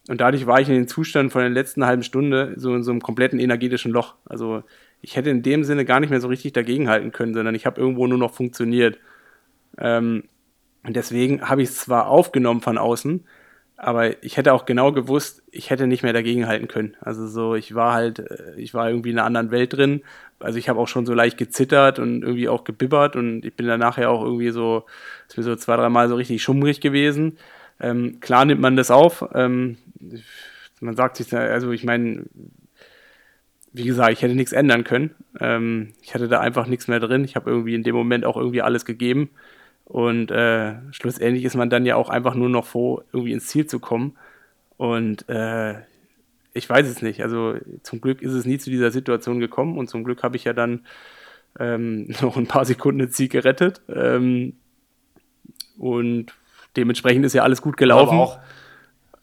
Und 0.08 0.22
dadurch 0.22 0.46
war 0.46 0.62
ich 0.62 0.70
in 0.70 0.76
den 0.76 0.88
Zustand 0.88 1.32
von 1.32 1.42
der 1.42 1.50
letzten 1.50 1.86
halben 1.86 2.04
Stunde 2.04 2.54
so 2.58 2.76
in 2.76 2.84
so 2.84 2.92
einem 2.92 3.02
kompletten 3.02 3.40
energetischen 3.40 3.92
Loch. 3.92 4.16
Also 4.26 4.64
ich 5.02 5.16
hätte 5.16 5.32
in 5.32 5.42
dem 5.42 5.64
Sinne 5.64 5.84
gar 5.84 6.00
nicht 6.00 6.12
mehr 6.12 6.22
so 6.22 6.28
richtig 6.28 6.54
dagegenhalten 6.54 7.12
können, 7.12 7.34
sondern 7.34 7.56
ich 7.56 7.66
habe 7.66 7.82
irgendwo 7.82 8.06
nur 8.06 8.20
noch 8.20 8.34
funktioniert. 8.34 9.00
Ähm, 9.78 10.24
und 10.86 10.96
deswegen 10.96 11.50
habe 11.50 11.62
ich 11.62 11.70
es 11.70 11.80
zwar 11.80 12.08
aufgenommen 12.08 12.62
von 12.62 12.78
außen, 12.78 13.26
aber 13.78 14.24
ich 14.24 14.38
hätte 14.38 14.54
auch 14.54 14.66
genau 14.66 14.92
gewusst, 14.92 15.44
ich 15.52 15.70
hätte 15.70 15.88
nicht 15.88 16.04
mehr 16.04 16.14
dagegen 16.14 16.48
halten 16.48 16.68
können. 16.68 16.96
Also 17.02 17.28
so, 17.28 17.56
ich 17.56 17.76
war 17.76 17.94
halt, 17.94 18.20
äh, 18.20 18.54
ich 18.56 18.74
war 18.74 18.90
irgendwie 18.90 19.10
in 19.10 19.20
einer 19.20 19.26
anderen 19.28 19.52
Welt 19.52 19.74
drin. 19.74 20.02
Also 20.40 20.58
ich 20.58 20.70
habe 20.70 20.80
auch 20.80 20.88
schon 20.88 21.06
so 21.06 21.14
leicht 21.14 21.38
gezittert 21.38 22.00
und 22.00 22.24
irgendwie 22.24 22.48
auch 22.50 22.64
gebibbert 22.64 23.16
und 23.16 23.44
ich 23.46 23.56
bin 23.56 23.68
dann 23.68 23.80
nachher 23.80 24.12
auch 24.12 24.24
irgendwie 24.24 24.52
so, 24.52 24.86
ist 25.28 25.38
mir 25.38 25.44
so 25.44 25.56
zwei, 25.56 25.76
dreimal 25.76 26.08
so 26.08 26.16
richtig 26.16 26.42
schummrig 26.44 26.82
gewesen. 26.82 27.38
Ähm, 27.80 28.20
klar 28.22 28.46
nimmt 28.46 28.62
man 28.62 28.78
das 28.78 28.92
auf. 28.92 29.26
Ähm, 29.34 29.78
man 30.80 30.96
sagt 30.96 31.18
sich, 31.18 31.34
also 31.34 31.72
ich 31.72 31.84
meine, 31.84 32.26
wie 33.74 33.84
gesagt, 33.84 34.14
ich 34.14 34.22
hätte 34.22 34.36
nichts 34.36 34.54
ändern 34.54 34.84
können. 34.86 35.16
Ähm, 35.40 35.94
ich 36.02 36.14
hatte 36.14 36.28
da 36.28 36.40
einfach 36.40 36.68
nichts 36.68 36.88
mehr 36.88 37.00
drin. 37.00 37.26
Ich 37.26 37.36
habe 37.36 37.50
irgendwie 37.50 37.76
in 37.76 37.84
dem 37.84 37.96
Moment 37.96 38.26
auch 38.26 38.38
irgendwie 38.38 38.62
alles 38.62 38.86
gegeben. 38.86 39.30
Und 39.86 40.32
äh, 40.32 40.76
schlussendlich 40.92 41.46
ist 41.46 41.56
man 41.56 41.70
dann 41.70 41.86
ja 41.86 41.96
auch 41.96 42.10
einfach 42.10 42.36
nur 42.36 42.50
noch 42.50 42.66
froh, 42.66 43.04
irgendwie 43.14 43.34
ins 43.34 43.48
Ziel 43.48 43.68
zu 43.68 43.80
kommen. 43.80 44.18
Und 44.78 45.30
äh, 45.30 45.76
ich 46.54 46.70
weiß 46.70 46.88
es 46.88 47.02
nicht. 47.02 47.22
Also 47.22 47.56
zum 47.84 48.02
Glück 48.02 48.22
ist 48.22 48.34
es 48.34 48.46
nie 48.46 48.58
zu 48.58 48.70
dieser 48.70 48.92
Situation 48.92 49.40
gekommen 49.40 49.78
und 49.78 49.90
zum 49.90 50.04
Glück 50.04 50.24
habe 50.24 50.36
ich 50.36 50.44
ja 50.44 50.54
dann 50.54 50.86
ähm, 51.60 52.08
noch 52.22 52.36
ein 52.38 52.48
paar 52.48 52.66
Sekunden 52.66 53.00
den 53.00 53.12
Ziel 53.12 53.30
gerettet. 53.30 53.82
Ähm, 53.88 54.54
und 55.78 56.34
dementsprechend 56.76 57.26
ist 57.26 57.34
ja 57.34 57.44
alles 57.44 57.62
gut 57.62 57.78
gelaufen. 57.78 58.16
Aber 58.16 58.24
auch, 58.24 58.40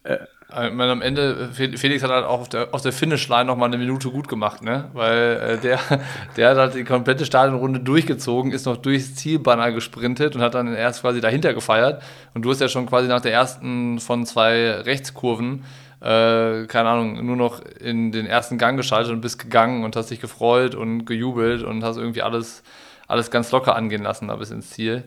äh, 0.05 0.19
ich 0.55 0.73
meine, 0.73 0.93
am 0.93 1.03
Ende, 1.03 1.51
Felix 1.53 2.03
hat 2.03 2.11
halt 2.11 2.25
auch 2.25 2.41
auf 2.41 2.49
der, 2.49 2.69
auf 2.73 2.83
der 2.83 2.93
Finish-Line 2.93 3.47
nochmal 3.47 3.69
eine 3.69 3.79
Minute 3.79 4.11
gut 4.11 4.29
gemacht, 4.29 4.63
ne? 4.63 4.91
Weil 4.93 5.37
äh, 5.37 5.59
der, 5.59 5.79
der 6.37 6.51
hat 6.51 6.57
halt 6.57 6.75
die 6.75 6.85
komplette 6.85 7.25
Stadionrunde 7.25 7.81
durchgezogen, 7.81 8.53
ist 8.53 8.67
noch 8.67 8.77
durchs 8.77 9.15
Zielbanner 9.15 9.73
gesprintet 9.73 10.37
und 10.37 10.43
hat 10.43 10.55
dann 10.55 10.75
erst 10.75 11.03
quasi 11.03 11.21
dahinter 11.21 11.55
gefeiert. 11.55 12.03
Und 12.35 12.45
du 12.45 12.51
hast 12.51 12.61
ja 12.61 12.69
schon 12.69 12.87
quasi 12.87 13.09
nach 13.09 13.21
der 13.21 13.33
ersten 13.33 13.99
von 13.99 14.27
zwei 14.27 14.73
Rechtskurven 14.73 15.65
äh, 16.03 16.67
keine 16.67 16.89
Ahnung, 16.89 17.25
nur 17.25 17.37
noch 17.37 17.61
in 17.61 18.11
den 18.11 18.27
ersten 18.27 18.59
Gang 18.59 18.77
geschaltet 18.77 19.13
und 19.13 19.21
bist 19.21 19.39
gegangen 19.39 19.85
und 19.85 19.95
hast 19.95 20.11
dich 20.11 20.21
gefreut 20.21 20.75
und 20.75 21.05
gejubelt 21.05 21.63
und 21.63 21.85
hast 21.85 21.97
irgendwie 21.97 22.23
alles, 22.23 22.65
alles 23.07 23.31
ganz 23.31 23.53
locker 23.53 23.77
angehen 23.77 24.03
lassen 24.03 24.27
da 24.27 24.35
bis 24.35 24.51
ins 24.51 24.71
Ziel. 24.71 25.05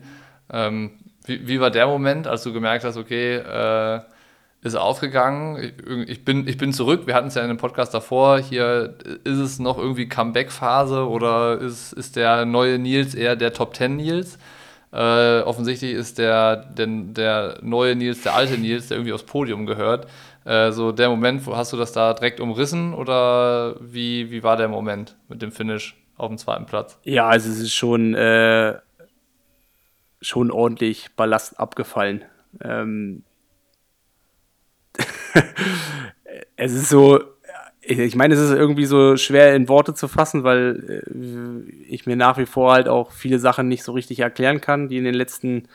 Ähm, 0.49 0.91
wie, 1.25 1.47
wie 1.47 1.59
war 1.59 1.69
der 1.69 1.87
Moment, 1.87 2.27
als 2.27 2.43
du 2.43 2.53
gemerkt 2.53 2.85
hast, 2.85 2.95
okay, 2.95 3.35
äh, 3.35 3.99
ist 4.65 4.75
aufgegangen, 4.75 5.73
ich, 6.07 6.25
bin, 6.25 6.47
ich 6.47 6.57
bin 6.57 6.73
zurück, 6.73 7.05
wir 7.05 7.13
hatten 7.13 7.27
es 7.27 7.35
ja 7.35 7.43
in 7.43 7.49
dem 7.49 7.57
Podcast 7.57 7.93
davor, 7.93 8.39
hier 8.39 8.95
ist 9.23 9.37
es 9.37 9.59
noch 9.59 9.77
irgendwie 9.77 10.09
Comeback-Phase 10.09 11.07
oder 11.07 11.59
ist, 11.59 11.93
ist 11.93 12.15
der 12.15 12.45
neue 12.45 12.79
Nils 12.79 13.13
eher 13.13 13.35
der 13.35 13.53
Top 13.53 13.75
Ten 13.75 13.97
Nils? 13.97 14.39
Äh, 14.91 15.41
offensichtlich 15.41 15.93
ist 15.93 16.17
der, 16.17 16.55
der, 16.55 16.87
der 16.87 17.59
neue 17.61 17.95
Nils 17.95 18.23
der 18.23 18.33
alte 18.33 18.57
Nils, 18.57 18.87
der 18.87 18.97
irgendwie 18.97 19.13
aufs 19.13 19.25
Podium 19.25 19.67
gehört. 19.67 20.07
Äh, 20.45 20.71
so 20.71 20.91
der 20.91 21.09
Moment, 21.09 21.45
wo 21.45 21.55
hast 21.55 21.71
du 21.71 21.77
das 21.77 21.91
da 21.91 22.15
direkt 22.15 22.39
umrissen 22.39 22.95
oder 22.95 23.75
wie, 23.79 24.31
wie 24.31 24.41
war 24.41 24.57
der 24.57 24.67
Moment 24.67 25.15
mit 25.27 25.43
dem 25.43 25.51
Finish 25.51 25.95
auf 26.17 26.29
dem 26.29 26.39
zweiten 26.39 26.65
Platz? 26.65 26.97
Ja, 27.03 27.27
also 27.27 27.51
es 27.51 27.59
ist 27.59 27.73
schon, 27.75 28.15
äh, 28.15 28.79
schon 30.21 30.49
ordentlich 30.49 31.09
Ballast 31.15 31.59
abgefallen. 31.59 32.25
Ähm 32.63 33.21
es 36.55 36.73
ist 36.73 36.89
so, 36.89 37.19
ich 37.81 38.15
meine, 38.15 38.33
es 38.33 38.39
ist 38.39 38.51
irgendwie 38.51 38.85
so 38.85 39.15
schwer 39.17 39.55
in 39.55 39.69
Worte 39.69 39.93
zu 39.93 40.07
fassen, 40.07 40.43
weil 40.43 41.03
äh, 41.05 41.71
ich 41.87 42.05
mir 42.05 42.15
nach 42.15 42.37
wie 42.37 42.45
vor 42.45 42.73
halt 42.73 42.87
auch 42.87 43.11
viele 43.11 43.39
Sachen 43.39 43.67
nicht 43.67 43.83
so 43.83 43.91
richtig 43.91 44.19
erklären 44.19 44.61
kann, 44.61 44.89
die 44.89 44.97
in 44.97 45.03
den 45.03 45.13
letzten 45.13 45.67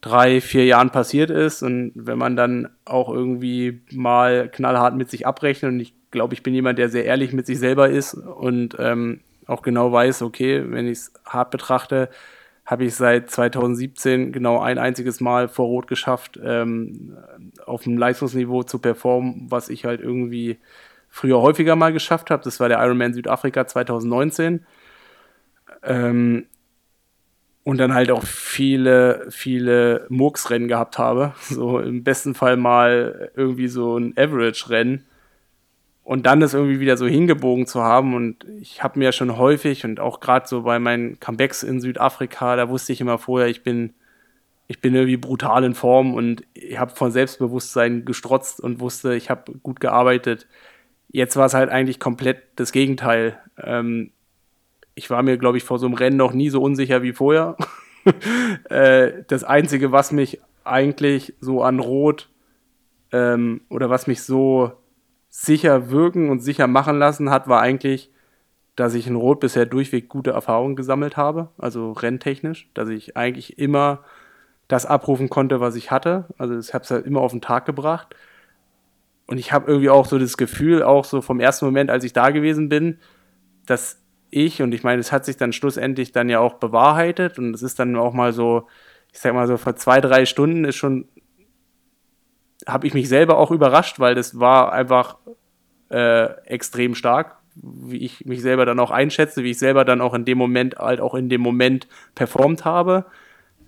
drei, 0.00 0.40
vier 0.40 0.64
Jahren 0.64 0.90
passiert 0.90 1.30
ist. 1.30 1.62
Und 1.62 1.92
wenn 1.94 2.18
man 2.18 2.36
dann 2.36 2.68
auch 2.84 3.12
irgendwie 3.12 3.80
mal 3.92 4.48
knallhart 4.48 4.96
mit 4.96 5.10
sich 5.10 5.26
abrechnet, 5.26 5.72
und 5.72 5.80
ich 5.80 5.94
glaube, 6.10 6.34
ich 6.34 6.42
bin 6.42 6.54
jemand, 6.54 6.78
der 6.78 6.88
sehr 6.88 7.04
ehrlich 7.04 7.32
mit 7.32 7.46
sich 7.46 7.58
selber 7.58 7.88
ist 7.88 8.14
und 8.14 8.76
ähm, 8.78 9.20
auch 9.46 9.62
genau 9.62 9.92
weiß, 9.92 10.22
okay, 10.22 10.64
wenn 10.66 10.86
ich 10.86 10.98
es 10.98 11.12
hart 11.24 11.50
betrachte, 11.50 12.08
habe 12.64 12.84
ich 12.84 12.96
seit 12.96 13.30
2017 13.30 14.32
genau 14.32 14.60
ein 14.60 14.78
einziges 14.78 15.20
Mal 15.20 15.48
vor 15.48 15.66
Rot 15.66 15.86
geschafft, 15.86 16.38
ähm, 16.42 17.16
auf 17.66 17.82
dem 17.82 17.98
Leistungsniveau 17.98 18.62
zu 18.62 18.78
performen, 18.78 19.46
was 19.48 19.68
ich 19.68 19.84
halt 19.84 20.00
irgendwie 20.00 20.58
früher 21.08 21.40
häufiger 21.40 21.76
mal 21.76 21.92
geschafft 21.92 22.30
habe. 22.30 22.44
Das 22.44 22.60
war 22.60 22.68
der 22.68 22.78
Ironman 22.78 23.14
Südafrika 23.14 23.66
2019. 23.66 24.64
Ähm, 25.82 26.46
und 27.66 27.78
dann 27.78 27.94
halt 27.94 28.12
auch 28.12 28.22
viele, 28.22 29.26
viele 29.30 30.06
Murksrennen 30.08 30.68
gehabt 30.68 30.98
habe. 30.98 31.34
So 31.42 31.80
im 31.80 32.04
besten 32.04 32.34
Fall 32.34 32.56
mal 32.56 33.32
irgendwie 33.34 33.68
so 33.68 33.98
ein 33.98 34.12
Average-Rennen. 34.16 35.04
Und 36.04 36.26
dann 36.26 36.38
das 36.38 36.54
irgendwie 36.54 36.78
wieder 36.78 36.96
so 36.96 37.08
hingebogen 37.08 37.66
zu 37.66 37.82
haben. 37.82 38.14
Und 38.14 38.44
ich 38.60 38.84
habe 38.84 38.98
mir 38.98 39.06
ja 39.06 39.12
schon 39.12 39.36
häufig 39.36 39.84
und 39.84 39.98
auch 39.98 40.20
gerade 40.20 40.46
so 40.46 40.62
bei 40.62 40.78
meinen 40.78 41.18
Comebacks 41.18 41.64
in 41.64 41.80
Südafrika, 41.80 42.54
da 42.54 42.68
wusste 42.68 42.92
ich 42.92 43.00
immer 43.00 43.18
vorher, 43.18 43.48
ich 43.48 43.64
bin, 43.64 43.94
ich 44.68 44.80
bin 44.80 44.94
irgendwie 44.94 45.16
brutal 45.16 45.64
in 45.64 45.74
Form 45.74 46.14
und 46.14 46.42
ich 46.54 46.78
habe 46.78 46.94
von 46.94 47.12
Selbstbewusstsein 47.12 48.04
gestrotzt 48.04 48.60
und 48.60 48.80
wusste, 48.80 49.14
ich 49.14 49.30
habe 49.30 49.52
gut 49.62 49.80
gearbeitet. 49.80 50.48
Jetzt 51.08 51.36
war 51.36 51.46
es 51.46 51.54
halt 51.54 51.70
eigentlich 51.70 52.00
komplett 52.00 52.42
das 52.56 52.72
Gegenteil. 52.72 53.38
Ähm, 53.62 54.10
ich 54.94 55.08
war 55.08 55.22
mir, 55.22 55.36
glaube 55.36 55.58
ich, 55.58 55.64
vor 55.64 55.78
so 55.78 55.86
einem 55.86 55.94
Rennen 55.94 56.16
noch 56.16 56.32
nie 56.32 56.50
so 56.50 56.62
unsicher 56.62 57.02
wie 57.02 57.12
vorher. 57.12 57.56
äh, 58.70 59.22
das 59.28 59.44
Einzige, 59.44 59.92
was 59.92 60.10
mich 60.10 60.40
eigentlich 60.64 61.34
so 61.40 61.62
an 61.62 61.78
Rot 61.78 62.28
ähm, 63.12 63.60
oder 63.68 63.88
was 63.88 64.08
mich 64.08 64.22
so 64.22 64.72
sicher 65.28 65.90
wirken 65.90 66.28
und 66.28 66.40
sicher 66.40 66.66
machen 66.66 66.98
lassen 66.98 67.30
hat, 67.30 67.46
war 67.46 67.60
eigentlich, 67.60 68.10
dass 68.74 68.94
ich 68.94 69.06
in 69.06 69.14
Rot 69.16 69.38
bisher 69.40 69.66
durchweg 69.66 70.08
gute 70.08 70.30
Erfahrungen 70.30 70.76
gesammelt 70.76 71.16
habe, 71.16 71.50
also 71.56 71.92
renntechnisch, 71.92 72.68
dass 72.74 72.88
ich 72.88 73.16
eigentlich 73.16 73.58
immer 73.58 74.02
das 74.68 74.86
abrufen 74.86 75.28
konnte, 75.28 75.60
was 75.60 75.76
ich 75.76 75.90
hatte. 75.90 76.24
Also 76.38 76.58
ich 76.58 76.74
habe 76.74 76.84
es 76.84 76.90
halt 76.90 77.06
immer 77.06 77.20
auf 77.20 77.32
den 77.32 77.40
Tag 77.40 77.66
gebracht. 77.66 78.14
Und 79.26 79.38
ich 79.38 79.52
habe 79.52 79.66
irgendwie 79.70 79.90
auch 79.90 80.06
so 80.06 80.18
das 80.18 80.36
Gefühl, 80.36 80.82
auch 80.82 81.04
so 81.04 81.20
vom 81.20 81.40
ersten 81.40 81.64
Moment, 81.64 81.90
als 81.90 82.04
ich 82.04 82.12
da 82.12 82.30
gewesen 82.30 82.68
bin, 82.68 82.98
dass 83.66 84.00
ich, 84.30 84.62
und 84.62 84.72
ich 84.72 84.82
meine, 84.82 85.00
es 85.00 85.12
hat 85.12 85.24
sich 85.24 85.36
dann 85.36 85.52
schlussendlich 85.52 86.12
dann 86.12 86.28
ja 86.28 86.40
auch 86.40 86.54
bewahrheitet 86.54 87.38
und 87.38 87.54
es 87.54 87.62
ist 87.62 87.78
dann 87.78 87.96
auch 87.96 88.12
mal 88.12 88.32
so, 88.32 88.68
ich 89.12 89.18
sag 89.18 89.34
mal 89.34 89.46
so, 89.46 89.56
vor 89.56 89.76
zwei, 89.76 90.00
drei 90.00 90.26
Stunden 90.26 90.64
ist 90.64 90.76
schon, 90.76 91.08
habe 92.66 92.86
ich 92.86 92.94
mich 92.94 93.08
selber 93.08 93.38
auch 93.38 93.50
überrascht, 93.50 93.98
weil 93.98 94.14
das 94.14 94.38
war 94.38 94.72
einfach 94.72 95.16
äh, 95.90 96.26
extrem 96.46 96.94
stark, 96.94 97.36
wie 97.54 97.98
ich 97.98 98.26
mich 98.26 98.42
selber 98.42 98.66
dann 98.66 98.80
auch 98.80 98.90
einschätze, 98.90 99.42
wie 99.42 99.52
ich 99.52 99.58
selber 99.58 99.84
dann 99.84 100.00
auch 100.00 100.14
in 100.14 100.24
dem 100.24 100.38
Moment, 100.38 100.76
halt 100.76 101.00
auch 101.00 101.14
in 101.14 101.28
dem 101.28 101.40
Moment 101.40 101.88
performt 102.14 102.64
habe. 102.64 103.06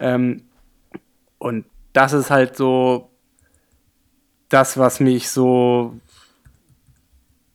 Ähm, 0.00 0.42
und 1.38 1.64
das 1.92 2.12
ist 2.12 2.30
halt 2.30 2.56
so 2.56 3.10
das, 4.48 4.78
was 4.78 5.00
mich 5.00 5.28
so, 5.30 5.94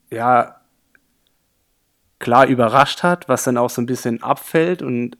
ja, 0.10 0.60
klar 2.20 2.48
überrascht 2.48 3.04
hat, 3.04 3.28
was 3.28 3.44
dann 3.44 3.58
auch 3.58 3.70
so 3.70 3.82
ein 3.82 3.86
bisschen 3.86 4.24
abfällt. 4.24 4.82
Und 4.82 5.18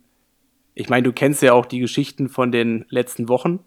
ich 0.74 0.90
meine, 0.90 1.04
du 1.04 1.12
kennst 1.12 1.42
ja 1.42 1.54
auch 1.54 1.66
die 1.66 1.80
Geschichten 1.80 2.30
von 2.30 2.52
den 2.52 2.86
letzten 2.90 3.28
Wochen. 3.28 3.60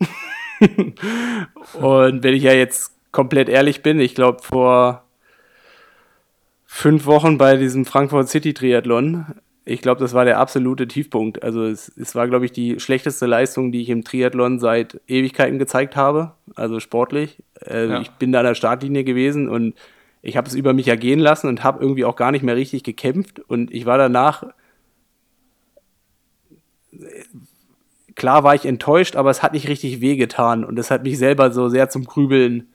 und 0.61 2.23
wenn 2.23 2.35
ich 2.35 2.45
ja 2.45 2.53
jetzt 2.53 2.93
komplett 3.13 3.49
ehrlich 3.49 3.83
bin, 3.83 4.01
ich 4.01 4.15
glaube, 4.15 4.43
vor 4.43 5.05
fünf 6.65 7.07
Wochen 7.07 7.39
bei 7.39 7.57
diesem 7.57 7.85
Frankfurt 7.85 8.29
City 8.29 8.55
Triathlon, 8.55 9.27
ich 9.69 9.83
glaube, 9.83 10.01
das 10.01 10.15
war 10.15 10.25
der 10.25 10.39
absolute 10.39 10.87
Tiefpunkt. 10.87 11.43
Also 11.43 11.65
es, 11.65 11.89
es 11.99 12.15
war, 12.15 12.29
glaube 12.29 12.45
ich, 12.45 12.53
die 12.53 12.79
schlechteste 12.79 13.27
Leistung, 13.27 13.73
die 13.73 13.83
ich 13.83 13.91
im 13.91 14.05
Triathlon 14.05 14.61
seit 14.61 15.01
Ewigkeiten 15.09 15.59
gezeigt 15.59 15.97
habe, 15.97 16.35
also 16.55 16.79
sportlich. 16.79 17.43
Äh, 17.67 17.89
ja. 17.89 18.01
Ich 18.01 18.13
bin 18.13 18.31
da 18.31 18.39
an 18.39 18.47
der 18.47 18.55
Startlinie 18.55 19.03
gewesen 19.03 19.49
und 19.49 19.75
ich 20.23 20.37
habe 20.37 20.47
es 20.47 20.55
über 20.55 20.73
mich 20.73 20.87
ergehen 20.87 21.19
lassen 21.19 21.49
und 21.49 21.65
habe 21.65 21.83
irgendwie 21.83 22.05
auch 22.05 22.15
gar 22.15 22.31
nicht 22.31 22.45
mehr 22.45 22.55
richtig 22.55 22.85
gekämpft. 22.85 23.41
Und 23.41 23.75
ich 23.75 23.87
war 23.87 23.99
danach, 23.99 24.45
klar 28.15 28.45
war 28.45 28.55
ich 28.55 28.67
enttäuscht, 28.67 29.17
aber 29.17 29.31
es 29.31 29.43
hat 29.43 29.53
nicht 29.53 29.69
richtig 29.69 30.01
wehgetan. 30.01 30.65
Und 30.65 30.79
es 30.79 30.93
hat 30.93 31.03
mich 31.03 31.19
selber 31.19 31.51
so 31.51 31.69
sehr 31.69 31.89
zum 31.89 32.05
Grübeln, 32.05 32.69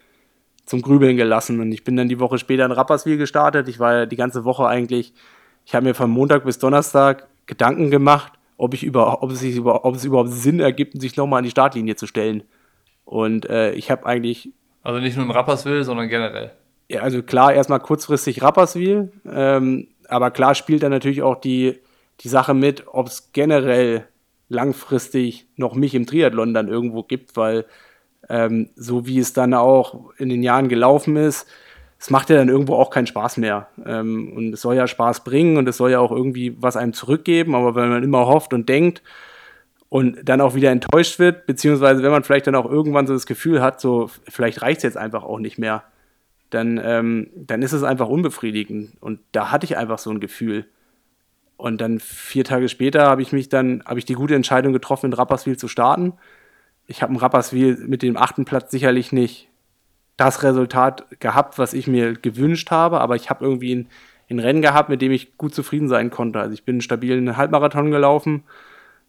zum 0.66 0.82
Grübeln 0.82 1.16
gelassen. 1.16 1.62
Und 1.62 1.72
ich 1.72 1.86
bin 1.86 1.96
dann 1.96 2.10
die 2.10 2.20
Woche 2.20 2.38
später 2.38 2.66
in 2.66 2.72
Rapperswil 2.74 3.16
gestartet. 3.16 3.70
Ich 3.70 3.80
war 3.80 4.08
die 4.08 4.18
ganze 4.18 4.44
Woche 4.44 4.68
eigentlich, 4.68 5.14
ich 5.72 5.76
habe 5.76 5.86
mir 5.86 5.96
von 5.96 6.10
Montag 6.10 6.44
bis 6.44 6.60
Donnerstag 6.60 7.28
Gedanken 7.46 7.92
gemacht, 7.92 8.34
ob, 8.58 8.74
ich 8.74 8.84
über, 8.84 9.24
ob, 9.24 9.32
es, 9.32 9.40
sich 9.40 9.56
über, 9.56 9.86
ob 9.86 9.96
es 9.96 10.04
überhaupt 10.04 10.30
Sinn 10.30 10.60
ergibt, 10.60 11.00
sich 11.00 11.16
nochmal 11.16 11.38
an 11.38 11.46
die 11.46 11.52
Startlinie 11.52 11.96
zu 11.96 12.08
stellen. 12.08 12.44
Und 13.06 13.50
äh, 13.50 13.72
ich 13.72 13.90
habe 13.90 14.06
eigentlich. 14.06 14.50
Also 14.84 15.00
nicht 15.00 15.16
nur 15.16 15.26
in 15.26 15.32
Rapperswil, 15.32 15.86
sondern 15.86 16.10
generell 16.10 16.52
ja, 16.90 17.02
also 17.04 17.24
klar, 17.24 17.54
erstmal 17.54 17.80
kurzfristig 17.80 18.42
Rapperswil, 18.42 19.14
ähm, 19.26 19.88
aber 20.10 20.30
klar 20.30 20.56
spielt 20.56 20.84
da 20.84 20.90
natürlich 20.90 21.22
auch 21.22 21.36
die, 21.40 21.80
die 22.20 22.28
Sache 22.28 22.54
mit, 22.54 22.84
ob 22.88 23.08
es 23.08 23.32
generell 23.32 24.04
langfristig 24.50 25.48
noch 25.56 25.74
mich 25.74 25.96
im 25.96 26.06
Triathlon 26.06 26.54
dann 26.54 26.68
irgendwo 26.68 27.04
gibt, 27.04 27.38
weil 27.38 27.66
ähm, 28.28 28.72
so 28.76 29.08
wie 29.08 29.20
es 29.20 29.32
dann 29.32 29.54
auch 29.54 30.12
in 30.18 30.28
den 30.28 30.44
Jahren 30.44 30.68
gelaufen 30.68 31.16
ist, 31.16 31.48
es 32.02 32.10
macht 32.10 32.32
ja 32.32 32.36
dann 32.36 32.50
irgendwo 32.50 32.74
auch 32.74 32.90
keinen 32.90 33.06
Spaß 33.06 33.38
mehr. 33.38 33.68
Ähm, 33.86 34.34
und 34.36 34.54
es 34.54 34.62
soll 34.62 34.76
ja 34.76 34.88
Spaß 34.88 35.24
bringen 35.24 35.58
und 35.58 35.70
es 35.70 35.78
soll 35.78 35.92
ja 35.92 36.00
auch 36.00 36.12
irgendwie 36.12 36.58
was 36.60 36.76
einem 36.76 36.94
zurückgeben, 36.94 37.54
aber 37.54 37.76
wenn 37.76 37.90
man 37.90 38.02
immer 38.02 38.26
hofft 38.26 38.54
und 38.54 38.68
denkt 38.68 39.04
und 39.88 40.18
dann 40.28 40.42
auch 40.42 40.56
wieder 40.56 40.72
enttäuscht 40.72 41.20
wird, 41.20 41.46
beziehungsweise 41.46 42.02
wenn 42.02 42.10
man 42.10 42.24
vielleicht 42.24 42.48
dann 42.48 42.56
auch 42.56 42.66
irgendwann 42.66 43.06
so 43.06 43.14
das 43.14 43.28
Gefühl 43.28 43.62
hat, 43.62 43.80
so 43.80 44.10
vielleicht 44.28 44.64
reicht 44.64 44.78
es 44.78 44.84
jetzt 44.84 44.98
einfach 44.98 45.24
auch 45.24 45.38
nicht 45.38 45.60
mehr, 45.60 45.84
dann, 46.50 46.82
ähm, 46.84 47.30
dann 47.36 47.62
ist 47.62 47.72
es 47.72 47.84
einfach 47.84 48.10
unbefriedigend. 48.10 48.94
Und 49.00 49.20
da 49.32 49.52
hatte 49.52 49.66
ich 49.66 49.78
einfach 49.78 50.00
so 50.00 50.10
ein 50.10 50.20
Gefühl. 50.20 50.66
Und 51.56 51.82
dann 51.82 52.00
vier 52.00 52.44
Tage 52.44 52.68
später 52.68 53.06
habe 53.06 53.22
ich 53.22 53.32
mich 53.32 53.48
dann, 53.48 53.84
habe 53.86 54.00
ich 54.00 54.06
die 54.06 54.16
gute 54.16 54.34
Entscheidung 54.34 54.74
getroffen, 54.74 55.08
in 55.08 55.14
Rapperswil 55.14 55.58
zu 55.58 55.68
starten. 55.68 56.14
Ich 56.88 57.04
habe 57.04 57.14
in 57.14 57.20
Rapperswil 57.20 57.78
mit 57.86 58.02
dem 58.02 58.18
achten 58.18 58.44
Platz 58.44 58.72
sicherlich 58.72 59.12
nicht 59.12 59.51
das 60.26 60.44
Resultat 60.44 61.06
gehabt, 61.20 61.58
was 61.58 61.74
ich 61.74 61.88
mir 61.88 62.14
gewünscht 62.14 62.72
habe, 62.72 63.02
aber 63.02 63.16
ich 63.16 63.30
habe 63.30 63.44
irgendwie 63.44 63.76
ein, 63.76 63.88
ein 64.30 64.40
Rennen 64.40 64.62
gehabt, 64.62 64.90
mit 64.90 65.02
dem 65.02 65.12
ich 65.12 65.38
gut 65.38 65.54
zufrieden 65.54 65.90
sein 65.90 66.10
konnte. 66.10 66.40
Also 66.40 66.54
ich 66.54 66.64
bin 66.64 66.76
einen 66.76 66.82
stabilen 66.82 67.38
Halbmarathon 67.38 67.92
gelaufen, 67.92 68.44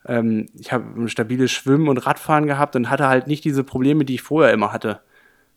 ähm, 0.06 0.46
ich 0.58 0.72
habe 0.72 0.84
ein 0.96 1.08
stabiles 1.08 1.52
Schwimmen 1.52 1.88
und 1.88 1.98
Radfahren 1.98 2.46
gehabt 2.46 2.76
und 2.76 2.90
hatte 2.90 3.08
halt 3.08 3.26
nicht 3.26 3.44
diese 3.44 3.64
Probleme, 3.64 4.04
die 4.04 4.14
ich 4.14 4.22
vorher 4.22 4.52
immer 4.52 4.72
hatte. 4.72 5.00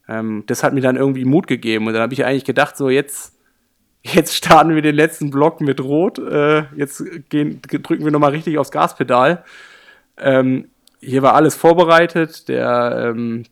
Ähm, 0.08 0.44
das 0.48 0.63
hat 0.63 0.74
mir 0.74 0.82
dann 0.82 0.98
irgendwie 0.98 1.26
Mut 1.26 1.48
gegeben 1.48 1.88
und 1.88 1.94
dann 1.94 2.04
habe 2.04 2.13
ich 2.13 2.26
eigentlich 2.26 2.46
gedacht, 2.46 2.78
so 2.78 2.89
jetzt, 2.89 3.34
jetzt 4.04 4.36
starten 4.36 4.76
wir 4.76 4.82
den 4.82 4.96
letzten 4.96 5.32
Block 5.32 5.62
mit 5.62 5.82
Rot, 5.82 6.20
äh, 6.20 6.65
jetzt 6.76 7.04
gehen, 7.30 7.62
drücken 7.62 8.04
wir 8.04 8.12
nochmal 8.12 8.32
richtig 8.32 8.58
aufs 8.58 8.72
Gaspedal. 8.72 9.44
Ähm, 10.18 10.70
hier 11.00 11.22
war 11.22 11.34
alles 11.34 11.56
vorbereitet, 11.56 12.48
der 12.50 13.13
ähm, 13.15 13.46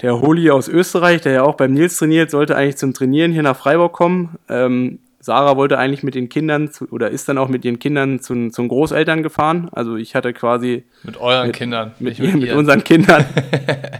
der 0.00 0.20
Holi 0.20 0.50
aus 0.50 0.68
Österreich, 0.68 1.20
der 1.20 1.32
ja 1.32 1.42
auch 1.42 1.54
beim 1.54 1.72
Nils 1.72 1.96
trainiert, 1.96 2.30
sollte 2.30 2.56
eigentlich 2.56 2.76
zum 2.76 2.94
Trainieren 2.94 3.32
hier 3.32 3.42
nach 3.42 3.56
Freiburg 3.56 3.92
kommen. 3.92 4.36
Ähm, 4.48 4.98
Sarah 5.20 5.56
wollte 5.56 5.78
eigentlich 5.78 6.02
mit 6.02 6.16
den 6.16 6.28
Kindern 6.28 6.72
zu, 6.72 6.88
oder 6.90 7.10
ist 7.10 7.28
dann 7.28 7.38
auch 7.38 7.48
mit 7.48 7.64
ihren 7.64 7.78
Kindern 7.78 8.18
zu, 8.18 8.50
zum 8.50 8.66
Großeltern 8.66 9.22
gefahren. 9.22 9.68
Also 9.70 9.94
ich 9.96 10.16
hatte 10.16 10.32
quasi. 10.32 10.84
Mit 11.04 11.16
euren 11.16 11.46
mit, 11.46 11.56
Kindern. 11.56 11.92
Mit, 12.00 12.18
mit, 12.18 12.34
mit 12.34 12.52
unseren 12.52 12.82
Kindern. 12.82 13.24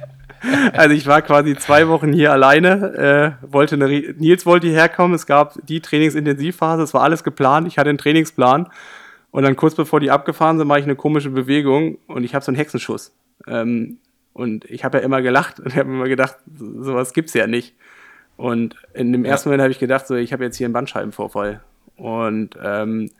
also 0.72 0.94
ich 0.94 1.06
war 1.06 1.22
quasi 1.22 1.54
zwei 1.56 1.86
Wochen 1.86 2.12
hier 2.12 2.32
alleine. 2.32 3.38
Äh, 3.44 3.52
wollte 3.52 3.76
eine, 3.76 3.86
Nils 3.86 4.44
wollte 4.46 4.66
hierher 4.66 4.88
kommen. 4.88 5.14
Es 5.14 5.26
gab 5.26 5.54
die 5.64 5.80
Trainingsintensivphase. 5.80 6.82
Es 6.82 6.92
war 6.92 7.02
alles 7.02 7.22
geplant. 7.22 7.68
Ich 7.68 7.78
hatte 7.78 7.90
einen 7.90 7.98
Trainingsplan. 7.98 8.68
Und 9.30 9.44
dann 9.44 9.54
kurz 9.54 9.76
bevor 9.76 10.00
die 10.00 10.10
abgefahren 10.10 10.58
sind, 10.58 10.66
mache 10.66 10.80
ich 10.80 10.84
eine 10.84 10.96
komische 10.96 11.30
Bewegung 11.30 11.98
und 12.06 12.22
ich 12.22 12.34
habe 12.34 12.44
so 12.44 12.50
einen 12.50 12.56
Hexenschuss. 12.56 13.12
Ähm, 13.46 13.98
und 14.32 14.64
ich 14.66 14.84
habe 14.84 14.98
ja 14.98 15.04
immer 15.04 15.22
gelacht 15.22 15.60
und 15.60 15.74
habe 15.76 15.90
immer 15.90 16.08
gedacht, 16.08 16.36
sowas 16.56 17.12
gibt's 17.12 17.34
ja 17.34 17.46
nicht. 17.46 17.74
Und 18.36 18.76
in 18.94 19.12
dem 19.12 19.24
ersten 19.24 19.48
ja. 19.48 19.50
Moment 19.50 19.62
habe 19.62 19.72
ich 19.72 19.78
gedacht, 19.78 20.06
so, 20.06 20.14
ich 20.14 20.32
habe 20.32 20.44
jetzt 20.44 20.56
hier 20.56 20.66
einen 20.66 20.74
Bandscheibenvorfall. 20.74 21.62
Und 21.96 22.56
ähm, 22.62 23.10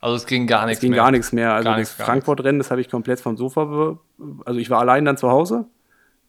also 0.00 0.16
es 0.16 0.26
ging 0.26 0.46
gar 0.46 0.66
nichts 0.66 0.82
mehr. 0.82 0.90
Es 0.90 0.92
ging 0.92 0.96
gar 0.96 1.10
nichts 1.10 1.32
mehr. 1.32 1.52
Also 1.54 1.70
das 1.70 1.92
Frankfurt-Rennen, 1.92 2.58
das 2.58 2.70
habe 2.70 2.80
ich 2.80 2.90
komplett 2.90 3.20
vom 3.20 3.38
Sofa, 3.38 3.98
also 4.44 4.60
ich 4.60 4.68
war 4.68 4.80
allein 4.80 5.04
dann 5.06 5.16
zu 5.16 5.30
Hause. 5.30 5.66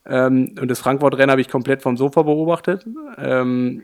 Ähm, 0.06 0.56
und 0.60 0.70
das 0.70 0.80
Frankfurt-Rennen 0.80 1.32
habe 1.32 1.42
ich 1.42 1.50
komplett 1.50 1.82
vom 1.82 1.98
Sofa 1.98 2.22
beobachtet. 2.22 2.86
Ähm, 3.18 3.84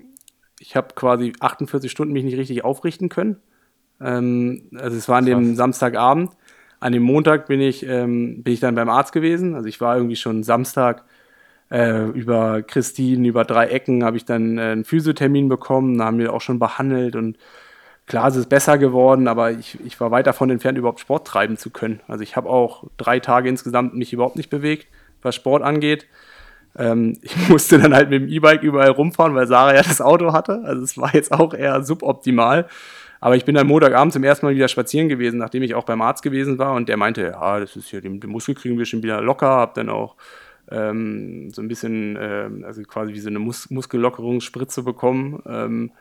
ich 0.59 0.75
habe 0.75 0.93
quasi 0.95 1.33
48 1.39 1.91
Stunden 1.91 2.13
mich 2.13 2.23
nicht 2.23 2.37
richtig 2.37 2.63
aufrichten 2.63 3.09
können. 3.09 3.37
Ähm, 3.99 4.69
also 4.75 4.95
es 4.95 5.09
war 5.09 5.17
an 5.17 5.25
dem 5.25 5.55
Samstagabend. 5.55 6.31
An 6.81 6.91
dem 6.91 7.03
Montag 7.03 7.47
bin 7.47 7.61
ich, 7.61 7.85
ähm, 7.87 8.43
bin 8.43 8.53
ich 8.53 8.59
dann 8.59 8.75
beim 8.75 8.89
Arzt 8.89 9.13
gewesen. 9.13 9.55
Also 9.55 9.69
ich 9.69 9.79
war 9.79 9.95
irgendwie 9.95 10.17
schon 10.17 10.43
Samstag 10.43 11.05
äh, 11.71 12.09
über 12.09 12.61
Christine, 12.63 13.27
über 13.27 13.45
drei 13.45 13.67
Ecken 13.67 14.03
habe 14.03 14.17
ich 14.17 14.25
dann 14.25 14.57
äh, 14.57 14.61
einen 14.61 14.83
Physiothermin 14.83 15.47
bekommen, 15.47 15.97
da 15.97 16.05
haben 16.05 16.17
wir 16.17 16.33
auch 16.33 16.41
schon 16.41 16.59
behandelt 16.59 17.15
und 17.15 17.37
klar, 18.07 18.27
es 18.27 18.35
ist 18.35 18.49
besser 18.49 18.77
geworden, 18.77 19.29
aber 19.29 19.51
ich, 19.51 19.79
ich 19.85 19.99
war 20.01 20.11
weit 20.11 20.27
davon 20.27 20.49
entfernt, 20.49 20.77
überhaupt 20.77 20.99
Sport 20.99 21.25
treiben 21.25 21.55
zu 21.55 21.69
können. 21.69 22.01
Also 22.09 22.23
ich 22.23 22.35
habe 22.35 22.49
auch 22.49 22.83
drei 22.97 23.21
Tage 23.21 23.47
insgesamt 23.47 23.93
mich 23.95 24.11
überhaupt 24.11 24.35
nicht 24.35 24.49
bewegt, 24.49 24.87
was 25.21 25.35
Sport 25.35 25.63
angeht. 25.63 26.07
Ähm, 26.77 27.17
ich 27.21 27.47
musste 27.47 27.79
dann 27.79 27.93
halt 27.93 28.09
mit 28.09 28.23
dem 28.23 28.27
E-Bike 28.27 28.63
überall 28.63 28.89
rumfahren, 28.89 29.33
weil 29.33 29.47
Sarah 29.47 29.75
ja 29.75 29.81
das 29.83 30.01
Auto 30.01 30.33
hatte. 30.33 30.61
Also 30.65 30.83
es 30.83 30.97
war 30.97 31.13
jetzt 31.13 31.31
auch 31.31 31.53
eher 31.53 31.83
suboptimal. 31.83 32.67
Aber 33.21 33.35
ich 33.35 33.45
bin 33.45 33.53
dann 33.53 33.67
Montagabend 33.67 34.11
zum 34.11 34.23
ersten 34.23 34.47
Mal 34.47 34.55
wieder 34.55 34.67
spazieren 34.67 35.07
gewesen, 35.07 35.37
nachdem 35.37 35.61
ich 35.61 35.75
auch 35.75 35.85
beim 35.85 36.01
Arzt 36.01 36.23
gewesen 36.23 36.57
war 36.57 36.73
und 36.73 36.89
der 36.89 36.97
meinte, 36.97 37.21
ja, 37.21 37.59
das 37.59 37.75
ist 37.75 37.87
hier, 37.87 38.01
den, 38.01 38.19
den 38.19 38.31
Muskel 38.31 38.55
kriegen 38.55 38.79
wir 38.79 38.85
schon 38.85 39.03
wieder 39.03 39.21
locker, 39.21 39.47
hab 39.47 39.75
dann 39.75 39.89
auch 39.89 40.15
ähm, 40.71 41.51
so 41.51 41.61
ein 41.61 41.67
bisschen, 41.67 42.15
äh, 42.15 42.49
also 42.63 42.81
quasi 42.81 43.13
wie 43.13 43.19
so 43.19 43.29
eine 43.29 43.37
Mus 43.37 43.69
Muskellockerungsspritze 43.69 44.81
bekommen 44.81 45.41
ähm, 45.45 45.91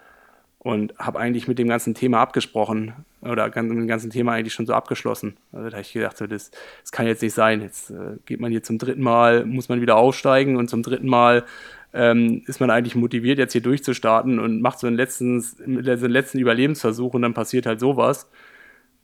und 0.60 0.98
habe 0.98 1.18
eigentlich 1.18 1.46
mit 1.46 1.58
dem 1.58 1.68
ganzen 1.68 1.94
Thema 1.94 2.20
abgesprochen 2.20 2.94
oder 3.20 3.46
mit 3.46 3.56
dem 3.56 3.86
ganzen 3.86 4.10
Thema 4.10 4.32
eigentlich 4.32 4.54
schon 4.54 4.66
so 4.66 4.72
abgeschlossen. 4.72 5.36
Also 5.52 5.66
da 5.66 5.72
habe 5.72 5.82
ich 5.82 5.92
gedacht, 5.92 6.16
so, 6.16 6.26
das, 6.26 6.50
das 6.80 6.90
kann 6.90 7.06
jetzt 7.06 7.22
nicht 7.22 7.34
sein. 7.34 7.60
Jetzt 7.60 7.90
äh, 7.90 8.16
geht 8.24 8.40
man 8.40 8.50
hier 8.50 8.62
zum 8.62 8.78
dritten 8.78 9.02
Mal, 9.02 9.44
muss 9.44 9.68
man 9.68 9.82
wieder 9.82 9.96
aufsteigen 9.96 10.56
und 10.56 10.70
zum 10.70 10.82
dritten 10.82 11.08
Mal 11.08 11.44
ähm, 11.92 12.42
ist 12.46 12.60
man 12.60 12.70
eigentlich 12.70 12.94
motiviert, 12.94 13.38
jetzt 13.38 13.52
hier 13.52 13.62
durchzustarten 13.62 14.38
und 14.38 14.60
macht 14.60 14.78
so 14.78 14.86
einen 14.86 14.96
letzten, 14.96 15.40
so 15.40 15.62
einen 15.64 15.82
letzten 15.82 16.38
Überlebensversuch 16.38 17.14
und 17.14 17.22
dann 17.22 17.34
passiert 17.34 17.66
halt 17.66 17.80
sowas. 17.80 18.30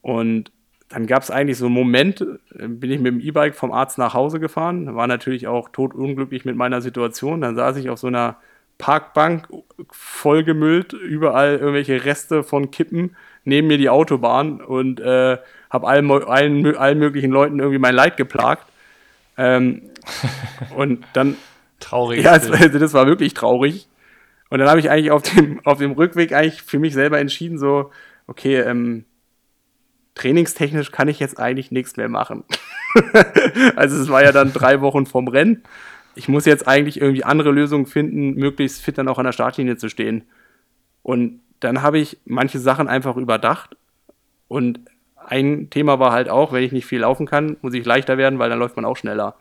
Und 0.02 0.52
dann 0.88 1.06
gab 1.06 1.22
es 1.22 1.30
eigentlich 1.30 1.58
so 1.58 1.66
einen 1.66 1.74
Moment, 1.74 2.24
bin 2.54 2.90
ich 2.90 3.00
mit 3.00 3.12
dem 3.12 3.20
E-Bike 3.20 3.56
vom 3.56 3.72
Arzt 3.72 3.98
nach 3.98 4.14
Hause 4.14 4.38
gefahren, 4.38 4.94
war 4.94 5.08
natürlich 5.08 5.48
auch 5.48 5.68
totunglücklich 5.68 6.44
mit 6.44 6.54
meiner 6.56 6.80
Situation. 6.80 7.40
Dann 7.40 7.56
saß 7.56 7.76
ich 7.78 7.90
auf 7.90 7.98
so 7.98 8.06
einer 8.06 8.36
Parkbank, 8.78 9.48
vollgemüllt, 9.90 10.92
überall 10.92 11.56
irgendwelche 11.56 12.04
Reste 12.04 12.42
von 12.42 12.70
Kippen, 12.70 13.16
neben 13.44 13.68
mir 13.68 13.78
die 13.78 13.88
Autobahn 13.88 14.60
und 14.60 15.00
äh, 15.00 15.38
habe 15.70 15.88
allen, 15.88 16.10
allen, 16.10 16.76
allen 16.76 16.98
möglichen 16.98 17.30
Leuten 17.30 17.58
irgendwie 17.58 17.78
mein 17.78 17.94
Leid 17.94 18.16
geplagt. 18.16 18.66
Ähm, 19.36 19.82
und 20.76 21.04
dann. 21.14 21.36
Traurig. 21.80 22.24
Ja, 22.24 22.32
also 22.32 22.50
das 22.50 22.94
war 22.94 23.06
wirklich 23.06 23.34
traurig. 23.34 23.88
Und 24.48 24.58
dann 24.58 24.68
habe 24.68 24.80
ich 24.80 24.90
eigentlich 24.90 25.10
auf 25.10 25.22
dem, 25.22 25.60
auf 25.64 25.78
dem 25.78 25.92
Rückweg 25.92 26.32
eigentlich 26.32 26.62
für 26.62 26.78
mich 26.78 26.94
selber 26.94 27.18
entschieden, 27.18 27.58
so, 27.58 27.90
okay, 28.26 28.60
ähm, 28.60 29.04
trainingstechnisch 30.14 30.92
kann 30.92 31.08
ich 31.08 31.20
jetzt 31.20 31.38
eigentlich 31.38 31.70
nichts 31.70 31.96
mehr 31.96 32.08
machen. 32.08 32.44
also 33.76 34.00
es 34.00 34.08
war 34.08 34.22
ja 34.22 34.32
dann 34.32 34.52
drei 34.52 34.80
Wochen 34.80 35.06
vom 35.06 35.28
Rennen. 35.28 35.62
Ich 36.14 36.28
muss 36.28 36.46
jetzt 36.46 36.66
eigentlich 36.66 37.00
irgendwie 37.00 37.24
andere 37.24 37.50
Lösungen 37.50 37.86
finden, 37.86 38.34
möglichst 38.34 38.82
fit 38.82 38.96
dann 38.96 39.08
auch 39.08 39.18
an 39.18 39.26
der 39.26 39.32
Startlinie 39.32 39.76
zu 39.76 39.90
stehen. 39.90 40.24
Und 41.02 41.40
dann 41.60 41.82
habe 41.82 41.98
ich 41.98 42.18
manche 42.24 42.58
Sachen 42.58 42.88
einfach 42.88 43.16
überdacht. 43.16 43.76
Und 44.48 44.80
ein 45.16 45.68
Thema 45.70 45.98
war 45.98 46.12
halt 46.12 46.28
auch, 46.28 46.52
wenn 46.52 46.62
ich 46.62 46.72
nicht 46.72 46.86
viel 46.86 47.00
laufen 47.00 47.26
kann, 47.26 47.56
muss 47.60 47.74
ich 47.74 47.84
leichter 47.84 48.16
werden, 48.16 48.38
weil 48.38 48.48
dann 48.48 48.58
läuft 48.58 48.76
man 48.76 48.84
auch 48.84 48.96
schneller. 48.96 49.36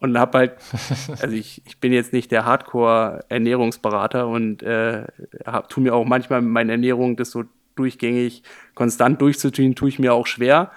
Und 0.00 0.16
habe 0.16 0.38
halt, 0.38 0.52
also 1.20 1.34
ich, 1.34 1.62
ich 1.66 1.78
bin 1.78 1.92
jetzt 1.92 2.12
nicht 2.12 2.30
der 2.30 2.44
Hardcore-Ernährungsberater 2.44 4.28
und 4.28 4.62
äh, 4.62 5.04
hab, 5.44 5.68
tu 5.68 5.80
mir 5.80 5.94
auch 5.94 6.04
manchmal 6.04 6.40
meine 6.40 6.72
Ernährung 6.72 7.16
das 7.16 7.30
so 7.30 7.44
durchgängig 7.74 8.42
konstant 8.74 9.20
durchzuziehen, 9.20 9.74
tue 9.74 9.88
ich 9.88 9.98
mir 9.98 10.14
auch 10.14 10.26
schwer. 10.26 10.70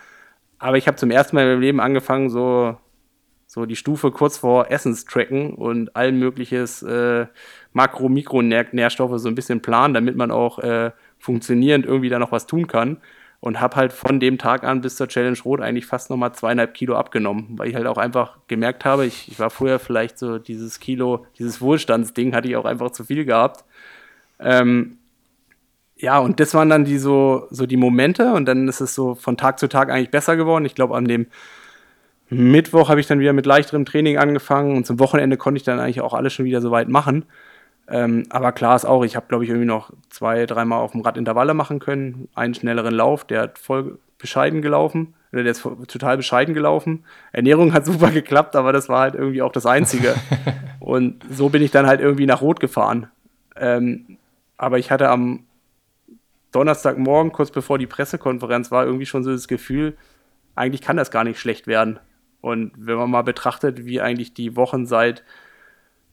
Aber 0.60 0.77
ich 0.77 0.88
habe 0.88 0.97
zum 0.97 1.12
ersten 1.12 1.36
Mal 1.36 1.43
in 1.43 1.49
meinem 1.49 1.62
Leben 1.62 1.79
angefangen, 1.79 2.29
so, 2.29 2.77
so 3.47 3.65
die 3.65 3.75
Stufe 3.75 4.12
kurz 4.12 4.38
vor 4.38 4.69
Essenstracken 4.69 5.53
und 5.53 5.95
allen 5.95 6.19
mögliches 6.19 6.84
äh, 6.84 7.25
Makro-, 7.73 8.10
Mikronährstoffe 8.10 9.19
so 9.19 9.27
ein 9.27 9.36
bisschen 9.36 9.62
planen, 9.62 9.93
damit 9.93 10.15
man 10.15 10.31
auch 10.31 10.60
äh, 10.60 10.91
funktionierend 11.17 11.86
irgendwie 11.86 12.10
da 12.10 12.19
noch 12.19 12.31
was 12.31 12.47
tun 12.47 12.67
kann. 12.67 12.97
Und 13.41 13.60
habe 13.60 13.75
halt 13.75 13.91
von 13.91 14.19
dem 14.19 14.38
Tag 14.38 14.63
an 14.63 14.82
bis 14.82 14.95
zur 14.95 15.08
Challenge 15.08 15.38
Rot 15.43 15.62
eigentlich 15.62 15.88
fast 15.88 16.10
nochmal 16.12 16.32
zweieinhalb 16.32 16.75
Kilo 16.75 16.95
abgenommen, 16.95 17.47
weil 17.58 17.69
ich 17.69 17.75
halt 17.75 17.88
auch 17.88 17.97
einfach 17.97 18.38
gemerkt 18.47 18.86
habe, 18.86 19.06
ich, 19.06 19.27
ich 19.30 19.39
war 19.39 19.49
vorher 19.49 19.80
vielleicht 19.80 20.19
so 20.19 20.38
dieses 20.38 20.80
Kilo, 20.80 21.25
dieses 21.39 21.60
Wohlstandsding 21.60 22.36
hatte 22.36 22.47
ich 22.47 22.56
auch 22.56 22.65
einfach 22.65 22.91
zu 22.91 23.04
viel 23.04 23.25
gehabt. 23.25 23.65
Ähm, 24.39 24.99
ja, 25.97 26.19
und 26.19 26.39
das 26.39 26.54
waren 26.54 26.69
dann 26.69 26.86
die 26.86 26.97
so, 26.97 27.47
so 27.49 27.65
die 27.65 27.77
Momente 27.77 28.34
und 28.34 28.45
dann 28.45 28.67
ist 28.67 28.82
es 28.82 28.95
so 28.95 29.15
von 29.15 29.38
Tag 29.38 29.60
zu 29.60 29.67
Tag 29.67 29.89
eigentlich 29.89 30.12
besser 30.12 30.36
geworden. 30.36 30.65
Ich 30.65 30.75
glaube, 30.75 30.95
an 30.95 31.06
dem 31.06 31.27
Mittwoch 32.30 32.89
habe 32.89 32.99
ich 32.99 33.08
dann 33.08 33.19
wieder 33.19 33.34
mit 33.34 33.45
leichterem 33.45 33.86
Training 33.86 34.17
angefangen 34.17 34.77
und 34.77 34.86
zum 34.86 34.99
Wochenende 34.99 35.38
konnte 35.38 35.58
ich 35.58 35.63
dann 35.63 35.80
eigentlich 35.80 36.01
auch 36.01 36.13
alles 36.13 36.34
schon 36.34 36.45
wieder 36.45 36.62
so 36.62 36.71
weit 36.71 36.89
machen. 36.89 37.25
Ähm, 37.91 38.23
aber 38.30 38.54
klar 38.54 38.75
ist 38.75 38.86
auch, 38.86 39.04
ich 39.04 39.15
habe, 39.15 39.25
glaube 39.27 39.43
ich, 39.43 39.49
irgendwie 39.49 39.67
noch 39.67 39.91
zwei, 40.10 40.45
dreimal 40.45 40.80
auf 40.80 40.93
dem 40.93 41.01
Rad 41.01 41.17
Intervalle 41.17 41.54
machen 41.54 41.80
können. 41.80 42.30
Einen 42.34 42.54
schnelleren 42.54 42.93
Lauf, 42.93 43.25
der 43.25 43.41
hat 43.41 43.60
voll 43.60 43.99
bescheiden 44.17 44.62
gelaufen. 44.62 45.13
Oder 45.34 45.43
der 45.43 45.51
ist 45.51 45.62
total 45.62 46.17
bescheiden 46.17 46.54
gelaufen. 46.54 47.04
Ernährung 47.34 47.73
hat 47.73 47.86
super 47.88 48.12
geklappt, 48.12 48.56
aber 48.56 48.71
das 48.71 48.88
war 48.88 49.01
halt 49.01 49.15
irgendwie 49.15 49.41
auch 49.41 49.51
das 49.51 49.65
Einzige. 49.65 50.15
und 50.80 51.21
so 51.30 51.49
bin 51.49 51.62
ich 51.62 51.71
dann 51.71 51.86
halt 51.86 51.99
irgendwie 51.99 52.25
nach 52.25 52.41
Rot 52.41 52.60
gefahren. 52.62 53.08
Ähm, 53.58 54.17
aber 54.58 54.80
ich 54.80 54.89
hatte 54.89 55.10
am 55.10 55.45
Donnerstagmorgen, 56.51 57.32
kurz 57.32 57.51
bevor 57.51 57.77
die 57.77 57.88
Pressekonferenz 57.88 58.71
war, 58.71 58.86
irgendwie 58.86 59.06
schon 59.06 59.23
so 59.23 59.32
das 59.32 59.47
Gefühl, 59.47 59.97
eigentlich 60.56 60.82
kann 60.82 60.97
das 60.97 61.12
gar 61.12 61.23
nicht 61.23 61.39
schlecht 61.39 61.67
werden. 61.67 61.99
Und 62.41 62.73
wenn 62.75 62.97
man 62.97 63.10
mal 63.10 63.21
betrachtet, 63.21 63.86
wie 63.86 64.01
eigentlich 64.01 64.34
die 64.34 64.56
Wochen 64.56 64.86
seit, 64.86 65.23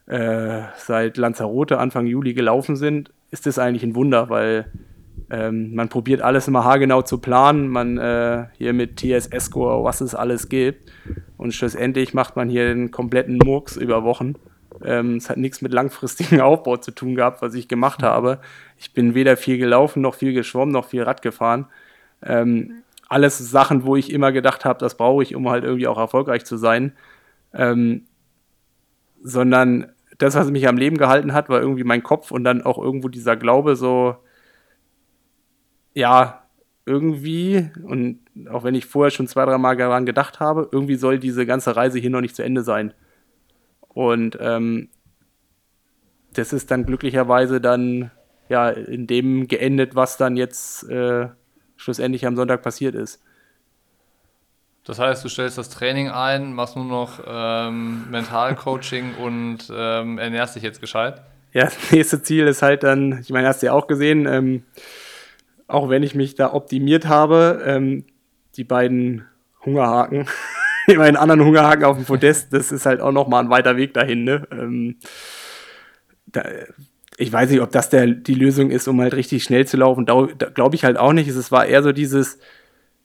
äh, 0.08 0.62
seit 0.76 1.16
Lanzarote 1.18 1.78
Anfang 1.78 2.06
Juli 2.06 2.34
gelaufen 2.34 2.76
sind, 2.76 3.12
ist 3.30 3.46
das 3.46 3.58
eigentlich 3.58 3.82
ein 3.82 3.94
Wunder, 3.94 4.30
weil 4.30 4.72
ähm, 5.30 5.74
man 5.74 5.90
probiert 5.90 6.22
alles 6.22 6.48
immer 6.48 6.64
haargenau 6.64 7.02
zu 7.02 7.18
planen, 7.18 7.68
man 7.68 7.98
äh, 7.98 8.46
hier 8.56 8.72
mit 8.72 8.98
TSS-Score, 8.98 9.84
was 9.84 10.00
es 10.00 10.14
alles 10.14 10.48
gibt. 10.48 10.90
Und 11.36 11.52
schlussendlich 11.52 12.14
macht 12.14 12.36
man 12.36 12.48
hier 12.48 12.68
den 12.68 12.90
kompletten 12.90 13.36
Murks 13.36 13.76
über 13.76 14.02
Wochen. 14.04 14.36
Ähm, 14.82 15.16
es 15.16 15.28
hat 15.28 15.36
nichts 15.36 15.60
mit 15.60 15.74
langfristigem 15.74 16.40
Aufbau 16.42 16.78
zu 16.78 16.92
tun 16.92 17.14
gehabt, 17.14 17.42
was 17.42 17.52
ich 17.54 17.68
gemacht 17.68 18.02
habe. 18.02 18.40
Ich 18.78 18.94
bin 18.94 19.14
weder 19.14 19.36
viel 19.36 19.58
gelaufen, 19.58 20.00
noch 20.00 20.14
viel 20.14 20.32
geschwommen, 20.32 20.72
noch 20.72 20.86
viel 20.86 21.02
Rad 21.02 21.20
gefahren. 21.20 21.66
Ähm, 22.22 22.82
alles 23.08 23.38
Sachen, 23.38 23.84
wo 23.84 23.96
ich 23.96 24.10
immer 24.10 24.32
gedacht 24.32 24.64
habe, 24.64 24.78
das 24.78 24.96
brauche 24.96 25.22
ich, 25.22 25.34
um 25.34 25.48
halt 25.50 25.64
irgendwie 25.64 25.86
auch 25.86 25.98
erfolgreich 25.98 26.46
zu 26.46 26.56
sein. 26.56 26.92
Ähm, 27.52 28.06
sondern 29.22 29.92
das, 30.18 30.34
was 30.34 30.50
mich 30.50 30.68
am 30.68 30.76
Leben 30.76 30.98
gehalten 30.98 31.32
hat, 31.32 31.48
war 31.48 31.60
irgendwie 31.60 31.84
mein 31.84 32.02
Kopf 32.02 32.30
und 32.30 32.44
dann 32.44 32.62
auch 32.62 32.78
irgendwo 32.78 33.08
dieser 33.08 33.36
Glaube, 33.36 33.76
so, 33.76 34.16
ja, 35.94 36.42
irgendwie, 36.84 37.70
und 37.84 38.20
auch 38.50 38.64
wenn 38.64 38.74
ich 38.74 38.86
vorher 38.86 39.10
schon 39.10 39.28
zwei, 39.28 39.44
drei 39.44 39.58
Mal 39.58 39.76
daran 39.76 40.06
gedacht 40.06 40.40
habe, 40.40 40.68
irgendwie 40.72 40.96
soll 40.96 41.18
diese 41.18 41.46
ganze 41.46 41.76
Reise 41.76 41.98
hier 41.98 42.10
noch 42.10 42.20
nicht 42.20 42.34
zu 42.34 42.42
Ende 42.42 42.62
sein. 42.62 42.94
Und 43.88 44.38
ähm, 44.40 44.88
das 46.32 46.52
ist 46.52 46.70
dann 46.70 46.86
glücklicherweise 46.86 47.60
dann 47.60 48.10
ja 48.48 48.70
in 48.70 49.06
dem 49.06 49.48
geendet, 49.48 49.94
was 49.94 50.16
dann 50.16 50.36
jetzt 50.36 50.88
äh, 50.88 51.28
schlussendlich 51.76 52.26
am 52.26 52.36
Sonntag 52.36 52.62
passiert 52.62 52.94
ist. 52.94 53.22
Das 54.88 54.98
heißt, 54.98 55.22
du 55.22 55.28
stellst 55.28 55.58
das 55.58 55.68
Training 55.68 56.08
ein, 56.08 56.54
machst 56.54 56.74
nur 56.74 56.86
noch 56.86 57.20
ähm, 57.26 58.10
Mentalcoaching 58.10 59.14
und 59.22 59.70
ähm, 59.70 60.18
ernährst 60.18 60.56
dich 60.56 60.62
jetzt 60.62 60.80
gescheit? 60.80 61.20
Ja, 61.52 61.64
das 61.64 61.92
nächste 61.92 62.22
Ziel 62.22 62.46
ist 62.46 62.62
halt 62.62 62.82
dann, 62.84 63.18
ich 63.20 63.28
meine, 63.28 63.48
hast 63.48 63.62
du 63.62 63.66
ja 63.66 63.74
auch 63.74 63.86
gesehen, 63.86 64.26
ähm, 64.26 64.62
auch 65.66 65.90
wenn 65.90 66.02
ich 66.02 66.14
mich 66.14 66.36
da 66.36 66.54
optimiert 66.54 67.06
habe, 67.06 67.62
ähm, 67.66 68.06
die 68.56 68.64
beiden 68.64 69.26
Hungerhaken, 69.62 70.26
die 70.88 70.96
beiden 70.96 71.16
anderen 71.16 71.44
Hungerhaken 71.44 71.84
auf 71.84 71.98
dem 71.98 72.06
Podest, 72.06 72.52
das 72.54 72.72
ist 72.72 72.86
halt 72.86 73.02
auch 73.02 73.12
nochmal 73.12 73.44
ein 73.44 73.50
weiter 73.50 73.76
Weg 73.76 73.92
dahin. 73.92 74.24
Ne? 74.24 74.48
Ähm, 74.50 74.96
da, 76.24 76.44
ich 77.18 77.30
weiß 77.30 77.50
nicht, 77.50 77.60
ob 77.60 77.72
das 77.72 77.90
der, 77.90 78.06
die 78.06 78.34
Lösung 78.34 78.70
ist, 78.70 78.88
um 78.88 79.02
halt 79.02 79.12
richtig 79.12 79.44
schnell 79.44 79.66
zu 79.66 79.76
laufen. 79.76 80.06
Da, 80.06 80.28
da 80.38 80.48
glaube 80.48 80.76
ich 80.76 80.84
halt 80.84 80.96
auch 80.96 81.12
nicht. 81.12 81.28
Es 81.28 81.52
war 81.52 81.66
eher 81.66 81.82
so 81.82 81.92
dieses 81.92 82.38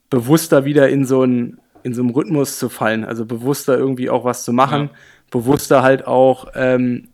bewusster 0.10 0.64
wieder 0.64 0.88
in 0.88 1.04
so 1.04 1.24
ein 1.24 1.60
in 1.84 1.94
so 1.94 2.02
einem 2.02 2.12
Rhythmus 2.12 2.58
zu 2.60 2.70
fallen, 2.70 3.06
also 3.06 3.26
bewusster 3.26 3.78
irgendwie 3.78 4.10
auch 4.10 4.24
was 4.24 4.44
zu 4.44 4.54
machen, 4.54 4.90
ja. 4.92 4.98
bewusster 5.32 5.84
halt 5.84 6.08
auch 6.08 6.48
ähm, 6.56 7.10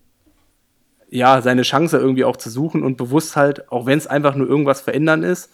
ja 1.09 1.41
seine 1.41 1.63
Chance 1.63 1.97
irgendwie 1.97 2.23
auch 2.23 2.37
zu 2.37 2.49
suchen 2.49 2.83
und 2.83 2.97
bewusst 2.97 3.35
halt, 3.35 3.71
auch 3.71 3.85
wenn 3.85 3.97
es 3.97 4.07
einfach 4.07 4.35
nur 4.35 4.47
irgendwas 4.47 4.81
verändern 4.81 5.23
ist, 5.23 5.51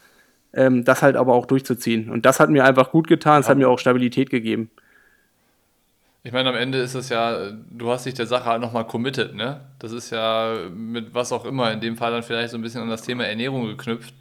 ähm, 0.53 0.83
das 0.83 1.01
halt 1.01 1.15
aber 1.15 1.33
auch 1.33 1.45
durchzuziehen. 1.45 2.09
Und 2.09 2.25
das 2.25 2.39
hat 2.39 2.49
mir 2.49 2.65
einfach 2.65 2.91
gut 2.91 3.07
getan, 3.07 3.41
es 3.41 3.47
ja. 3.47 3.51
hat 3.51 3.57
mir 3.57 3.69
auch 3.69 3.79
Stabilität 3.79 4.29
gegeben. 4.29 4.69
Ich 6.23 6.31
meine, 6.31 6.49
am 6.49 6.55
Ende 6.55 6.79
ist 6.79 6.95
es 6.95 7.09
ja, 7.09 7.51
du 7.69 7.91
hast 7.91 8.07
dich 8.07 8.15
der 8.15 8.25
Sache 8.25 8.45
halt 8.45 8.61
nochmal 8.61 8.87
committed, 8.87 9.35
ne? 9.35 9.61
Das 9.77 9.91
ist 9.91 10.09
ja 10.09 10.55
mit 10.73 11.13
was 11.13 11.31
auch 11.31 11.45
immer, 11.45 11.71
in 11.71 11.81
dem 11.81 11.97
Fall 11.97 12.11
dann 12.11 12.23
vielleicht 12.23 12.49
so 12.49 12.57
ein 12.57 12.63
bisschen 12.63 12.81
an 12.81 12.89
das 12.89 13.03
Thema 13.03 13.25
Ernährung 13.25 13.67
geknüpft. 13.67 14.13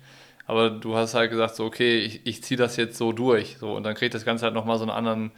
Aber 0.47 0.71
du 0.71 0.97
hast 0.97 1.15
halt 1.15 1.31
gesagt, 1.31 1.57
so, 1.57 1.65
okay, 1.65 1.99
ich, 1.99 2.27
ich 2.27 2.43
ziehe 2.43 2.59
das 2.59 2.77
jetzt 2.77 2.99
so 2.99 3.13
durch. 3.13 3.57
So, 3.59 3.75
und 3.75 3.83
dann 3.85 3.95
kriegt 3.95 4.15
das 4.15 4.25
Ganze 4.25 4.45
halt 4.45 4.55
nochmal 4.55 4.79
so, 4.79 4.85
einen 4.85 4.91
anderen, 4.91 5.31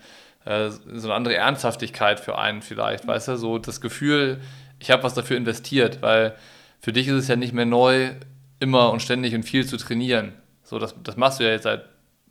äh, 0.44 0.70
so 0.70 1.08
eine 1.08 1.14
andere 1.14 1.36
Ernsthaftigkeit 1.36 2.18
für 2.18 2.38
einen 2.38 2.62
vielleicht, 2.62 3.06
weißt 3.06 3.28
du? 3.28 3.36
So 3.36 3.58
das 3.58 3.80
Gefühl, 3.80 4.40
ich 4.78 4.90
habe 4.90 5.02
was 5.02 5.14
dafür 5.14 5.36
investiert, 5.36 6.02
weil 6.02 6.34
für 6.80 6.92
dich 6.92 7.08
ist 7.08 7.14
es 7.14 7.28
ja 7.28 7.36
nicht 7.36 7.52
mehr 7.52 7.66
neu, 7.66 8.10
immer 8.58 8.90
und 8.90 9.00
ständig 9.00 9.34
und 9.34 9.44
viel 9.44 9.66
zu 9.66 9.76
trainieren. 9.76 10.32
So, 10.64 10.78
das, 10.78 10.94
das 11.02 11.16
machst 11.16 11.40
du 11.40 11.44
ja 11.44 11.50
jetzt 11.50 11.64
seit 11.64 11.84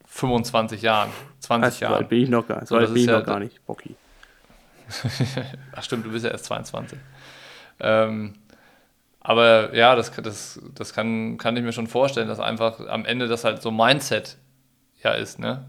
25 0.08 0.82
Jahren, 0.82 1.12
20 1.40 1.66
also, 1.66 1.86
Jahren. 1.86 2.04
So 2.04 2.10
bin 2.10 2.24
ich 2.24 2.30
noch 2.30 2.48
gar, 2.48 2.66
so 2.66 2.76
alt 2.76 2.94
bin 2.94 3.04
ich 3.04 3.08
ja, 3.08 3.20
noch 3.20 3.26
gar 3.26 3.40
nicht, 3.40 3.66
Bocky. 3.66 3.96
Ach 5.76 5.84
stimmt, 5.84 6.06
du 6.06 6.12
bist 6.12 6.26
ja 6.26 6.32
erst 6.32 6.46
22. 6.46 6.98
Ähm, 7.80 8.34
aber 9.28 9.76
ja, 9.76 9.96
das, 9.96 10.12
das, 10.12 10.62
das 10.76 10.94
kann, 10.94 11.38
kann 11.38 11.58
ich 11.58 11.64
mir 11.64 11.72
schon 11.72 11.88
vorstellen, 11.88 12.28
dass 12.28 12.40
einfach 12.40 12.80
am 12.88 13.06
Ende 13.06 13.28
das 13.28 13.44
halt 13.44 13.60
so 13.60 13.72
Mindset 13.72 14.38
ja 15.02 15.14
ist, 15.14 15.40
ne? 15.40 15.66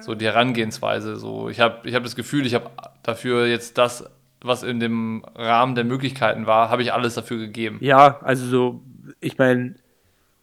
So 0.00 0.14
die 0.14 0.26
Herangehensweise. 0.26 1.16
So, 1.16 1.48
ich 1.48 1.60
habe 1.60 1.88
ich 1.88 1.94
hab 1.94 2.02
das 2.02 2.14
Gefühl, 2.14 2.44
ich 2.44 2.54
habe 2.54 2.68
dafür 3.02 3.46
jetzt 3.46 3.78
das, 3.78 4.04
was 4.42 4.62
in 4.62 4.80
dem 4.80 5.24
Rahmen 5.34 5.74
der 5.74 5.84
Möglichkeiten 5.84 6.46
war, 6.46 6.68
habe 6.68 6.82
ich 6.82 6.92
alles 6.92 7.14
dafür 7.14 7.38
gegeben. 7.38 7.78
Ja, 7.80 8.20
also 8.20 8.44
so, 8.44 8.82
ich 9.20 9.38
meine, 9.38 9.76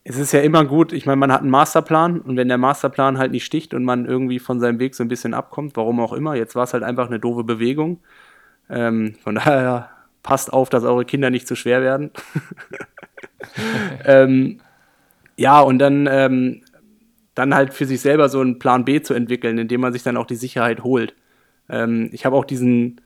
es 0.03 0.17
ist 0.17 0.31
ja 0.31 0.41
immer 0.41 0.65
gut, 0.65 0.93
ich 0.93 1.05
meine, 1.05 1.17
man 1.17 1.31
hat 1.31 1.41
einen 1.41 1.51
Masterplan 1.51 2.21
und 2.21 2.37
wenn 2.37 2.47
der 2.47 2.57
Masterplan 2.57 3.19
halt 3.19 3.31
nicht 3.31 3.45
sticht 3.45 3.75
und 3.75 3.83
man 3.83 4.07
irgendwie 4.07 4.39
von 4.39 4.59
seinem 4.59 4.79
Weg 4.79 4.95
so 4.95 5.03
ein 5.03 5.09
bisschen 5.09 5.35
abkommt, 5.35 5.77
warum 5.77 5.99
auch 5.99 6.13
immer, 6.13 6.33
jetzt 6.33 6.55
war 6.55 6.63
es 6.63 6.73
halt 6.73 6.81
einfach 6.81 7.05
eine 7.05 7.19
doofe 7.19 7.43
Bewegung. 7.43 7.99
Ähm, 8.67 9.13
von 9.21 9.35
daher 9.35 9.92
passt 10.23 10.51
auf, 10.51 10.69
dass 10.69 10.83
eure 10.83 11.05
Kinder 11.05 11.29
nicht 11.29 11.47
zu 11.47 11.55
schwer 11.55 11.81
werden. 11.81 12.11
ähm, 14.05 14.59
ja, 15.35 15.61
und 15.61 15.79
dann, 15.79 16.07
ähm, 16.09 16.61
dann 17.35 17.55
halt 17.55 17.73
für 17.73 17.85
sich 17.85 18.01
selber 18.01 18.29
so 18.29 18.39
einen 18.39 18.59
Plan 18.59 18.85
B 18.85 19.01
zu 19.01 19.13
entwickeln, 19.13 19.57
indem 19.57 19.81
man 19.81 19.93
sich 19.93 20.03
dann 20.03 20.17
auch 20.17 20.27
die 20.27 20.35
Sicherheit 20.35 20.83
holt. 20.83 21.15
Ähm, 21.69 22.09
ich 22.11 22.25
habe 22.25 22.35
auch 22.35 22.45
diesen, 22.45 23.01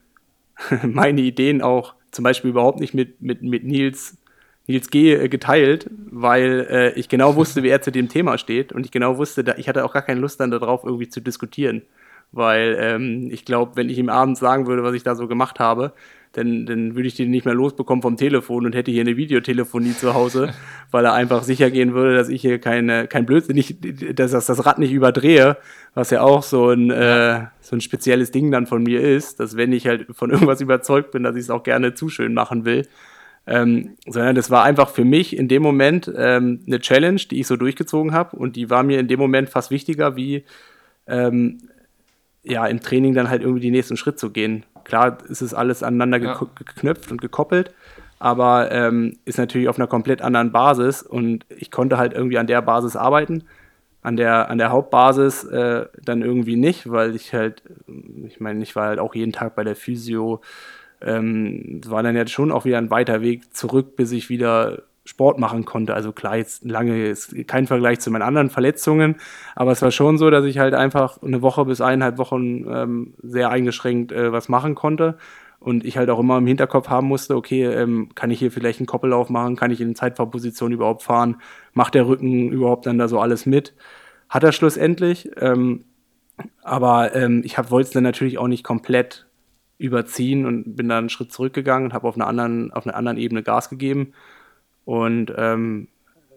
meine 0.83 1.21
Ideen 1.21 1.61
auch 1.61 1.95
zum 2.11 2.23
Beispiel 2.23 2.51
überhaupt 2.51 2.79
nicht 2.79 2.93
mit, 2.93 3.21
mit, 3.21 3.41
mit 3.41 3.63
Nils, 3.63 4.17
Nils 4.65 4.89
G. 4.89 5.13
Äh, 5.13 5.29
geteilt, 5.29 5.89
weil 6.09 6.67
äh, 6.69 6.99
ich 6.99 7.09
genau 7.09 7.35
wusste, 7.35 7.63
wie 7.63 7.69
er 7.69 7.81
zu 7.81 7.91
dem 7.91 8.09
Thema 8.09 8.37
steht 8.37 8.73
und 8.73 8.85
ich 8.85 8.91
genau 8.91 9.17
wusste, 9.17 9.43
da, 9.43 9.55
ich 9.57 9.69
hatte 9.69 9.85
auch 9.85 9.93
gar 9.93 10.01
keine 10.01 10.19
Lust 10.19 10.39
dann 10.39 10.51
darauf, 10.51 10.83
irgendwie 10.83 11.09
zu 11.09 11.21
diskutieren. 11.21 11.83
Weil 12.33 12.77
ähm, 12.77 13.29
ich 13.31 13.45
glaube, 13.45 13.77
wenn 13.77 13.89
ich 13.89 13.97
ihm 13.97 14.09
abends 14.09 14.41
sagen 14.41 14.67
würde, 14.67 14.83
was 14.83 14.93
ich 14.93 15.03
da 15.03 15.15
so 15.15 15.27
gemacht 15.29 15.61
habe, 15.61 15.93
dann, 16.33 16.65
dann 16.65 16.95
würde 16.95 17.07
ich 17.07 17.15
den 17.15 17.31
nicht 17.31 17.45
mehr 17.45 17.53
losbekommen 17.53 18.01
vom 18.01 18.17
Telefon 18.17 18.65
und 18.65 18.75
hätte 18.75 18.91
hier 18.91 19.01
eine 19.01 19.17
Videotelefonie 19.17 19.93
zu 19.93 20.13
Hause, 20.13 20.53
weil 20.91 21.05
er 21.05 21.13
einfach 21.13 21.43
sicher 21.43 21.71
gehen 21.71 21.93
würde, 21.93 22.15
dass 22.15 22.29
ich 22.29 22.41
hier 22.41 22.59
keine, 22.59 23.07
kein 23.07 23.25
Blödsinn, 23.25 23.55
nicht, 23.55 23.77
dass 24.19 24.31
das 24.31 24.65
Rad 24.65 24.79
nicht 24.79 24.91
überdrehe, 24.91 25.57
was 25.93 26.11
ja 26.11 26.21
auch 26.21 26.43
so 26.43 26.69
ein, 26.69 26.91
äh, 26.91 27.45
so 27.59 27.75
ein 27.75 27.81
spezielles 27.81 28.31
Ding 28.31 28.51
dann 28.51 28.67
von 28.67 28.83
mir 28.83 29.01
ist, 29.01 29.39
dass 29.39 29.57
wenn 29.57 29.71
ich 29.71 29.87
halt 29.87 30.07
von 30.11 30.29
irgendwas 30.31 30.61
überzeugt 30.61 31.11
bin, 31.11 31.23
dass 31.23 31.35
ich 31.35 31.43
es 31.43 31.49
auch 31.49 31.63
gerne 31.63 31.93
zu 31.93 32.09
schön 32.09 32.33
machen 32.33 32.65
will. 32.65 32.87
Ähm, 33.49 33.95
sondern 34.05 34.35
das 34.35 34.51
war 34.51 34.63
einfach 34.63 34.89
für 34.89 35.05
mich 35.05 35.35
in 35.35 35.47
dem 35.47 35.63
Moment 35.63 36.11
ähm, 36.17 36.59
eine 36.67 36.81
Challenge, 36.81 37.21
die 37.31 37.39
ich 37.39 37.47
so 37.47 37.55
durchgezogen 37.55 38.11
habe 38.11 38.35
und 38.35 38.57
die 38.57 38.69
war 38.69 38.83
mir 38.83 38.99
in 38.99 39.07
dem 39.07 39.19
Moment 39.19 39.49
fast 39.49 39.71
wichtiger, 39.71 40.17
wie 40.17 40.43
ähm, 41.07 41.59
ja 42.43 42.67
im 42.67 42.81
Training 42.81 43.13
dann 43.13 43.29
halt 43.29 43.41
irgendwie 43.41 43.61
den 43.61 43.71
nächsten 43.71 43.95
Schritt 43.95 44.19
zu 44.19 44.31
gehen. 44.31 44.65
Klar 44.87 45.17
ist 45.27 45.41
es 45.41 45.53
alles 45.53 45.83
aneinander 45.83 46.17
ja. 46.17 46.39
geknüpft 46.55 47.11
und 47.11 47.19
gekoppelt, 47.19 47.73
aber 48.19 48.71
ähm, 48.71 49.17
ist 49.25 49.37
natürlich 49.37 49.67
auf 49.67 49.77
einer 49.77 49.87
komplett 49.87 50.21
anderen 50.21 50.53
Basis 50.53 51.01
und 51.01 51.45
ich 51.49 51.71
konnte 51.71 51.97
halt 51.97 52.13
irgendwie 52.13 52.37
an 52.37 52.47
der 52.47 52.61
Basis 52.61 52.95
arbeiten. 52.95 53.43
An 54.01 54.15
der, 54.15 54.49
an 54.49 54.57
der 54.57 54.71
Hauptbasis 54.71 55.43
äh, 55.43 55.87
dann 56.01 56.21
irgendwie 56.21 56.55
nicht, 56.55 56.89
weil 56.89 57.13
ich 57.17 57.33
halt, 57.33 57.61
ich 58.25 58.39
meine, 58.39 58.63
ich 58.63 58.73
war 58.77 58.87
halt 58.87 58.99
auch 58.99 59.13
jeden 59.13 59.33
Tag 59.33 59.55
bei 59.55 59.65
der 59.65 59.75
Physio. 59.75 60.39
Ähm, 61.01 61.81
war 61.85 62.01
dann 62.01 62.15
jetzt 62.15 62.31
schon 62.31 62.53
auch 62.53 62.63
wieder 62.63 62.77
ein 62.77 62.89
weiter 62.89 63.21
Weg 63.21 63.53
zurück, 63.53 63.97
bis 63.97 64.13
ich 64.13 64.29
wieder 64.29 64.83
Sport 65.07 65.39
machen 65.39 65.63
konnte. 65.63 65.93
Also 65.93 66.11
klar, 66.11 66.35
jetzt 66.35 66.65
lange 66.65 67.07
ist 67.07 67.33
kein 67.47 67.65
Vergleich 67.65 68.01
zu 68.01 68.11
meinen 68.11 68.23
anderen 68.23 68.49
Verletzungen, 68.49 69.15
aber 69.55 69.71
es 69.71 69.81
war 69.81 69.91
schon 69.91 70.17
so, 70.17 70.29
dass 70.29 70.43
ich 70.43 70.59
halt 70.59 70.73
einfach 70.73 71.21
eine 71.23 71.41
Woche 71.41 71.63
bis 71.63 71.79
eineinhalb 71.79 72.17
Wochen 72.17 72.65
ähm, 72.69 73.13
sehr 73.23 73.49
eingeschränkt 73.49 74.11
äh, 74.11 74.33
was 74.33 74.49
machen 74.49 74.75
konnte. 74.75 75.17
Und 75.59 75.85
ich 75.85 75.97
halt 75.97 76.09
auch 76.09 76.19
immer 76.19 76.37
im 76.37 76.45
Hinterkopf 76.45 76.89
haben 76.89 77.07
musste, 77.07 77.35
okay, 77.35 77.63
ähm, 77.65 78.09
kann 78.13 78.29
ich 78.29 78.39
hier 78.39 78.51
vielleicht 78.51 78.79
einen 78.79 78.85
Koppellauf 78.85 79.29
machen, 79.29 79.55
kann 79.55 79.71
ich 79.71 79.81
in 79.81 79.95
Zeitfahrposition 79.95 80.71
überhaupt 80.71 81.03
fahren, 81.03 81.37
macht 81.73 81.95
der 81.95 82.07
Rücken 82.07 82.51
überhaupt 82.51 82.85
dann 82.85 82.99
da 82.99 83.07
so 83.07 83.19
alles 83.19 83.45
mit? 83.45 83.73
Hat 84.29 84.43
er 84.43 84.51
schlussendlich. 84.51 85.31
Ähm, 85.37 85.85
aber 86.61 87.15
ähm, 87.15 87.41
ich 87.43 87.57
wollte 87.57 87.87
es 87.87 87.93
dann 87.93 88.03
natürlich 88.03 88.37
auch 88.37 88.47
nicht 88.47 88.63
komplett 88.63 89.25
überziehen 89.79 90.45
und 90.45 90.75
bin 90.75 90.89
dann 90.89 90.97
einen 90.99 91.09
Schritt 91.09 91.31
zurückgegangen 91.31 91.87
und 91.87 91.93
habe 91.93 92.07
auf 92.07 92.15
einer 92.15 92.27
anderen, 92.27 92.71
auf 92.71 92.85
einer 92.85 92.95
anderen 92.95 93.17
Ebene 93.17 93.41
Gas 93.41 93.69
gegeben 93.69 94.13
und 94.87 95.33
ähm, 95.35 95.89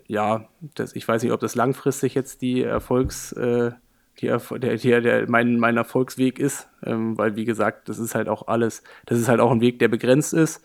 ja, 0.08 0.48
das, 0.74 0.96
ich 0.96 1.06
weiß 1.06 1.22
nicht, 1.22 1.30
ob 1.30 1.38
das 1.38 1.54
langfristig 1.54 2.16
jetzt 2.16 2.42
die 2.42 2.64
Erfolgs, 2.64 3.30
äh, 3.30 3.70
die 4.18 4.26
Erfol 4.26 4.58
der, 4.58 4.76
der, 4.76 5.00
der, 5.00 5.30
mein, 5.30 5.56
mein 5.56 5.76
Erfolgsweg 5.76 6.40
ist, 6.40 6.68
ähm, 6.84 7.16
weil 7.16 7.36
wie 7.36 7.44
gesagt, 7.44 7.88
das 7.88 8.00
ist 8.00 8.16
halt 8.16 8.28
auch 8.28 8.48
alles, 8.48 8.82
das 9.06 9.20
ist 9.20 9.28
halt 9.28 9.38
auch 9.38 9.52
ein 9.52 9.60
Weg, 9.60 9.78
der 9.78 9.86
begrenzt 9.86 10.34
ist. 10.34 10.64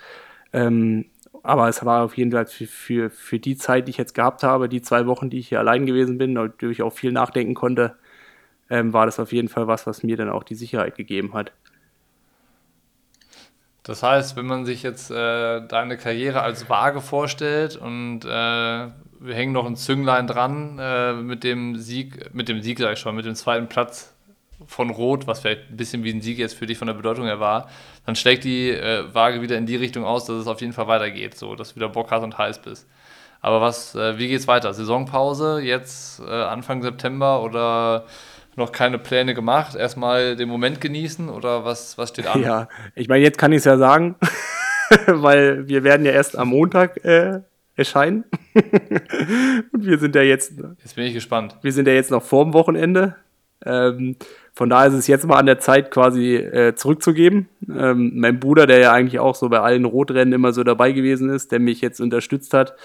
Ähm, 0.52 1.06
aber 1.43 1.70
es 1.70 1.86
war 1.86 2.03
auf 2.03 2.18
jeden 2.18 2.32
Fall 2.32 2.47
für, 2.47 2.66
für, 2.66 3.10
für 3.12 3.38
die 3.38 3.55
Zeit, 3.55 3.88
die 3.88 3.91
ich 3.91 3.97
jetzt 3.97 4.16
gehabt 4.16 4.41
habe, 4.41 4.68
die 4.68 4.82
zwei 4.82 5.05
Wochen, 5.05 5.30
die 5.30 5.38
ich 5.38 5.49
hier 5.49 5.60
allein 5.60 5.86
gewesen 5.86 6.18
bin, 6.18 6.34
durch 6.57 6.82
auch 6.82 6.93
viel 6.93 7.12
nachdenken 7.12 7.53
konnte, 7.53 7.97
ähm, 8.72 8.93
war 8.93 9.05
das 9.05 9.20
auf 9.20 9.32
jeden 9.32 9.47
Fall 9.47 9.68
was, 9.68 9.86
was 9.86 10.01
mir 10.01 10.18
dann 10.18 10.30
auch 10.30 10.43
die 10.43 10.55
Sicherheit 10.55 10.95
gegeben 10.95 11.36
hat. 11.36 11.51
Das 13.86 14.02
heißt, 14.02 14.36
wenn 14.36 14.48
man 14.48 14.66
sich 14.66 14.82
jetzt 14.82 15.12
äh, 15.12 15.62
deine 15.68 15.96
Karriere 15.96 16.42
als 16.42 16.68
Waage 16.70 17.02
vorstellt 17.02 17.78
und 17.78 18.26
äh, 18.26 18.28
wir 18.28 19.36
hängen 19.36 19.54
noch 19.54 19.68
ein 19.68 19.76
Zünglein 19.76 20.26
dran 20.26 20.80
äh, 20.80 21.14
mit 21.14 21.44
dem 21.44 21.76
Sieg, 21.76 22.34
mit 22.34 22.50
dem 22.50 22.64
Sieg 22.64 22.80
sag 22.80 22.94
ich 22.94 23.00
schon, 23.00 23.16
mit 23.16 23.26
dem 23.26 23.36
zweiten 23.36 23.68
Platz 23.68 24.12
von 24.66 24.90
Rot, 24.90 25.28
was 25.28 25.42
vielleicht 25.42 25.70
ein 25.70 25.78
bisschen 25.78 26.04
wie 26.04 26.12
ein 26.12 26.22
Sieg 26.22 26.40
jetzt 26.40 26.56
für 26.58 26.66
dich 26.66 26.80
von 26.80 26.88
der 26.88 26.96
Bedeutung 26.96 27.26
her 27.26 27.40
war, 27.40 27.70
dann 28.08 28.16
schlägt 28.16 28.44
die 28.44 28.72
äh, 28.72 29.04
Waage 29.14 29.44
wieder 29.44 29.56
in 29.56 29.68
die 29.68 29.76
Richtung 29.76 30.04
aus, 30.04 30.26
dass 30.26 30.38
es 30.38 30.48
auf 30.48 30.62
jeden 30.62 30.74
Fall 30.74 30.88
weitergeht, 30.88 31.38
so 31.38 31.54
dass 31.56 31.70
du 31.70 31.76
wieder 31.76 31.90
Bock 31.90 32.10
hast 32.10 32.24
und 32.24 32.40
heiß 32.40 32.64
bist. 32.64 32.88
Aber 33.42 33.62
was, 33.62 33.94
äh, 33.94 34.18
wie 34.18 34.28
geht's 34.28 34.48
weiter? 34.48 34.74
Saisonpause 34.74 35.62
jetzt 35.62 36.22
äh, 36.22 36.32
Anfang 36.32 36.82
September 36.82 37.44
oder 37.44 38.06
noch 38.58 38.72
keine 38.72 38.99
Pläne 38.99 39.34
gemacht? 39.34 39.76
Erstmal 39.76 40.36
den 40.36 40.49
Moment 40.49 40.82
genießen 40.82 41.30
oder 41.30 41.66
was, 41.66 41.97
was 41.97 42.10
steht 42.10 42.28
an? 42.28 42.41
Ja, 42.41 42.70
ich 42.95 43.08
meine, 43.08 43.24
jetzt 43.24 43.38
kann 43.38 43.51
ich 43.51 43.60
es 43.60 43.66
ja 43.66 43.78
sagen. 43.78 44.16
weil 45.08 45.68
wir 45.68 45.84
werden 45.84 46.06
ja 46.06 46.12
erst 46.12 46.38
am 46.38 46.49
Montag 46.49 47.03
äh, 47.03 47.41
erscheinen. 47.76 48.26
und 49.72 49.86
wir 49.86 49.97
sind 49.97 50.16
ja 50.16 50.22
jetzt. 50.22 50.53
Jetzt 50.84 50.95
bin 50.95 51.06
ich 51.06 51.14
gespannt. 51.14 51.58
Wir 51.62 51.72
sind 51.72 51.88
ja 51.88 51.93
jetzt 51.93 52.12
noch 52.12 52.24
vorm 52.24 52.53
Wochenende. 52.53 53.16
Ähm, 53.66 54.16
von 54.53 54.70
daher 54.70 54.88
ist 54.88 54.93
es 54.93 55.08
jetzt 55.08 55.26
mal 55.26 55.38
an 55.38 55.47
der 55.47 55.60
Zeit, 55.60 55.91
quasi 55.91 56.36
äh, 56.36 56.76
zurückzugeben. 56.76 57.49
Ähm, 57.68 58.12
mein 58.16 58.39
Bruder, 58.39 58.68
der 58.68 58.80
ja 58.80 58.91
eigentlich 58.91 59.20
auch 59.20 59.36
so 59.36 59.49
bei 59.49 59.60
allen 59.60 59.86
Rotrennen 59.86 60.34
immer 60.34 60.53
so 60.53 60.64
dabei 60.64 60.91
gewesen 60.91 61.30
ist, 61.30 61.51
der 61.51 61.60
mich 61.60 61.82
jetzt 61.82 61.99
unterstützt 61.99 62.53
hat, 62.53 62.76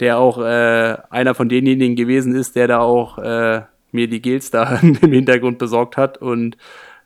der 0.00 0.18
auch 0.18 0.38
äh, 0.38 0.96
einer 1.10 1.34
von 1.34 1.48
denjenigen 1.48 1.94
gewesen 1.94 2.34
ist, 2.34 2.56
der 2.56 2.68
da 2.68 2.80
auch 2.80 3.18
äh, 3.18 3.62
mir 3.94 4.08
die 4.08 4.20
Gels 4.20 4.50
da 4.50 4.76
im 4.82 5.12
Hintergrund 5.12 5.58
besorgt 5.58 5.96
hat 5.96 6.18
und 6.18 6.56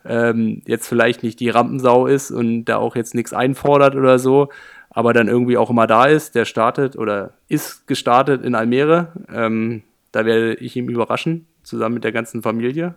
ähm, 0.05 0.63
jetzt 0.67 0.89
vielleicht 0.89 1.23
nicht 1.23 1.39
die 1.41 1.51
Rampensau 1.51 2.07
ist 2.07 2.31
und 2.31 2.65
da 2.65 2.77
auch 2.79 2.97
jetzt 2.97 3.15
nichts 3.15 3.33
einfordert 3.33 3.95
oder 3.95 4.19
so, 4.19 4.49
aber 4.91 5.13
dann 5.13 5.29
irgendwie 5.29 5.57
auch 5.57 5.71
immer 5.71 5.87
da 5.87 6.07
ist, 6.07 6.35
der 6.35 6.45
startet 6.45 6.97
oder 6.97 7.35
ist 7.49 7.87
gestartet 7.87 8.43
in 8.43 8.55
Almere. 8.55 9.13
Ähm, 9.33 9.83
da 10.13 10.25
werde 10.25 10.55
ich 10.55 10.77
ihm 10.77 10.89
überraschen, 10.89 11.47
zusammen 11.63 11.95
mit 11.95 12.05
der 12.05 12.13
ganzen 12.13 12.43
Familie. 12.43 12.95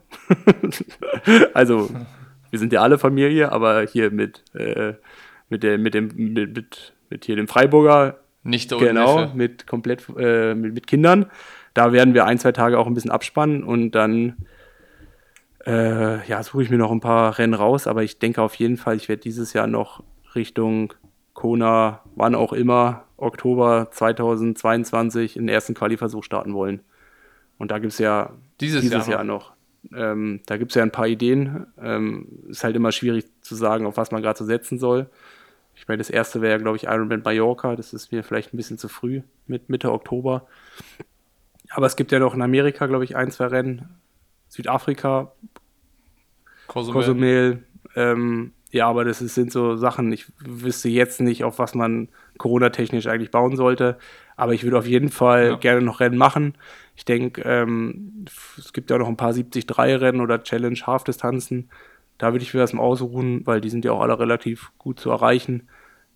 also, 1.54 1.90
wir 2.50 2.60
sind 2.60 2.72
ja 2.72 2.82
alle 2.82 2.98
Familie, 2.98 3.52
aber 3.52 3.86
hier 3.86 4.12
mit, 4.12 4.44
äh, 4.54 4.94
mit, 5.50 5.64
der, 5.64 5.78
mit, 5.78 5.94
dem, 5.94 6.12
mit, 6.16 6.56
mit, 6.56 6.94
mit 7.10 7.26
hier 7.26 7.36
dem 7.36 7.48
Freiburger. 7.48 8.20
Nicht 8.44 8.70
Genau, 8.72 9.22
Neffe. 9.22 9.38
mit 9.38 9.68
komplett 9.68 10.06
äh, 10.18 10.56
mit, 10.56 10.74
mit 10.74 10.88
Kindern. 10.88 11.28
Da 11.74 11.94
werden 11.94 12.14
wir 12.14 12.26
ein, 12.26 12.38
zwei 12.38 12.52
Tage 12.52 12.78
auch 12.78 12.88
ein 12.88 12.94
bisschen 12.94 13.12
abspannen 13.12 13.64
und 13.64 13.92
dann 13.92 14.36
äh, 15.66 16.28
ja, 16.28 16.44
suche 16.44 16.64
ich 16.64 16.70
mir 16.70 16.78
noch 16.78 16.92
ein 16.92 17.00
paar 17.00 17.38
Rennen 17.38 17.54
raus, 17.54 17.88
aber 17.88 18.04
ich 18.04 18.20
denke 18.20 18.42
auf 18.42 18.56
jeden 18.56 18.78
Fall, 18.78 18.96
ich 18.96 19.10
werde 19.10 19.22
dieses 19.22 19.54
Jahr 19.54 19.68
noch 19.68 20.04
Richtung 20.36 20.94
Kona, 21.34 22.02
wann 22.16 22.36
auch 22.36 22.54
immer, 22.54 23.06
Oktober 23.18 23.90
2022 23.92 25.38
in 25.38 25.44
den 25.44 25.54
ersten 25.54 25.74
Qualiversuch 25.74 26.24
starten 26.24 26.54
wollen. 26.54 26.82
Und 27.58 27.72
da 27.72 27.80
gibt 27.80 27.94
es 27.94 28.00
ja 28.00 28.34
dieses, 28.60 28.82
dieses 28.82 29.08
Jahr, 29.08 29.18
Jahr 29.18 29.24
noch. 29.24 29.54
Ähm, 29.96 30.42
da 30.48 30.58
gibt 30.58 30.72
es 30.72 30.76
ja 30.76 30.84
ein 30.84 30.92
paar 30.92 31.08
Ideen. 31.08 31.68
Ähm, 31.80 32.28
ist 32.50 32.64
halt 32.64 32.76
immer 32.76 32.92
schwierig 32.92 33.26
zu 33.42 33.56
sagen, 33.56 33.86
auf 33.86 33.98
was 33.98 34.12
man 34.12 34.22
gerade 34.22 34.38
so 34.38 34.46
setzen 34.46 34.80
soll. 34.80 35.10
Ich 35.76 35.88
meine, 35.88 36.00
das 36.00 36.10
erste 36.10 36.42
wäre, 36.42 36.60
glaube 36.60 36.78
ich, 36.78 36.84
Ironman 36.84 37.22
Mallorca. 37.24 37.76
Das 37.76 37.94
ist 37.94 38.12
mir 38.12 38.24
vielleicht 38.24 38.54
ein 38.54 38.58
bisschen 38.58 38.78
zu 38.78 38.88
früh 38.88 39.22
mit 39.48 39.70
Mitte 39.70 39.92
Oktober. 39.92 40.48
Aber 41.74 41.86
es 41.86 41.96
gibt 41.96 42.12
ja 42.12 42.20
noch 42.20 42.34
in 42.34 42.42
Amerika, 42.42 42.86
glaube 42.86 43.04
ich, 43.04 43.16
ein, 43.16 43.32
zwei 43.32 43.48
Rennen. 43.48 43.90
Südafrika, 44.50 45.32
Cozumel. 46.68 46.94
Cozumel. 47.02 47.64
Ähm, 47.96 48.52
ja, 48.72 48.88
aber 48.88 49.04
das 49.04 49.22
ist, 49.22 49.36
sind 49.36 49.52
so 49.52 49.76
Sachen, 49.76 50.12
ich 50.12 50.28
wüsste 50.40 50.90
jetzt 50.90 51.20
nicht, 51.20 51.44
auf 51.44 51.60
was 51.60 51.76
man 51.76 52.08
Corona-technisch 52.38 53.08
eigentlich 53.08 53.32
bauen 53.32 53.56
sollte. 53.56 53.98
Aber 54.38 54.54
ich 54.54 54.64
würde 54.64 54.78
auf 54.78 54.88
jeden 54.88 55.10
Fall 55.10 55.48
ja. 55.48 55.56
gerne 55.56 55.82
noch 55.82 56.00
Rennen 56.00 56.18
machen. 56.18 56.56
Ich 56.96 57.06
denke, 57.06 57.42
ähm, 57.42 58.26
es 58.58 58.74
gibt 58.74 58.90
ja 58.90 58.98
noch 58.98 59.08
ein 59.08 59.18
paar 59.18 59.32
70-3-Rennen 59.32 60.22
oder 60.22 60.44
Challenge 60.44 60.80
Halfdistanzen. 60.86 61.70
Da 62.18 62.32
würde 62.32 62.44
ich 62.44 62.54
mir 62.54 62.60
das 62.62 62.74
mal 62.74 62.84
ausruhen, 62.84 63.46
weil 63.46 63.62
die 63.62 63.70
sind 63.70 63.84
ja 63.84 63.92
auch 63.92 64.02
alle 64.02 64.20
relativ 64.20 64.72
gut 64.78 65.00
zu 65.00 65.10
erreichen. 65.10 65.68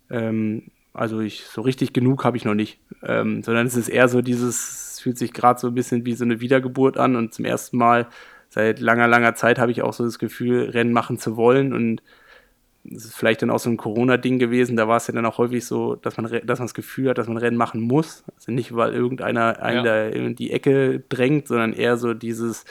Ähm, 0.09 0.63
also 0.93 1.19
ich 1.19 1.45
so 1.45 1.61
richtig 1.61 1.91
genug 1.91 2.23
habe 2.23 2.37
ich 2.37 2.45
noch 2.45 2.53
nicht. 2.53 2.79
Ähm, 3.03 3.43
sondern 3.43 3.67
es 3.67 3.75
ist 3.75 3.89
eher 3.89 4.07
so 4.07 4.21
dieses, 4.21 4.55
es 4.55 4.84
fühlt 5.05 5.19
sich 5.19 5.33
gerade 5.33 5.59
so 5.59 5.67
ein 5.67 5.75
bisschen 5.75 6.03
wie 6.03 6.15
so 6.15 6.25
eine 6.25 6.41
Wiedergeburt 6.41 6.97
an 6.97 7.15
und 7.15 7.31
zum 7.31 7.45
ersten 7.45 7.77
Mal 7.77 8.07
seit 8.49 8.79
langer, 8.79 9.07
langer 9.07 9.35
Zeit 9.35 9.59
habe 9.59 9.71
ich 9.71 9.83
auch 9.83 9.93
so 9.93 10.03
das 10.03 10.17
Gefühl, 10.17 10.71
Rennen 10.71 10.93
machen 10.93 11.19
zu 11.19 11.37
wollen 11.37 11.73
und 11.73 12.01
das 12.83 13.05
ist 13.05 13.15
vielleicht 13.15 13.43
dann 13.43 13.51
auch 13.51 13.59
so 13.59 13.69
ein 13.69 13.77
Corona-Ding 13.77 14.39
gewesen, 14.39 14.75
da 14.75 14.87
war 14.87 14.97
es 14.97 15.05
ja 15.05 15.13
dann 15.13 15.27
auch 15.27 15.37
häufig 15.37 15.63
so, 15.63 15.95
dass 15.95 16.17
man, 16.17 16.25
dass 16.43 16.57
man 16.57 16.65
das 16.65 16.73
Gefühl 16.73 17.09
hat, 17.09 17.19
dass 17.19 17.27
man 17.27 17.37
Rennen 17.37 17.55
machen 17.55 17.81
muss. 17.81 18.23
Also 18.35 18.51
nicht, 18.51 18.75
weil 18.75 18.93
irgendeiner 18.93 19.61
einen 19.61 19.85
ja. 19.85 20.07
da 20.07 20.07
in 20.07 20.35
die 20.35 20.49
Ecke 20.49 21.03
drängt, 21.07 21.49
sondern 21.49 21.73
eher 21.73 21.97
so 21.97 22.15
dieses, 22.15 22.65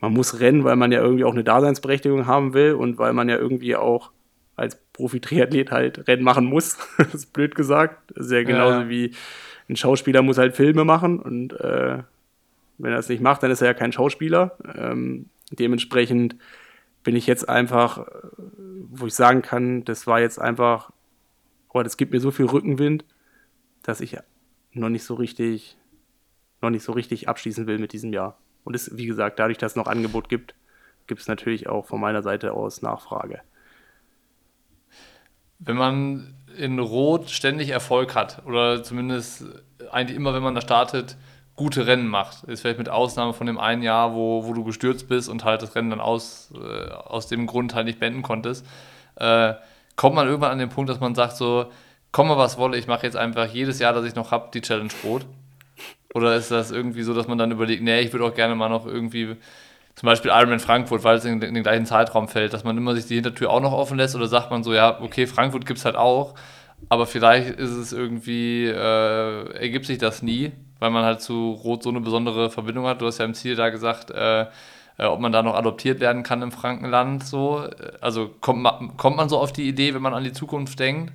man 0.00 0.12
muss 0.12 0.40
rennen, 0.40 0.64
weil 0.64 0.74
man 0.74 0.90
ja 0.90 1.00
irgendwie 1.00 1.24
auch 1.24 1.32
eine 1.32 1.44
Daseinsberechtigung 1.44 2.26
haben 2.26 2.54
will 2.54 2.72
und 2.72 2.98
weil 2.98 3.12
man 3.12 3.28
ja 3.28 3.36
irgendwie 3.36 3.76
auch 3.76 4.10
als 4.56 4.80
Profi-Triathlet 4.94 5.70
halt 5.70 6.08
Rennen 6.08 6.24
machen 6.24 6.44
muss. 6.44 6.76
das 6.98 7.14
ist 7.14 7.32
blöd 7.32 7.54
gesagt. 7.54 8.10
Das 8.16 8.26
ist 8.26 8.32
ja 8.32 8.42
genauso 8.42 8.80
ja. 8.80 8.88
wie 8.88 9.14
ein 9.72 9.76
Schauspieler 9.76 10.22
muss 10.22 10.38
halt 10.38 10.54
Filme 10.54 10.84
machen 10.84 11.18
und 11.18 11.52
äh, 11.54 12.02
wenn 12.78 12.92
er 12.92 12.98
es 12.98 13.08
nicht 13.08 13.22
macht, 13.22 13.42
dann 13.42 13.50
ist 13.50 13.60
er 13.60 13.68
ja 13.68 13.74
kein 13.74 13.92
Schauspieler. 13.92 14.56
Ähm, 14.74 15.26
dementsprechend 15.50 16.36
bin 17.02 17.16
ich 17.16 17.26
jetzt 17.26 17.48
einfach, 17.48 18.06
wo 18.90 19.06
ich 19.06 19.14
sagen 19.14 19.42
kann, 19.42 19.84
das 19.84 20.06
war 20.06 20.20
jetzt 20.20 20.40
einfach, 20.40 20.92
oh, 21.72 21.82
das 21.82 21.96
gibt 21.96 22.12
mir 22.12 22.20
so 22.20 22.30
viel 22.30 22.46
Rückenwind, 22.46 23.04
dass 23.82 24.00
ich 24.00 24.18
noch 24.72 24.88
nicht 24.88 25.04
so 25.04 25.14
richtig, 25.14 25.76
noch 26.60 26.70
nicht 26.70 26.84
so 26.84 26.92
richtig 26.92 27.28
abschließen 27.28 27.66
will 27.66 27.78
mit 27.78 27.92
diesem 27.92 28.12
Jahr. 28.12 28.38
Und 28.64 28.74
es, 28.74 28.96
wie 28.96 29.06
gesagt, 29.06 29.38
dadurch, 29.38 29.58
dass 29.58 29.72
es 29.72 29.76
noch 29.76 29.86
Angebot 29.86 30.28
gibt, 30.28 30.54
gibt 31.06 31.20
es 31.20 31.28
natürlich 31.28 31.68
auch 31.68 31.86
von 31.86 32.00
meiner 32.00 32.22
Seite 32.22 32.52
aus 32.52 32.82
Nachfrage. 32.82 33.40
Wenn 35.58 35.76
man 35.76 36.34
in 36.56 36.78
Rot 36.78 37.30
ständig 37.30 37.70
Erfolg 37.70 38.14
hat, 38.14 38.42
oder 38.46 38.82
zumindest 38.82 39.44
eigentlich 39.90 40.16
immer, 40.16 40.34
wenn 40.34 40.42
man 40.42 40.54
da 40.54 40.60
startet, 40.60 41.16
gute 41.56 41.86
Rennen 41.86 42.08
macht. 42.08 42.44
Ist 42.44 42.62
vielleicht 42.62 42.78
mit 42.78 42.88
Ausnahme 42.88 43.32
von 43.32 43.46
dem 43.46 43.58
einen 43.58 43.82
Jahr, 43.82 44.14
wo, 44.14 44.46
wo 44.46 44.52
du 44.52 44.64
gestürzt 44.64 45.08
bist 45.08 45.28
und 45.28 45.44
halt 45.44 45.62
das 45.62 45.74
Rennen 45.74 45.90
dann 45.90 46.00
aus, 46.00 46.52
äh, 46.54 46.90
aus 46.90 47.26
dem 47.26 47.46
Grund 47.46 47.74
halt 47.74 47.86
nicht 47.86 48.00
beenden 48.00 48.22
konntest, 48.22 48.66
äh, 49.16 49.54
kommt 49.96 50.14
man 50.14 50.26
irgendwann 50.26 50.52
an 50.52 50.58
den 50.58 50.70
Punkt, 50.70 50.90
dass 50.90 51.00
man 51.00 51.14
sagt 51.14 51.36
so, 51.36 51.66
komme 52.10 52.36
was 52.36 52.58
wolle, 52.58 52.78
ich 52.78 52.86
mache 52.86 53.06
jetzt 53.06 53.16
einfach 53.16 53.46
jedes 53.46 53.78
Jahr, 53.78 53.92
das 53.92 54.04
ich 54.04 54.14
noch 54.14 54.30
habe, 54.30 54.50
die 54.52 54.60
Challenge 54.60 54.92
Rot. 55.04 55.26
Oder 56.14 56.36
ist 56.36 56.50
das 56.50 56.70
irgendwie 56.70 57.02
so, 57.02 57.14
dass 57.14 57.26
man 57.26 57.38
dann 57.38 57.50
überlegt, 57.50 57.82
nee, 57.82 58.00
ich 58.00 58.12
würde 58.12 58.26
auch 58.26 58.34
gerne 58.34 58.54
mal 58.54 58.68
noch 58.68 58.86
irgendwie 58.86 59.36
zum 59.94 60.06
Beispiel 60.06 60.30
Ironman 60.30 60.60
Frankfurt, 60.60 61.04
weil 61.04 61.16
es 61.16 61.24
in, 61.24 61.40
in, 61.42 61.54
den 61.54 61.62
gleichen 61.62 61.86
Zeitraum 61.86 62.28
fällt, 62.28 62.52
dass 62.52 62.64
man 62.64 62.76
immer 62.76 62.94
sich 62.94 63.06
die 63.06 63.14
Hintertür 63.14 63.50
auch 63.50 63.60
noch 63.60 63.72
offen 63.72 63.98
lässt 63.98 64.16
oder 64.16 64.26
sagt 64.26 64.50
man 64.50 64.62
so, 64.62 64.72
ja, 64.72 65.00
okay, 65.00 65.26
Frankfurt 65.26 65.66
gibt 65.66 65.78
es 65.78 65.84
halt 65.84 65.96
auch, 65.96 66.34
aber 66.88 67.06
vielleicht 67.06 67.50
ist 67.50 67.70
es 67.70 67.92
irgendwie, 67.92 68.66
äh, 68.66 69.52
ergibt 69.58 69.86
sich 69.86 69.98
das 69.98 70.22
nie 70.22 70.52
weil 70.82 70.90
man 70.90 71.04
halt 71.04 71.20
zu 71.20 71.52
Rot 71.52 71.84
so 71.84 71.90
eine 71.90 72.00
besondere 72.00 72.50
Verbindung 72.50 72.86
hat. 72.88 73.00
Du 73.00 73.06
hast 73.06 73.18
ja 73.18 73.24
im 73.24 73.34
Ziel 73.34 73.54
da 73.54 73.70
gesagt, 73.70 74.10
äh, 74.10 74.46
äh, 74.98 75.04
ob 75.04 75.20
man 75.20 75.30
da 75.30 75.40
noch 75.44 75.54
adoptiert 75.54 76.00
werden 76.00 76.24
kann 76.24 76.42
im 76.42 76.50
Frankenland. 76.50 77.24
So. 77.24 77.68
Also 78.00 78.30
kommt 78.40 78.62
man, 78.62 78.96
kommt 78.96 79.16
man 79.16 79.28
so 79.28 79.38
auf 79.38 79.52
die 79.52 79.68
Idee, 79.68 79.94
wenn 79.94 80.02
man 80.02 80.12
an 80.12 80.24
die 80.24 80.32
Zukunft 80.32 80.80
denkt, 80.80 81.12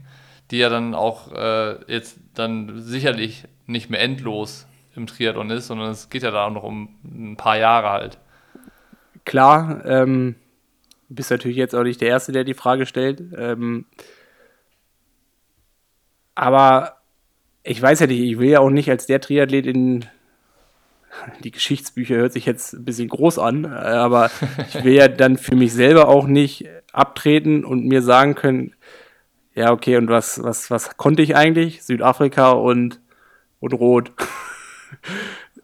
die 0.51 0.59
ja 0.59 0.69
dann 0.69 0.95
auch 0.95 1.33
äh, 1.33 1.75
jetzt 1.91 2.17
dann 2.33 2.79
sicherlich 2.81 3.43
nicht 3.65 3.89
mehr 3.89 3.99
endlos 3.99 4.67
im 4.95 5.05
Triathlon 5.05 5.49
ist, 5.49 5.67
sondern 5.67 5.91
es 5.91 6.09
geht 6.09 6.23
ja 6.23 6.31
da 6.31 6.45
auch 6.45 6.51
noch 6.51 6.63
um 6.63 6.87
ein 7.03 7.35
paar 7.35 7.57
Jahre 7.57 7.89
halt. 7.89 8.19
Klar, 9.27 9.85
ähm, 9.85 10.35
bist 11.09 11.31
natürlich 11.31 11.57
jetzt 11.57 11.75
auch 11.75 11.83
nicht 11.83 11.99
der 11.99 12.07
Erste, 12.07 12.31
der 12.31 12.45
die 12.45 12.53
Frage 12.53 12.85
stellt. 12.85 13.21
Ähm, 13.37 13.83
aber 16.33 17.01
ich 17.63 17.81
weiß 17.81 17.99
ja 17.99 18.07
nicht, 18.07 18.21
ich 18.21 18.39
will 18.39 18.47
ja 18.47 18.61
auch 18.61 18.69
nicht 18.69 18.89
als 18.89 19.05
der 19.05 19.19
Triathlet 19.19 19.65
in 19.65 20.05
die 21.43 21.51
Geschichtsbücher 21.51 22.15
hört 22.15 22.31
sich 22.31 22.45
jetzt 22.45 22.71
ein 22.73 22.85
bisschen 22.85 23.09
groß 23.09 23.37
an, 23.37 23.65
aber 23.65 24.31
ich 24.69 24.81
will 24.85 24.93
ja 24.93 25.09
dann 25.09 25.37
für 25.37 25.57
mich 25.57 25.73
selber 25.73 26.07
auch 26.07 26.25
nicht 26.25 26.65
abtreten 26.93 27.65
und 27.65 27.83
mir 27.83 28.03
sagen 28.03 28.33
können, 28.33 28.75
ja, 29.55 29.73
okay, 29.73 29.97
und 29.97 30.07
was, 30.07 30.41
was, 30.41 30.71
was 30.71 30.95
konnte 30.95 31.21
ich 31.21 31.35
eigentlich? 31.35 31.83
Südafrika 31.83 32.51
und, 32.51 33.01
und 33.59 33.73
Rot. 33.73 34.13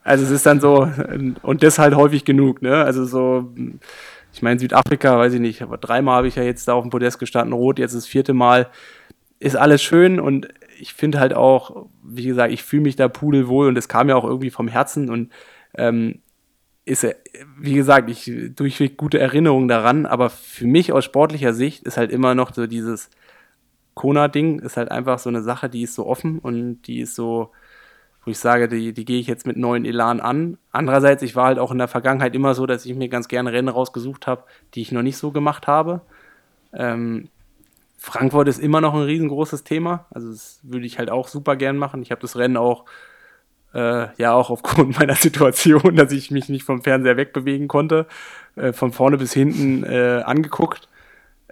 Also 0.04 0.26
es 0.26 0.32
ist 0.32 0.46
dann 0.46 0.60
so, 0.60 0.88
und 1.42 1.64
das 1.64 1.80
halt 1.80 1.96
häufig 1.96 2.26
genug, 2.26 2.62
ne? 2.62 2.84
Also 2.84 3.06
so, 3.06 3.54
ich 4.34 4.42
meine, 4.42 4.60
Südafrika, 4.60 5.18
weiß 5.18 5.34
ich 5.34 5.40
nicht, 5.40 5.62
aber 5.62 5.78
dreimal 5.78 6.18
habe 6.18 6.28
ich 6.28 6.36
ja 6.36 6.44
jetzt 6.44 6.68
da 6.68 6.74
auf 6.74 6.84
dem 6.84 6.90
Podest 6.90 7.20
gestanden, 7.20 7.54
Rot, 7.54 7.80
jetzt 7.80 7.96
das 7.96 8.06
vierte 8.06 8.34
Mal. 8.34 8.70
Ist 9.40 9.56
alles 9.56 9.82
schön 9.82 10.20
und 10.20 10.48
ich 10.80 10.94
finde 10.94 11.20
halt 11.20 11.34
auch, 11.34 11.86
wie 12.04 12.26
gesagt, 12.26 12.52
ich 12.52 12.64
fühle 12.64 12.84
mich 12.84 12.96
da 12.96 13.08
pudelwohl 13.08 13.68
und 13.68 13.78
es 13.78 13.88
kam 13.88 14.10
ja 14.10 14.16
auch 14.16 14.26
irgendwie 14.26 14.50
vom 14.50 14.68
Herzen 14.68 15.10
und 15.10 15.32
ähm, 15.76 16.20
ist, 16.86 17.08
wie 17.58 17.74
gesagt, 17.74 18.10
ich 18.10 18.30
durchweg 18.56 18.98
gute 18.98 19.20
Erinnerungen 19.20 19.70
daran, 19.70 20.06
aber 20.06 20.30
für 20.30 20.68
mich 20.68 20.92
aus 20.92 21.06
sportlicher 21.06 21.54
Sicht 21.54 21.84
ist 21.84 21.98
halt 21.98 22.12
immer 22.12 22.36
noch 22.36 22.54
so 22.54 22.68
dieses 22.68 23.10
Kona-Ding, 23.94 24.60
ist 24.60 24.76
halt 24.76 24.92
einfach 24.92 25.20
so 25.20 25.30
eine 25.30 25.44
Sache, 25.44 25.70
die 25.70 25.84
ist 25.84 25.96
so 25.96 26.06
offen 26.06 26.40
und 26.40 26.82
die 26.84 27.00
ist 27.00 27.16
so, 27.16 27.52
wo 28.26 28.32
ich 28.32 28.40
sage, 28.40 28.68
die, 28.68 28.94
die 28.94 29.06
gehe 29.06 29.20
ich 29.20 29.28
jetzt 29.28 29.46
mit 29.46 29.58
neuen 29.58 29.86
Elan 29.86 30.20
an. 30.20 30.58
Andererseits, 30.72 31.24
ich 31.24 31.36
war 31.36 31.48
halt 31.48 31.60
auch 31.60 31.72
in 31.72 31.78
der 31.78 31.88
Vergangenheit 31.88 32.36
immer 32.36 32.56
so, 32.56 32.66
dass 32.66 32.86
ich 32.86 32.96
mir 32.96 33.10
ganz 33.10 33.28
gerne 33.28 33.52
Rennen 33.52 33.70
rausgesucht 33.70 34.28
habe, 34.28 34.44
die 34.74 34.82
ich 34.82 34.92
noch 34.92 35.02
nicht 35.02 35.18
so 35.18 35.32
gemacht 35.32 35.68
habe. 35.68 36.02
Ähm, 36.74 37.30
Frankfurt 37.98 38.48
ist 38.48 38.60
immer 38.60 38.82
noch 38.82 38.94
ein 38.94 39.02
riesengroßes 39.02 39.64
Thema. 39.64 40.06
Also 40.10 40.30
das 40.30 40.60
würde 40.64 40.86
ich 40.86 41.00
halt 41.00 41.10
auch 41.10 41.28
super 41.28 41.56
gern 41.56 41.78
machen. 41.78 42.02
Ich 42.02 42.12
habe 42.12 42.22
das 42.22 42.36
Rennen 42.38 42.58
auch, 42.58 42.86
äh, 43.74 44.08
ja 44.18 44.34
auch 44.34 44.50
aufgrund 44.50 44.98
meiner 45.00 45.16
Situation, 45.16 45.96
dass 45.96 46.12
ich 46.12 46.32
mich 46.32 46.50
nicht 46.50 46.64
vom 46.64 46.82
Fernseher 46.82 47.18
wegbewegen 47.18 47.68
konnte, 47.68 48.08
äh, 48.56 48.74
von 48.74 48.92
vorne 48.92 49.18
bis 49.18 49.34
hinten 49.34 49.84
äh, 49.84 50.22
angeguckt. 50.26 50.88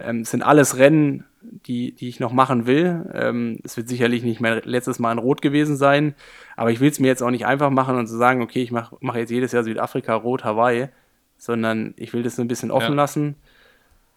Ähm, 0.03 0.21
es 0.21 0.31
sind 0.31 0.43
alles 0.43 0.77
Rennen, 0.77 1.25
die, 1.41 1.93
die 1.93 2.07
ich 2.07 2.19
noch 2.19 2.33
machen 2.33 2.67
will. 2.67 3.09
Ähm, 3.13 3.59
es 3.63 3.77
wird 3.77 3.89
sicherlich 3.89 4.23
nicht 4.23 4.41
mein 4.41 4.61
letztes 4.63 4.99
Mal 4.99 5.11
in 5.11 5.17
Rot 5.17 5.41
gewesen 5.41 5.75
sein, 5.75 6.15
aber 6.55 6.71
ich 6.71 6.79
will 6.79 6.89
es 6.89 6.99
mir 6.99 7.07
jetzt 7.07 7.23
auch 7.23 7.31
nicht 7.31 7.45
einfach 7.45 7.69
machen 7.69 7.95
und 7.95 8.07
zu 8.07 8.13
so 8.13 8.19
sagen, 8.19 8.41
okay, 8.41 8.61
ich 8.61 8.71
mache 8.71 8.95
mach 8.99 9.15
jetzt 9.15 9.31
jedes 9.31 9.51
Jahr 9.51 9.63
Südafrika, 9.63 10.13
Rot, 10.15 10.43
Hawaii, 10.43 10.89
sondern 11.37 11.93
ich 11.97 12.13
will 12.13 12.23
das 12.23 12.35
so 12.35 12.41
ein 12.41 12.47
bisschen 12.47 12.71
offen 12.71 12.91
ja. 12.91 12.95
lassen. 12.95 13.35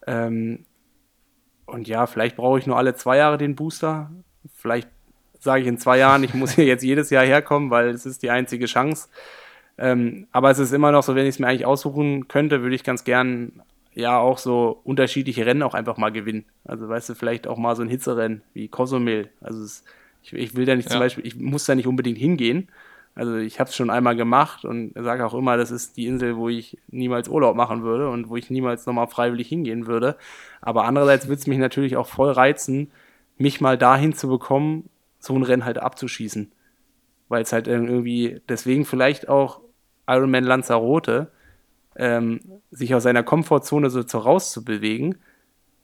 Ähm, 0.05 0.65
und 1.65 1.87
ja, 1.87 2.05
vielleicht 2.05 2.35
brauche 2.35 2.59
ich 2.59 2.67
nur 2.67 2.77
alle 2.77 2.95
zwei 2.95 3.17
Jahre 3.17 3.37
den 3.37 3.55
Booster. 3.55 4.11
Vielleicht 4.53 4.89
sage 5.39 5.61
ich 5.61 5.67
in 5.67 5.77
zwei 5.77 5.97
Jahren, 5.97 6.23
ich 6.23 6.33
muss 6.33 6.51
hier 6.51 6.65
jetzt 6.65 6.83
jedes 6.83 7.09
Jahr 7.09 7.25
herkommen, 7.25 7.71
weil 7.71 7.89
es 7.89 8.05
ist 8.05 8.21
die 8.23 8.29
einzige 8.29 8.65
Chance. 8.65 9.09
Ähm, 9.77 10.27
aber 10.31 10.51
es 10.51 10.59
ist 10.59 10.71
immer 10.71 10.91
noch 10.91 11.03
so, 11.03 11.15
wenn 11.15 11.25
ich 11.25 11.35
es 11.35 11.39
mir 11.39 11.47
eigentlich 11.47 11.65
aussuchen 11.65 12.27
könnte, 12.27 12.61
würde 12.61 12.75
ich 12.75 12.83
ganz 12.83 13.03
gern 13.03 13.61
ja 13.95 14.19
auch 14.19 14.37
so 14.37 14.81
unterschiedliche 14.83 15.45
Rennen 15.45 15.63
auch 15.63 15.73
einfach 15.73 15.97
mal 15.97 16.11
gewinnen. 16.11 16.45
Also 16.65 16.87
weißt 16.87 17.09
du, 17.09 17.15
vielleicht 17.15 17.47
auch 17.47 17.57
mal 17.57 17.75
so 17.75 17.81
ein 17.81 17.89
Hitzerennen 17.89 18.41
wie 18.53 18.67
Cozumel. 18.67 19.29
Also 19.41 19.63
es, 19.63 19.83
ich, 20.21 20.33
ich, 20.33 20.55
will 20.55 20.65
da 20.65 20.75
nicht 20.75 20.89
ja. 20.89 20.91
zum 20.91 20.99
Beispiel, 20.99 21.25
ich 21.25 21.37
muss 21.37 21.65
da 21.65 21.75
nicht 21.75 21.87
unbedingt 21.87 22.17
hingehen. 22.17 22.67
Also 23.15 23.37
ich 23.37 23.61
habe 23.61 23.69
es 23.69 23.75
schon 23.75 23.89
einmal 23.89 24.17
gemacht 24.17 24.65
und 24.65 24.93
sage 24.93 25.25
auch 25.25 25.33
immer, 25.33 25.55
das 25.55 25.71
ist 25.71 25.95
die 25.95 26.05
Insel, 26.05 26.35
wo 26.35 26.49
ich 26.49 26.77
niemals 26.89 27.29
Urlaub 27.29 27.55
machen 27.55 27.81
würde 27.81 28.09
und 28.09 28.27
wo 28.27 28.35
ich 28.35 28.49
niemals 28.49 28.85
nochmal 28.85 29.07
freiwillig 29.07 29.47
hingehen 29.47 29.87
würde. 29.87 30.17
Aber 30.59 30.83
andererseits 30.83 31.27
würde 31.27 31.39
es 31.39 31.47
mich 31.47 31.57
natürlich 31.57 31.95
auch 31.95 32.07
voll 32.07 32.31
reizen, 32.31 32.91
mich 33.37 33.61
mal 33.61 33.77
dahin 33.77 34.11
zu 34.13 34.27
bekommen, 34.27 34.89
so 35.19 35.33
ein 35.33 35.43
Rennen 35.43 35.63
halt 35.63 35.77
abzuschießen. 35.77 36.51
Weil 37.29 37.41
es 37.41 37.53
halt 37.53 37.67
irgendwie, 37.67 38.41
deswegen 38.49 38.83
vielleicht 38.83 39.29
auch 39.29 39.61
Ironman 40.07 40.43
Lanzarote, 40.43 41.31
ähm, 41.95 42.41
sich 42.71 42.93
aus 42.95 43.03
seiner 43.03 43.23
Komfortzone 43.23 43.89
so, 43.89 44.01
so 44.05 44.17
rauszubewegen 44.19 45.15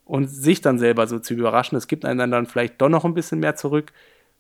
und 0.06 0.28
sich 0.28 0.62
dann 0.62 0.80
selber 0.80 1.08
so 1.08 1.20
zu 1.20 1.34
überraschen. 1.34 1.78
Es 1.78 1.88
gibt 1.88 2.06
einen 2.06 2.32
dann 2.32 2.46
vielleicht 2.46 2.82
doch 2.82 2.90
noch 2.90 3.06
ein 3.06 3.14
bisschen 3.14 3.40
mehr 3.40 3.56
zurück, 3.56 3.94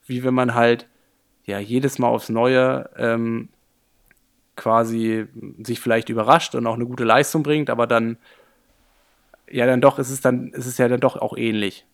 wie 0.05 0.23
wenn 0.23 0.33
man 0.33 0.53
halt 0.55 0.87
ja 1.45 1.59
jedes 1.59 1.99
Mal 1.99 2.07
aufs 2.09 2.29
Neue 2.29 2.89
ähm, 2.97 3.49
quasi 4.55 5.27
sich 5.63 5.79
vielleicht 5.79 6.09
überrascht 6.09 6.55
und 6.55 6.67
auch 6.67 6.75
eine 6.75 6.85
gute 6.85 7.03
Leistung 7.03 7.43
bringt, 7.43 7.69
aber 7.69 7.87
dann 7.87 8.17
ja 9.49 9.65
dann 9.65 9.81
doch 9.81 9.99
ist 9.99 10.09
es 10.09 10.21
dann 10.21 10.49
ist 10.49 10.65
es 10.65 10.77
ja 10.77 10.87
dann 10.87 10.99
doch 10.99 11.15
auch 11.15 11.37
ähnlich. 11.37 11.85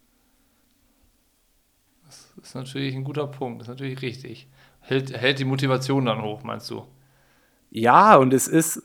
Das 2.06 2.34
ist 2.42 2.56
natürlich 2.56 2.96
ein 2.96 3.04
guter 3.04 3.28
Punkt, 3.28 3.62
das 3.62 3.68
ist 3.68 3.74
natürlich 3.74 4.02
richtig. 4.02 4.48
Hält, 4.80 5.12
hält 5.14 5.40
die 5.40 5.46
Motivation 5.46 6.06
dann 6.06 6.22
hoch, 6.22 6.44
meinst 6.44 6.70
du? 6.70 6.88
Ja, 7.70 8.16
und 8.16 8.34
es 8.34 8.48
ist, 8.48 8.82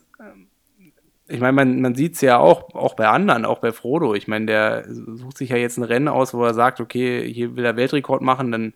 ich 1.27 1.39
meine, 1.39 1.53
man, 1.53 1.81
man 1.81 1.95
sieht 1.95 2.15
es 2.15 2.21
ja 2.21 2.37
auch, 2.37 2.73
auch 2.75 2.95
bei 2.95 3.07
anderen, 3.07 3.45
auch 3.45 3.59
bei 3.59 3.71
Frodo. 3.71 4.13
Ich 4.13 4.27
meine, 4.27 4.45
der 4.45 4.85
sucht 4.89 5.37
sich 5.37 5.49
ja 5.49 5.57
jetzt 5.57 5.77
ein 5.77 5.83
Rennen 5.83 6.09
aus, 6.09 6.33
wo 6.33 6.43
er 6.43 6.53
sagt, 6.53 6.81
okay, 6.81 7.31
hier 7.31 7.55
will 7.55 7.65
er 7.65 7.77
Weltrekord 7.77 8.21
machen, 8.21 8.51
dann 8.51 8.73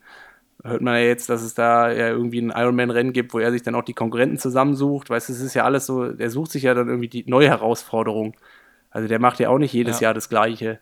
hört 0.63 0.81
man 0.81 0.95
ja 0.95 1.01
jetzt, 1.01 1.29
dass 1.29 1.43
es 1.43 1.53
da 1.53 1.91
ja 1.91 2.07
irgendwie 2.09 2.41
ein 2.41 2.53
Ironman-Rennen 2.55 3.13
gibt, 3.13 3.33
wo 3.33 3.39
er 3.39 3.51
sich 3.51 3.63
dann 3.63 3.75
auch 3.75 3.83
die 3.83 3.93
Konkurrenten 3.93 4.37
zusammensucht. 4.37 5.09
Weißt 5.09 5.29
du, 5.29 5.33
es 5.33 5.41
ist 5.41 5.53
ja 5.53 5.65
alles 5.65 5.85
so, 5.85 6.11
der 6.11 6.29
sucht 6.29 6.51
sich 6.51 6.63
ja 6.63 6.73
dann 6.73 6.87
irgendwie 6.87 7.09
die 7.09 7.25
neue 7.27 7.49
Herausforderung. 7.49 8.35
Also 8.91 9.07
der 9.07 9.19
macht 9.19 9.39
ja 9.39 9.49
auch 9.49 9.59
nicht 9.59 9.73
jedes 9.73 9.99
ja. 9.99 10.07
Jahr 10.07 10.13
das 10.13 10.29
Gleiche. 10.29 10.79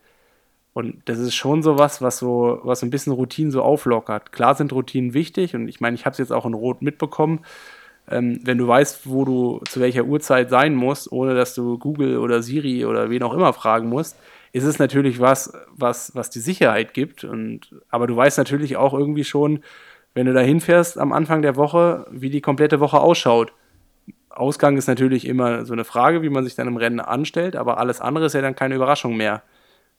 Und 0.74 1.01
das 1.05 1.20
ist 1.20 1.36
schon 1.36 1.63
so 1.63 1.78
was, 1.78 2.01
was 2.01 2.20
so, 2.20 2.59
was 2.63 2.84
ein 2.84 2.89
bisschen 2.89 3.13
Routinen 3.13 3.51
so 3.51 3.63
auflockert. 3.63 4.32
Klar 4.32 4.55
sind 4.55 4.72
Routinen 4.74 5.13
wichtig 5.13 5.55
und 5.55 5.68
ich 5.68 5.80
meine, 5.80 5.95
ich 5.95 6.05
habe 6.05 6.11
es 6.11 6.20
jetzt 6.20 6.32
auch 6.32 6.45
in 6.45 6.53
Rot 6.53 6.82
mitbekommen 6.82 7.45
ähm, 8.10 8.39
wenn 8.43 8.58
du 8.58 8.68
weißt, 8.68 9.10
wo 9.10 9.26
du 9.26 9.62
zu 9.68 9.80
welcher 9.80 10.06
Uhrzeit 10.06 10.49
sein 10.49 10.76
musst, 10.76 11.12
ohne 11.12 11.34
dass 11.34 11.56
du 11.56 11.78
Google 11.78 12.18
oder 12.18 12.41
Siri 12.41 12.86
oder 12.86 13.10
wen 13.10 13.24
auch 13.24 13.34
immer 13.34 13.53
fragen 13.53 13.89
musst, 13.89 14.18
ist 14.53 14.64
es 14.64 14.80
natürlich 14.80 15.20
was, 15.20 15.53
was, 15.76 16.16
was 16.16 16.30
die 16.30 16.39
Sicherheit 16.39 16.93
gibt. 16.93 17.24
Und, 17.24 17.76
aber 17.89 18.08
du 18.08 18.16
weißt 18.16 18.38
natürlich 18.38 18.78
auch 18.78 18.93
irgendwie 18.93 19.24
schon, 19.24 19.60
wenn 20.14 20.28
du 20.28 20.34
da 20.34 20.39
hinfährst 20.39 20.97
am 20.97 21.12
Anfang 21.12 21.41
der 21.41 21.56
Woche, 21.56 22.06
wie 22.10 22.30
die 22.30 22.41
komplette 22.41 22.80
Woche 22.80 22.99
ausschaut. 22.99 23.51
Ausgang 24.30 24.78
ist 24.78 24.88
natürlich 24.88 25.28
immer 25.28 25.66
so 25.66 25.74
eine 25.74 25.84
Frage, 25.84 26.22
wie 26.22 26.30
man 26.30 26.43
sich 26.43 26.56
dann 26.56 26.68
im 26.68 26.78
Rennen 26.78 26.99
anstellt, 26.99 27.56
aber 27.56 27.78
alles 27.80 28.01
andere 28.01 28.26
ist 28.26 28.34
ja 28.34 28.41
dann 28.41 28.56
keine 28.56 28.76
Überraschung 28.76 29.18
mehr. 29.18 29.43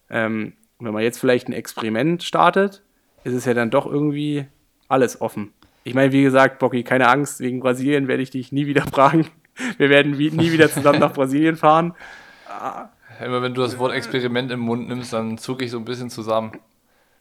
Ähm, 0.08 0.54
wenn 0.78 0.92
man 0.92 1.02
jetzt 1.02 1.18
vielleicht 1.18 1.48
ein 1.48 1.52
Experiment 1.52 2.22
startet, 2.22 2.82
ist 3.24 3.34
es 3.34 3.44
ja 3.44 3.54
dann 3.54 3.70
doch 3.70 3.86
irgendwie 3.86 4.46
alles 4.88 5.20
offen. 5.20 5.52
Ich 5.86 5.94
meine, 5.94 6.10
wie 6.10 6.24
gesagt, 6.24 6.58
Bocky, 6.58 6.82
keine 6.82 7.06
Angst, 7.06 7.38
wegen 7.38 7.60
Brasilien 7.60 8.08
werde 8.08 8.20
ich 8.20 8.30
dich 8.30 8.50
nie 8.50 8.66
wieder 8.66 8.82
fragen. 8.82 9.28
Wir 9.78 9.88
werden 9.88 10.18
wie, 10.18 10.32
nie 10.32 10.50
wieder 10.50 10.68
zusammen 10.68 10.98
nach 10.98 11.12
Brasilien 11.12 11.54
fahren. 11.54 11.94
Immer 13.24 13.40
wenn 13.40 13.54
du 13.54 13.62
das 13.62 13.78
Wort 13.78 13.92
Experiment 13.92 14.50
im 14.50 14.58
Mund 14.58 14.88
nimmst, 14.88 15.12
dann 15.12 15.38
zucke 15.38 15.64
ich 15.64 15.70
so 15.70 15.78
ein 15.78 15.84
bisschen 15.84 16.10
zusammen. 16.10 16.58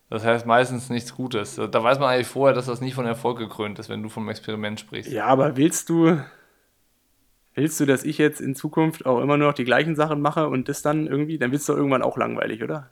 Das 0.09 0.25
heißt 0.25 0.47
meistens 0.47 0.89
nichts 0.89 1.13
Gutes. 1.13 1.61
Da 1.69 1.83
weiß 1.83 1.99
man 1.99 2.09
eigentlich 2.09 2.25
vorher, 2.25 2.55
dass 2.55 2.65
das 2.65 2.81
nicht 2.81 2.95
von 2.95 3.05
Erfolg 3.05 3.37
gekrönt 3.37 3.77
ist, 3.77 3.87
wenn 3.87 4.01
du 4.01 4.09
vom 4.09 4.27
Experiment 4.29 4.79
sprichst. 4.79 5.11
Ja, 5.11 5.27
aber 5.27 5.57
willst 5.57 5.89
du, 5.89 6.17
willst 7.53 7.79
du, 7.79 7.85
dass 7.85 8.03
ich 8.03 8.17
jetzt 8.17 8.41
in 8.41 8.55
Zukunft 8.55 9.05
auch 9.05 9.21
immer 9.21 9.37
nur 9.37 9.49
noch 9.49 9.53
die 9.55 9.63
gleichen 9.63 9.95
Sachen 9.95 10.21
mache 10.21 10.49
und 10.49 10.69
das 10.69 10.81
dann 10.81 11.05
irgendwie, 11.05 11.37
dann 11.37 11.51
wird 11.51 11.61
es 11.61 11.67
doch 11.67 11.77
irgendwann 11.77 12.01
auch 12.01 12.17
langweilig, 12.17 12.63
oder? 12.63 12.89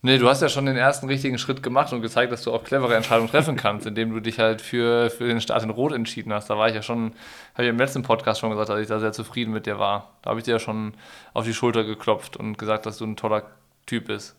Nee, 0.00 0.18
du 0.18 0.28
hast 0.28 0.42
ja 0.42 0.48
schon 0.48 0.66
den 0.66 0.76
ersten 0.76 1.08
richtigen 1.08 1.38
Schritt 1.38 1.60
gemacht 1.60 1.92
und 1.92 2.02
gezeigt, 2.02 2.30
dass 2.30 2.42
du 2.44 2.52
auch 2.52 2.62
clevere 2.62 2.94
Entscheidungen 2.94 3.28
treffen 3.28 3.56
kannst, 3.56 3.84
indem 3.84 4.12
du 4.12 4.20
dich 4.20 4.38
halt 4.38 4.62
für, 4.62 5.10
für 5.10 5.26
den 5.26 5.40
Start 5.40 5.64
in 5.64 5.70
Rot 5.70 5.92
entschieden 5.92 6.32
hast. 6.32 6.48
Da 6.48 6.56
war 6.56 6.68
ich 6.68 6.74
ja 6.76 6.82
schon, 6.82 7.14
habe 7.54 7.64
ich 7.64 7.68
im 7.68 7.78
letzten 7.78 8.02
Podcast 8.02 8.38
schon 8.38 8.50
gesagt, 8.50 8.68
dass 8.68 8.78
ich 8.78 8.86
da 8.86 9.00
sehr 9.00 9.12
zufrieden 9.12 9.52
mit 9.52 9.66
dir 9.66 9.80
war. 9.80 10.12
Da 10.22 10.30
habe 10.30 10.38
ich 10.38 10.44
dir 10.44 10.52
ja 10.52 10.58
schon 10.60 10.94
auf 11.34 11.44
die 11.44 11.54
Schulter 11.54 11.82
geklopft 11.82 12.36
und 12.36 12.58
gesagt, 12.58 12.86
dass 12.86 12.98
du 12.98 13.06
ein 13.06 13.16
toller 13.16 13.42
Typ 13.86 14.06
bist. 14.06 14.36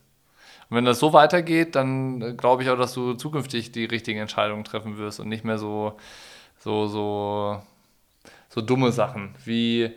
Und 0.69 0.77
wenn 0.77 0.85
das 0.85 0.99
so 0.99 1.11
weitergeht, 1.11 1.75
dann 1.75 2.21
äh, 2.21 2.33
glaube 2.33 2.63
ich 2.63 2.69
auch, 2.69 2.77
dass 2.77 2.93
du 2.93 3.15
zukünftig 3.15 3.73
die 3.73 3.85
richtigen 3.85 4.19
Entscheidungen 4.19 4.63
treffen 4.63 4.97
wirst 4.97 5.19
und 5.19 5.27
nicht 5.27 5.43
mehr 5.43 5.57
so, 5.57 5.97
so, 6.59 6.87
so, 6.87 7.61
so 8.47 8.61
dumme 8.61 8.93
Sachen 8.93 9.35
wie 9.43 9.91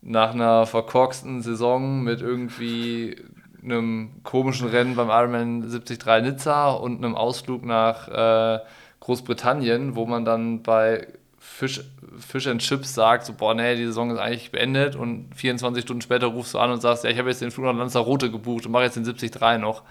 nach 0.00 0.32
einer 0.32 0.64
verkorksten 0.66 1.42
Saison 1.42 2.02
mit 2.02 2.20
irgendwie 2.20 3.16
einem 3.62 4.22
komischen 4.22 4.68
Rennen 4.68 4.94
beim 4.94 5.08
Ironman 5.08 5.62
73 5.62 5.98
Nizza 6.22 6.70
und 6.70 7.04
einem 7.04 7.14
Ausflug 7.14 7.64
nach 7.64 8.08
äh, 8.08 8.60
Großbritannien, 9.00 9.96
wo 9.96 10.06
man 10.06 10.24
dann 10.24 10.62
bei 10.62 11.06
Fish, 11.38 11.80
Fish 12.18 12.46
and 12.46 12.60
Chips 12.60 12.94
sagt, 12.94 13.24
so, 13.26 13.32
boah, 13.32 13.54
nee, 13.54 13.76
die 13.76 13.86
Saison 13.86 14.10
ist 14.10 14.18
eigentlich 14.18 14.52
beendet 14.52 14.96
und 14.96 15.30
24 15.34 15.82
Stunden 15.82 16.02
später 16.02 16.26
rufst 16.26 16.54
du 16.54 16.58
an 16.58 16.70
und 16.70 16.80
sagst, 16.80 17.04
ja, 17.04 17.10
ich 17.10 17.18
habe 17.18 17.28
jetzt 17.28 17.40
den 17.40 17.50
Flug 17.50 17.66
nach 17.66 17.74
Lanzarote 17.74 18.30
gebucht 18.30 18.66
und 18.66 18.72
mache 18.72 18.84
jetzt 18.84 18.96
den 18.96 19.04
73 19.04 19.58
noch, 19.58 19.82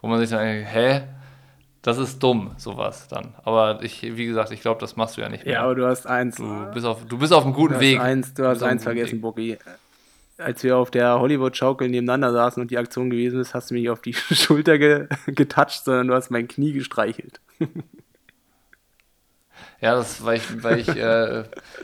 wo 0.00 0.08
man 0.08 0.18
sich 0.18 0.30
dann 0.30 0.44
denkt, 0.44 0.68
hä? 0.72 1.02
Das 1.82 1.98
ist 1.98 2.22
dumm, 2.22 2.52
sowas 2.58 3.08
dann. 3.08 3.34
Aber 3.42 3.82
ich, 3.82 4.02
wie 4.02 4.26
gesagt, 4.26 4.52
ich 4.52 4.60
glaube, 4.60 4.80
das 4.80 4.94
machst 4.94 5.16
du 5.16 5.20
ja 5.20 5.28
nicht 5.28 5.44
mehr. 5.44 5.54
Ja, 5.54 5.62
aber 5.64 5.74
du 5.74 5.84
hast 5.84 6.06
eins. 6.06 6.36
Du 6.36 6.70
bist 6.72 6.86
auf, 6.86 7.04
du 7.04 7.18
bist 7.18 7.32
auf 7.32 7.44
einem 7.44 7.54
guten 7.54 7.74
du 7.74 7.80
Weg. 7.80 8.00
Eins, 8.00 8.32
du, 8.34 8.42
du 8.42 8.48
hast 8.48 8.62
eins 8.62 8.84
vergessen, 8.84 9.20
Boogie 9.20 9.58
als 10.38 10.62
wir 10.62 10.76
auf 10.76 10.90
der 10.90 11.18
Hollywood-Schaukel 11.20 11.88
nebeneinander 11.88 12.32
saßen 12.32 12.62
und 12.62 12.70
die 12.70 12.78
Aktion 12.78 13.10
gewesen 13.10 13.40
ist, 13.40 13.54
hast 13.54 13.70
du 13.70 13.74
mich 13.74 13.90
auf 13.90 14.02
die 14.02 14.14
Schulter 14.14 14.78
ge 14.78 15.08
getatscht, 15.26 15.84
sondern 15.84 16.08
du 16.08 16.14
hast 16.14 16.30
mein 16.30 16.48
Knie 16.48 16.72
gestreichelt. 16.72 17.40
Ja, 19.80 19.96
das, 19.96 20.24
weil 20.24 20.36
ich, 20.36 20.62
weil 20.62 20.78
ich, 20.78 20.88
äh, 20.88 21.40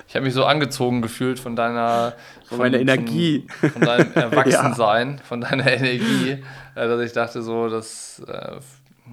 ich 0.06 0.14
habe 0.14 0.24
mich 0.24 0.32
so 0.32 0.44
angezogen 0.44 1.02
gefühlt 1.02 1.40
von 1.40 1.56
deiner, 1.56 2.14
von, 2.44 2.58
meiner 2.58 2.78
Energie, 2.78 3.48
von, 3.58 3.70
von 3.70 3.82
deinem 3.82 4.12
Erwachsensein, 4.14 5.16
ja. 5.16 5.22
von 5.24 5.40
deiner 5.40 5.66
Energie, 5.66 6.44
äh, 6.76 6.86
dass 6.88 7.00
ich 7.00 7.12
dachte 7.12 7.42
so, 7.42 7.68
das, 7.68 8.22
äh, 8.28 8.60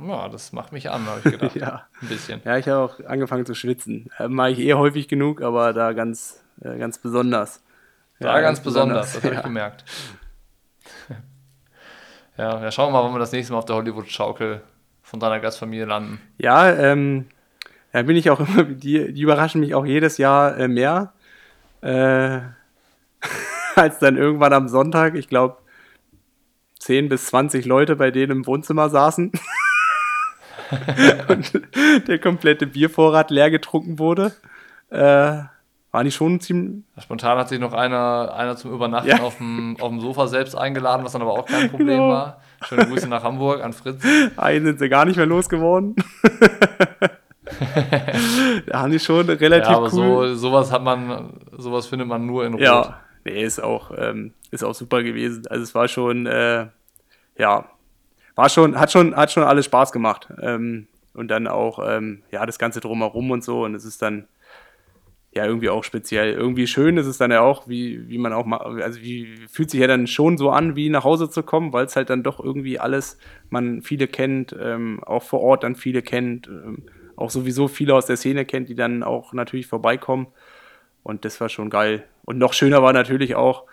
ja, 0.08 0.30
das 0.30 0.54
macht 0.54 0.72
mich 0.72 0.92
an, 0.92 1.04
habe 1.08 1.20
ich 1.24 1.32
gedacht. 1.32 1.56
ja. 1.56 1.88
Ein 2.00 2.08
bisschen. 2.08 2.42
Ja, 2.46 2.58
ich 2.58 2.68
habe 2.68 2.80
auch 2.80 3.00
angefangen 3.08 3.48
zu 3.48 3.56
schwitzen. 3.56 4.12
Äh, 4.20 4.28
Mache 4.28 4.52
ich 4.52 4.60
eh 4.60 4.76
häufig 4.76 5.08
genug, 5.08 5.42
aber 5.42 5.74
da 5.74 5.94
ganz, 5.94 6.44
äh, 6.62 6.78
ganz 6.78 7.00
besonders. 7.00 7.64
Ja, 8.20 8.34
ganz, 8.34 8.44
ganz 8.44 8.62
besonders, 8.62 9.08
besonders, 9.08 9.14
das 9.14 9.24
habe 9.24 9.34
ja. 9.34 9.40
ich 9.40 9.46
gemerkt. 9.46 9.86
ja, 12.38 12.62
ja, 12.62 12.72
schauen 12.72 12.94
wir 12.94 13.00
mal, 13.00 13.06
wann 13.06 13.14
wir 13.14 13.20
das 13.20 13.32
nächste 13.32 13.54
Mal 13.54 13.60
auf 13.60 13.66
der 13.66 13.76
Hollywood-Schaukel 13.76 14.62
von 15.04 15.20
deiner 15.20 15.40
Gastfamilie 15.40 15.86
landen. 15.86 16.22
Ja, 16.38 16.72
ähm, 16.72 17.28
da 17.92 18.02
bin 18.04 18.16
ich 18.16 18.30
auch 18.30 18.40
immer, 18.48 18.64
die, 18.64 19.14
die 19.14 19.22
überraschen 19.22 19.62
mich 19.62 19.76
auch 19.76 19.86
jedes 19.86 20.18
Jahr 20.18 20.58
äh, 20.58 20.68
mehr. 20.68 21.14
Äh, 21.82 22.40
als 23.76 24.00
dann 24.00 24.18
irgendwann 24.18 24.54
am 24.54 24.68
Sonntag, 24.68 25.16
ich 25.16 25.28
glaube, 25.28 25.58
10 26.80 27.10
bis 27.10 27.26
20 27.28 27.66
Leute 27.66 27.96
bei 27.96 28.12
denen 28.12 28.32
im 28.32 28.48
Wohnzimmer 28.48 28.90
saßen. 28.90 29.32
und 31.28 31.62
der 32.08 32.20
komplette 32.20 32.68
Biervorrat 32.68 33.30
leer 33.30 33.52
getrunken 33.52 34.00
wurde. 34.00 34.34
Äh, 34.90 35.44
waren 35.96 36.04
die 36.04 36.12
schon 36.12 36.42
ziemlich. 36.42 36.84
Spontan 37.02 37.38
hat 37.38 37.48
sich 37.48 37.58
noch 37.58 37.72
einer, 37.72 38.34
einer 38.36 38.58
zum 38.58 38.74
Übernachten 38.74 39.08
ja. 39.08 39.22
auf, 39.22 39.38
dem, 39.38 39.78
auf 39.80 39.88
dem 39.90 40.02
Sofa 40.02 40.28
selbst 40.28 40.54
eingeladen, 40.54 41.06
was 41.06 41.14
dann 41.14 41.22
aber 41.22 41.32
auch 41.32 41.46
kein 41.46 41.70
Problem 41.70 41.88
genau. 41.88 42.10
war. 42.10 42.42
Schöne 42.68 42.86
Grüße 42.86 43.08
nach 43.08 43.24
Hamburg 43.24 43.64
an 43.64 43.72
Fritz. 43.72 44.04
Einen 44.36 44.66
sind 44.66 44.80
sie 44.80 44.90
gar 44.90 45.06
nicht 45.06 45.16
mehr 45.16 45.26
losgeworden. 45.26 45.96
da 48.68 48.82
haben 48.82 48.92
die 48.92 49.00
schon 49.00 49.30
relativ 49.30 49.70
ja, 49.70 49.78
aber 49.78 49.86
cool. 49.94 50.28
so, 50.28 50.36
sowas 50.36 50.70
hat 50.70 50.84
man, 50.84 51.30
sowas 51.58 51.88
findet 51.88 52.10
man 52.10 52.26
nur 52.26 52.46
in 52.46 52.56
Rot. 52.56 52.62
Ja, 52.62 53.00
nee, 53.24 53.42
ist 53.42 53.64
auch, 53.64 53.92
ähm, 53.98 54.34
ist 54.52 54.66
auch 54.66 54.76
super 54.76 55.02
gewesen. 55.02 55.48
Also 55.48 55.64
es 55.64 55.74
war 55.74 55.88
schon, 55.88 56.26
äh, 56.26 56.66
ja, 57.38 57.70
war 58.36 58.50
schon, 58.50 58.78
hat 58.78 58.92
schon, 58.92 59.16
hat 59.16 59.32
schon 59.32 59.44
alles 59.44 59.64
Spaß 59.64 59.94
gemacht. 59.94 60.28
Ähm, 60.42 60.88
und 61.14 61.30
dann 61.30 61.48
auch, 61.48 61.80
ähm, 61.88 62.24
ja, 62.32 62.46
das 62.46 62.60
Ganze 62.60 62.82
drumherum 62.82 63.32
und 63.32 63.46
so. 63.46 63.64
Und 63.64 63.76
es 63.76 63.86
ist 63.86 64.02
dann, 64.02 64.28
ja, 65.36 65.46
irgendwie 65.46 65.70
auch 65.70 65.84
speziell. 65.84 66.32
Irgendwie 66.34 66.66
schön 66.66 66.96
ist 66.98 67.08
es 67.08 67.18
dann 67.18 67.30
ja 67.30 67.42
auch, 67.42 67.68
wie, 67.68 68.08
wie 68.08 68.18
man 68.18 68.32
auch 68.32 68.46
mal, 68.46 68.82
also 68.82 69.02
wie 69.02 69.36
fühlt 69.52 69.70
sich 69.70 69.82
ja 69.82 69.88
dann 69.88 70.08
schon 70.08 70.38
so 70.38 70.50
an, 70.50 70.78
wie 70.78 70.90
nach 70.90 71.04
Hause 71.04 71.30
zu 71.30 71.44
kommen, 71.44 71.74
weil 71.74 71.86
es 71.86 71.98
halt 71.98 72.10
dann 72.10 72.24
doch 72.24 72.40
irgendwie 72.40 72.80
alles, 72.80 73.18
man 73.50 73.82
viele 73.82 74.08
kennt, 74.08 74.56
ähm, 74.58 75.04
auch 75.04 75.24
vor 75.24 75.42
Ort 75.42 75.64
dann 75.64 75.76
viele 75.76 76.02
kennt, 76.02 76.48
ähm, 76.48 76.84
auch 77.18 77.30
sowieso 77.30 77.68
viele 77.68 77.96
aus 77.96 78.06
der 78.06 78.16
Szene 78.16 78.46
kennt, 78.46 78.70
die 78.70 78.76
dann 78.76 79.04
auch 79.04 79.34
natürlich 79.34 79.68
vorbeikommen. 79.68 80.28
Und 81.04 81.26
das 81.26 81.42
war 81.42 81.50
schon 81.50 81.70
geil. 81.70 82.06
Und 82.24 82.38
noch 82.38 82.54
schöner 82.54 82.82
war 82.82 82.94
natürlich 82.94 83.36
auch, 83.36 83.66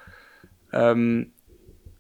ähm, 0.73 1.31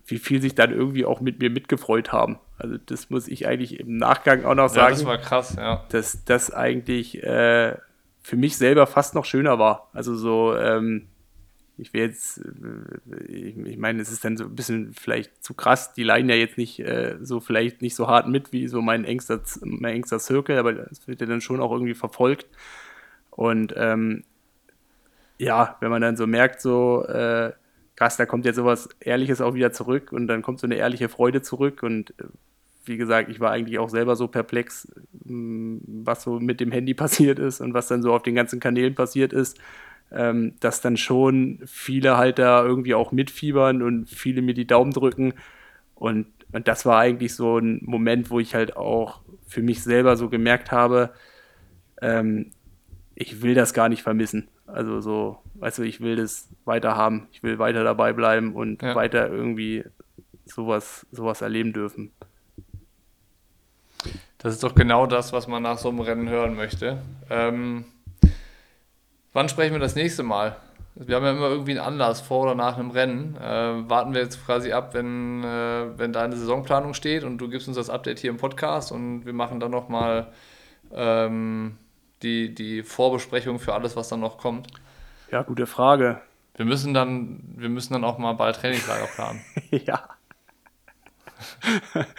wie 0.06 0.18
viel 0.18 0.42
sich 0.42 0.56
dann 0.56 0.72
irgendwie 0.72 1.04
auch 1.04 1.20
mit 1.20 1.38
mir 1.38 1.50
mitgefreut 1.50 2.12
haben. 2.12 2.40
Also 2.58 2.78
das 2.84 3.10
muss 3.10 3.28
ich 3.28 3.46
eigentlich 3.46 3.78
im 3.78 3.96
Nachgang 3.96 4.44
auch 4.44 4.56
noch 4.56 4.68
sagen. 4.68 4.94
Ja, 4.94 4.98
das 4.98 5.04
war 5.04 5.18
krass, 5.18 5.56
ja. 5.56 5.84
Dass 5.90 6.24
das 6.24 6.52
eigentlich 6.52 7.22
äh, 7.22 7.76
für 8.22 8.36
mich 8.36 8.56
selber 8.56 8.86
fast 8.86 9.14
noch 9.14 9.24
schöner 9.24 9.58
war. 9.58 9.90
Also 9.92 10.14
so, 10.14 10.56
ähm, 10.56 11.08
ich 11.76 11.92
will 11.92 12.02
jetzt, 12.02 12.38
äh, 12.38 13.24
ich, 13.26 13.56
ich 13.56 13.78
meine, 13.78 14.00
es 14.00 14.10
ist 14.10 14.24
dann 14.24 14.36
so 14.36 14.44
ein 14.44 14.54
bisschen 14.54 14.92
vielleicht 14.92 15.42
zu 15.42 15.54
krass, 15.54 15.94
die 15.94 16.04
leiden 16.04 16.28
ja 16.28 16.36
jetzt 16.36 16.58
nicht 16.58 16.80
äh, 16.80 17.16
so 17.20 17.40
vielleicht 17.40 17.82
nicht 17.82 17.94
so 17.94 18.06
hart 18.06 18.28
mit 18.28 18.52
wie 18.52 18.68
so 18.68 18.80
mein 18.80 19.04
engster, 19.04 19.40
mein 19.62 19.94
engster 19.96 20.18
Circle, 20.18 20.58
aber 20.58 20.90
es 20.90 21.06
wird 21.08 21.20
ja 21.20 21.26
dann 21.26 21.40
schon 21.40 21.60
auch 21.60 21.72
irgendwie 21.72 21.94
verfolgt. 21.94 22.46
Und 23.30 23.74
ähm, 23.76 24.24
ja, 25.38 25.76
wenn 25.80 25.90
man 25.90 26.02
dann 26.02 26.16
so 26.16 26.26
merkt, 26.26 26.60
so, 26.60 27.04
äh, 27.06 27.52
krass, 27.96 28.16
da 28.16 28.26
kommt 28.26 28.44
jetzt 28.44 28.56
sowas 28.56 28.88
Ehrliches 29.00 29.40
auch 29.40 29.54
wieder 29.54 29.72
zurück 29.72 30.12
und 30.12 30.26
dann 30.28 30.42
kommt 30.42 30.60
so 30.60 30.66
eine 30.66 30.76
ehrliche 30.76 31.08
Freude 31.08 31.42
zurück 31.42 31.82
und 31.82 32.10
äh, 32.20 32.24
wie 32.84 32.96
gesagt, 32.96 33.28
ich 33.28 33.40
war 33.40 33.50
eigentlich 33.50 33.78
auch 33.78 33.88
selber 33.88 34.16
so 34.16 34.28
perplex, 34.28 34.88
mm, 35.24 35.78
was 36.04 36.22
so 36.22 36.40
mit 36.40 36.60
dem 36.60 36.72
Handy 36.72 36.94
passiert 36.94 37.38
ist 37.38 37.60
und 37.60 37.74
was 37.74 37.88
dann 37.88 38.02
so 38.02 38.12
auf 38.12 38.22
den 38.22 38.34
ganzen 38.34 38.60
Kanälen 38.60 38.94
passiert 38.94 39.32
ist, 39.32 39.58
ähm, 40.10 40.54
dass 40.60 40.80
dann 40.80 40.96
schon 40.96 41.60
viele 41.64 42.16
halt 42.16 42.38
da 42.38 42.64
irgendwie 42.64 42.94
auch 42.94 43.12
mitfiebern 43.12 43.82
und 43.82 44.08
viele 44.08 44.42
mir 44.42 44.54
die 44.54 44.66
Daumen 44.66 44.92
drücken. 44.92 45.34
Und, 45.94 46.26
und 46.52 46.68
das 46.68 46.84
war 46.84 46.98
eigentlich 46.98 47.34
so 47.34 47.58
ein 47.58 47.80
Moment, 47.82 48.30
wo 48.30 48.40
ich 48.40 48.54
halt 48.54 48.76
auch 48.76 49.22
für 49.46 49.62
mich 49.62 49.82
selber 49.82 50.16
so 50.16 50.28
gemerkt 50.28 50.72
habe, 50.72 51.10
ähm, 52.00 52.50
ich 53.14 53.42
will 53.42 53.54
das 53.54 53.74
gar 53.74 53.88
nicht 53.88 54.02
vermissen. 54.02 54.48
Also 54.66 55.00
so, 55.00 55.38
du, 55.54 55.82
ich 55.82 56.00
will 56.00 56.16
das 56.16 56.48
weiter 56.64 56.96
haben, 56.96 57.28
ich 57.32 57.42
will 57.42 57.58
weiter 57.58 57.84
dabei 57.84 58.12
bleiben 58.12 58.54
und 58.54 58.82
ja. 58.82 58.94
weiter 58.94 59.30
irgendwie 59.30 59.84
sowas, 60.44 61.06
sowas 61.12 61.42
erleben 61.42 61.72
dürfen. 61.72 62.10
Das 64.42 64.54
ist 64.54 64.64
doch 64.64 64.74
genau 64.74 65.06
das, 65.06 65.32
was 65.32 65.46
man 65.46 65.62
nach 65.62 65.78
so 65.78 65.88
einem 65.88 66.00
Rennen 66.00 66.28
hören 66.28 66.56
möchte. 66.56 67.00
Ähm, 67.30 67.84
wann 69.32 69.48
sprechen 69.48 69.72
wir 69.72 69.78
das 69.78 69.94
nächste 69.94 70.24
Mal? 70.24 70.56
Wir 70.96 71.16
haben 71.16 71.24
ja 71.24 71.30
immer 71.30 71.48
irgendwie 71.48 71.70
einen 71.70 71.80
Anlass 71.80 72.20
vor 72.20 72.42
oder 72.42 72.56
nach 72.56 72.76
einem 72.76 72.90
Rennen. 72.90 73.36
Äh, 73.36 73.88
warten 73.88 74.14
wir 74.14 74.20
jetzt 74.20 74.44
quasi 74.44 74.72
ab, 74.72 74.94
wenn, 74.94 75.44
äh, 75.44 75.96
wenn 75.96 76.12
deine 76.12 76.36
Saisonplanung 76.36 76.92
steht 76.92 77.22
und 77.22 77.38
du 77.38 77.48
gibst 77.48 77.68
uns 77.68 77.76
das 77.76 77.88
Update 77.88 78.18
hier 78.18 78.30
im 78.30 78.36
Podcast 78.36 78.90
und 78.90 79.24
wir 79.24 79.32
machen 79.32 79.60
dann 79.60 79.70
nochmal 79.70 80.32
ähm, 80.92 81.78
die, 82.22 82.52
die 82.52 82.82
Vorbesprechung 82.82 83.60
für 83.60 83.74
alles, 83.74 83.94
was 83.94 84.08
dann 84.08 84.20
noch 84.20 84.38
kommt. 84.38 84.66
Ja, 85.30 85.42
gute 85.42 85.66
Frage. 85.66 86.20
Wir 86.56 86.66
müssen 86.66 86.92
dann, 86.92 87.40
wir 87.56 87.68
müssen 87.68 87.92
dann 87.92 88.04
auch 88.04 88.18
mal 88.18 88.32
bald 88.32 88.56
Trainingslager 88.56 89.06
planen. 89.06 89.40
ja. 89.70 90.02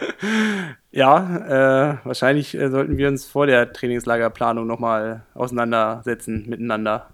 ja, 0.90 1.92
äh, 1.92 1.96
wahrscheinlich 2.04 2.54
äh, 2.54 2.70
sollten 2.70 2.96
wir 2.96 3.08
uns 3.08 3.26
vor 3.26 3.46
der 3.46 3.72
Trainingslagerplanung 3.72 4.66
nochmal 4.66 5.24
auseinandersetzen 5.34 6.48
miteinander. 6.48 7.10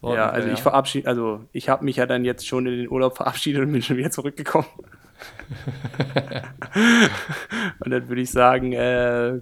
Sollten 0.00 0.16
ja, 0.16 0.30
also 0.30 0.46
wir, 0.46 0.52
ich 0.52 0.58
ja. 0.58 0.62
verabschiede, 0.62 1.08
also 1.08 1.44
ich 1.52 1.68
habe 1.68 1.84
mich 1.84 1.96
ja 1.96 2.06
dann 2.06 2.24
jetzt 2.24 2.46
schon 2.46 2.66
in 2.66 2.78
den 2.78 2.90
Urlaub 2.90 3.16
verabschiedet 3.16 3.62
und 3.62 3.72
bin 3.72 3.82
schon 3.82 3.96
wieder 3.96 4.10
zurückgekommen. 4.10 4.68
und 7.84 7.90
dann 7.90 8.08
würde 8.08 8.22
ich 8.22 8.30
sagen, 8.30 8.72
äh, 8.72 9.40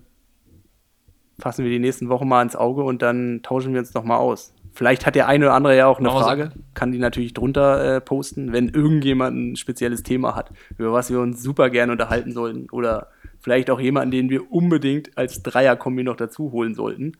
fassen 1.38 1.64
wir 1.64 1.70
die 1.70 1.78
nächsten 1.78 2.08
Wochen 2.08 2.28
mal 2.28 2.42
ins 2.42 2.56
Auge 2.56 2.82
und 2.82 3.02
dann 3.02 3.40
tauschen 3.42 3.72
wir 3.72 3.80
uns 3.80 3.94
nochmal 3.94 4.18
aus. 4.18 4.52
Vielleicht 4.81 5.05
hat 5.05 5.14
der 5.14 5.28
eine 5.28 5.45
oder 5.45 5.55
andere 5.55 5.76
ja 5.76 5.87
auch 5.89 5.99
eine 5.99 6.09
Frage, 6.09 6.53
kann 6.72 6.91
die 6.91 6.97
natürlich 6.97 7.35
drunter 7.35 7.97
äh, 7.97 8.01
posten, 8.01 8.55
wenn 8.55 8.70
irgendjemand 8.70 9.37
ein 9.37 9.57
spezielles 9.57 10.03
Thema 10.03 10.35
hat, 10.35 10.53
über 10.78 10.91
was 10.91 11.11
wir 11.11 11.20
uns 11.20 11.43
super 11.43 11.68
gerne 11.68 11.93
unterhalten 11.93 12.33
sollten. 12.33 12.70
Oder 12.70 13.09
vielleicht 13.41 13.68
auch 13.68 13.78
jemanden, 13.78 14.11
den 14.11 14.31
wir 14.31 14.51
unbedingt 14.51 15.18
als 15.18 15.43
Dreierkombi 15.43 16.03
noch 16.03 16.16
dazu 16.16 16.51
holen 16.53 16.74
sollten. 16.74 17.12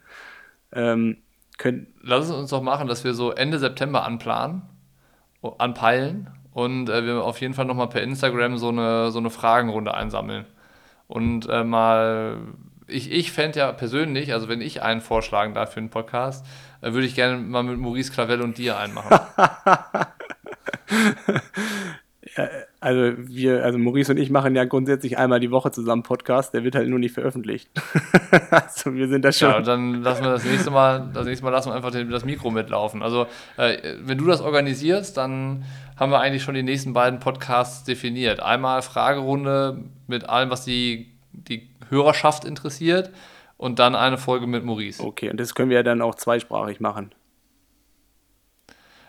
Ähm, 0.73 1.19
können 1.59 1.89
Lass 2.03 2.31
es 2.31 2.35
uns 2.35 2.49
doch 2.49 2.63
machen, 2.63 2.89
dass 2.89 3.05
wir 3.05 3.13
so 3.13 3.31
Ende 3.31 3.59
September 3.59 4.07
anplanen, 4.07 4.63
anpeilen 5.59 6.31
und 6.55 6.89
äh, 6.89 7.05
wir 7.05 7.23
auf 7.23 7.43
jeden 7.43 7.53
Fall 7.53 7.67
nochmal 7.67 7.91
per 7.91 8.01
Instagram 8.01 8.57
so 8.57 8.71
eine, 8.71 9.11
so 9.11 9.19
eine 9.19 9.29
Fragenrunde 9.29 9.93
einsammeln. 9.93 10.47
Und 11.09 11.47
äh, 11.51 11.63
mal 11.63 12.39
ich, 12.91 13.11
ich 13.11 13.33
fände 13.33 13.59
ja 13.59 13.73
persönlich, 13.73 14.33
also 14.33 14.49
wenn 14.49 14.61
ich 14.61 14.83
einen 14.83 15.01
vorschlagen 15.01 15.55
darf 15.55 15.73
für 15.75 15.81
einen 15.81 15.91
Podcast, 15.91 16.45
äh, 16.83 16.93
würde 16.93 17.07
ich 17.07 17.15
gerne 17.15 17.37
mal 17.39 17.63
mit 17.63 17.79
Maurice 17.79 18.13
Clavel 18.13 18.41
und 18.41 18.59
dir 18.59 18.79
einen 18.79 18.95
machen. 18.95 19.19
ja, 22.37 22.49
also 22.81 23.13
wir, 23.19 23.63
also 23.65 23.79
Maurice 23.79 24.13
und 24.13 24.19
ich 24.19 24.31
machen 24.31 24.57
ja 24.57 24.65
grundsätzlich 24.65 25.19
einmal 25.19 25.41
die 25.41 25.51
Woche 25.51 25.71
zusammen 25.71 26.03
Podcast, 26.03 26.55
der 26.55 26.65
wird 26.65 26.75
halt 26.75 26.89
nur 26.89 26.99
nicht 26.99 27.13
veröffentlicht. 27.13 27.69
also 28.51 28.95
wir 28.95 29.09
sind 29.09 29.25
da 29.25 29.33
schon. 29.33 29.51
Ja, 29.51 29.61
dann 29.61 30.03
lassen 30.03 30.25
wir 30.25 30.31
das 30.31 30.45
nächste 30.45 30.71
Mal, 30.71 31.11
das 31.13 31.27
nächste 31.27 31.45
Mal 31.45 31.51
lassen 31.51 31.69
wir 31.69 31.75
einfach 31.75 31.91
das 31.91 32.25
Mikro 32.25 32.51
mitlaufen. 32.51 33.03
Also 33.03 33.27
äh, 33.59 33.97
wenn 34.01 34.17
du 34.17 34.25
das 34.25 34.41
organisierst, 34.41 35.17
dann 35.17 35.65
haben 35.97 36.11
wir 36.11 36.21
eigentlich 36.21 36.43
schon 36.43 36.55
die 36.55 36.63
nächsten 36.63 36.95
beiden 36.95 37.21
Podcasts 37.21 37.85
definiert. 37.85 38.41
Einmal 38.41 38.81
Fragerunde 38.81 39.85
mit 40.07 40.27
allem, 40.29 40.49
was 40.49 40.65
die, 40.65 41.13
die 41.33 41.69
Hörerschaft 41.91 42.47
interessiert 42.47 43.11
und 43.61 43.79
dann 43.79 43.95
eine 43.95 44.17
Folge 44.17 44.47
mit 44.47 44.65
Maurice. 44.65 45.03
Okay, 45.05 45.29
und 45.29 45.39
das 45.39 45.55
können 45.55 45.69
wir 45.69 45.77
ja 45.77 45.83
dann 45.83 46.01
auch 46.01 46.15
zweisprachig 46.15 46.81
machen. 46.81 47.13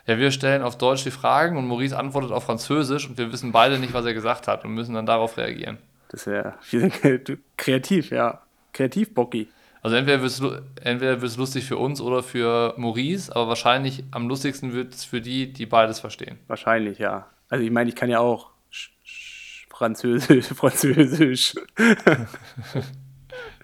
Ja, 0.05 0.17
wir 0.17 0.31
stellen 0.31 0.61
auf 0.61 0.77
Deutsch 0.77 1.05
die 1.05 1.11
Fragen 1.11 1.55
und 1.55 1.67
Maurice 1.67 1.97
antwortet 1.97 2.33
auf 2.33 2.43
Französisch 2.43 3.07
und 3.07 3.17
wir 3.17 3.31
wissen 3.31 3.53
beide 3.53 3.79
nicht, 3.79 3.93
was 3.93 4.05
er 4.05 4.13
gesagt 4.13 4.49
hat 4.49 4.65
und 4.65 4.73
müssen 4.73 4.93
dann 4.93 5.05
darauf 5.05 5.37
reagieren. 5.37 5.77
Das 6.09 6.27
wäre 6.27 6.55
kreativ, 7.57 8.09
ja. 8.09 8.41
Kreativ, 8.73 9.13
Bocky. 9.13 9.47
Also 9.81 9.95
entweder 9.95 10.21
wird 10.21 10.31
es 10.31 10.41
entweder 10.83 11.15
lustig 11.15 11.63
für 11.63 11.77
uns 11.77 12.01
oder 12.01 12.21
für 12.21 12.73
Maurice, 12.75 13.33
aber 13.33 13.47
wahrscheinlich 13.47 14.03
am 14.11 14.27
lustigsten 14.27 14.73
wird 14.73 14.93
es 14.93 15.05
für 15.05 15.21
die, 15.21 15.53
die 15.53 15.65
beides 15.65 16.01
verstehen. 16.01 16.39
Wahrscheinlich, 16.47 16.99
ja. 16.99 17.27
Also 17.47 17.63
ich 17.63 17.71
meine, 17.71 17.89
ich 17.89 17.95
kann 17.95 18.09
ja 18.09 18.19
auch 18.19 18.49
Französisch. 19.69 20.47
Französisch. 20.55 21.55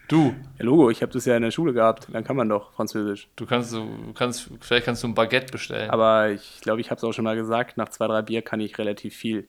Du. 0.08 0.34
Ja, 0.58 0.66
Logo, 0.66 0.89
ich 0.89 1.01
habe 1.01 1.12
das 1.12 1.26
ja 1.26 1.36
in 1.36 1.43
der 1.43 1.51
Schule 1.51 1.74
gehabt. 1.74 2.08
Dann 2.12 2.24
kann 2.24 2.36
man 2.36 2.47
doch 2.47 2.72
Französisch. 2.74 3.28
Du 3.36 3.45
kannst, 3.45 3.74
du 3.74 4.14
kannst, 4.14 4.49
vielleicht 4.62 4.86
kannst 4.86 5.03
du 5.03 5.08
ein 5.08 5.14
Baguette 5.14 5.51
bestellen. 5.51 5.89
Aber 5.89 6.32
ich 6.32 6.62
glaube, 6.62 6.82
ich 6.82 6.89
habe 6.89 6.97
es 6.97 7.03
auch 7.03 7.12
schon 7.12 7.26
mal 7.26 7.36
gesagt, 7.36 7.78
nach 7.78 7.89
zwei, 7.89 8.08
drei 8.08 8.22
Bier 8.22 8.41
kann 8.41 8.60
ich 8.60 8.78
relativ 8.78 9.16
viel. 9.16 9.47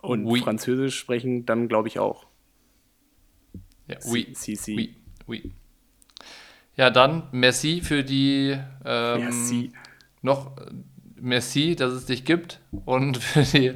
Und 0.00 0.24
oui. 0.24 0.40
Französisch 0.40 0.98
sprechen, 0.98 1.44
dann 1.44 1.68
glaube 1.68 1.88
ich 1.88 1.98
auch. 1.98 2.26
Ja, 3.88 3.98
oui. 4.06 4.28
Si, 4.34 4.56
si. 4.56 4.76
oui. 4.76 4.96
oui. 5.26 5.52
Ja, 6.76 6.90
dann 6.90 7.28
merci 7.32 7.80
für 7.80 8.04
die 8.04 8.58
ähm, 8.84 9.20
merci. 9.20 9.72
noch 10.22 10.56
merci, 11.26 11.76
dass 11.76 11.92
es 11.92 12.06
dich 12.06 12.24
gibt 12.24 12.60
und 12.84 13.16
für 13.22 13.42
die 13.42 13.72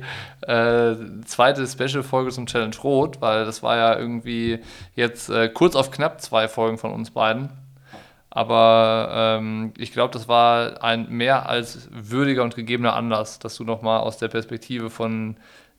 äh, 0.48 0.96
zweite 1.24 1.66
Special-Folge 1.66 2.30
zum 2.30 2.46
Challenge 2.46 2.76
Rot, 2.82 3.20
weil 3.20 3.44
das 3.44 3.62
war 3.62 3.76
ja 3.76 3.98
irgendwie 3.98 4.60
jetzt 4.94 5.28
äh, 5.28 5.48
kurz 5.48 5.74
auf 5.74 5.90
knapp 5.90 6.20
zwei 6.20 6.48
Folgen 6.48 6.78
von 6.78 6.92
uns 6.92 7.10
beiden. 7.10 7.50
Aber 8.30 9.10
ähm, 9.12 9.72
ich 9.76 9.92
glaube, 9.92 10.12
das 10.12 10.28
war 10.28 10.84
ein 10.84 11.10
mehr 11.10 11.48
als 11.48 11.88
würdiger 11.90 12.44
und 12.44 12.54
gegebener 12.54 12.94
Anlass, 12.94 13.40
dass 13.40 13.56
du 13.56 13.64
nochmal 13.64 14.00
aus 14.00 14.18
der 14.18 14.28
Perspektive 14.28 14.88
von 14.88 15.36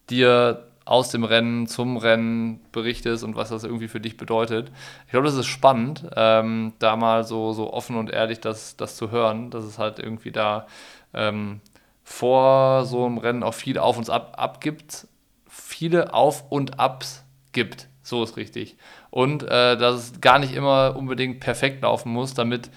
dir 0.10 0.68
aus 0.84 1.10
dem 1.10 1.24
Rennen 1.24 1.68
zum 1.68 1.96
Rennen 1.96 2.60
berichtest 2.72 3.24
und 3.24 3.36
was 3.36 3.50
das 3.50 3.64
irgendwie 3.64 3.88
für 3.88 4.02
dich 4.02 4.18
bedeutet. 4.18 4.72
Ich 5.06 5.12
glaube, 5.12 5.28
das 5.28 5.36
ist 5.36 5.46
spannend, 5.46 6.06
ähm, 6.16 6.74
da 6.80 6.98
mal 6.98 7.24
so, 7.24 7.54
so 7.54 7.72
offen 7.72 7.96
und 7.96 8.10
ehrlich 8.10 8.42
das, 8.42 8.76
das 8.76 8.98
zu 8.98 9.12
hören, 9.12 9.52
dass 9.52 9.64
es 9.64 9.78
halt 9.78 10.00
irgendwie 10.00 10.32
da 10.32 10.68
ähm, 11.14 11.62
vor 12.03 12.86
so 12.86 13.05
einem 13.05 13.18
Rennen 13.18 13.43
auch 13.43 13.53
viel 13.53 13.78
Auf 13.78 13.97
und 13.97 14.09
Ab 14.09 14.36
abgibt, 14.38 15.07
viele 15.47 16.14
Auf 16.14 16.51
und 16.51 16.80
Abs 16.80 17.24
gibt. 17.51 17.88
So 18.03 18.24
ist 18.24 18.38
richtig. 18.38 18.78
Und 19.09 19.43
äh, 19.43 19.78
dass 19.78 19.95
es 19.95 20.22
gar 20.22 20.39
nicht 20.39 20.53
immer 20.53 20.95
unbedingt 20.95 21.39
perfekt 21.39 21.84
laufen 21.84 22.12
muss, 22.12 22.34
damit 22.34 22.70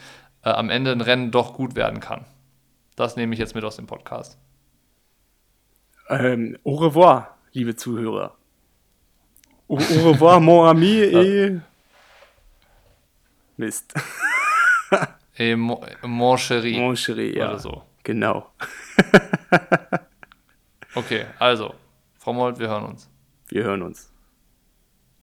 äh, 0.45 0.51
am 0.51 0.70
Ende 0.70 0.93
ein 0.93 1.01
Rennen 1.01 1.30
doch 1.30 1.55
gut 1.55 1.74
werden 1.76 2.01
kann. 2.01 2.24
Das 2.97 3.16
nehme 3.16 3.32
ich 3.35 3.41
jetzt 3.41 3.55
mit 3.55 3.64
aus 3.64 3.76
dem 3.76 3.87
Podcast. 3.87 4.39
Ähm, 6.09 6.59
au 6.64 6.74
revoir. 6.74 7.35
liebe 7.55 7.76
Zuhörer. 7.76 8.37
Au, 9.68 9.76
au 9.76 10.11
revoir, 10.11 10.41
mon 10.41 10.66
ami. 10.66 10.99
Et... 11.01 11.61
Mist. 13.57 13.95
Et 15.39 15.57
mon, 15.57 15.80
mon 16.03 16.37
chéri. 16.37 16.78
Mon 16.78 16.95
chéri, 16.95 17.37
ja. 17.37 17.49
Oder 17.49 17.59
so. 17.59 17.82
Genau. 18.05 18.51
Okay, 20.97 21.27
also, 21.41 21.75
Frau 22.21 22.33
Molt, 22.33 22.61
wir 22.61 22.69
hören 22.69 22.85
uns. 22.85 23.11
Wir 23.49 23.65
hören 23.65 23.83
uns. 23.83 24.14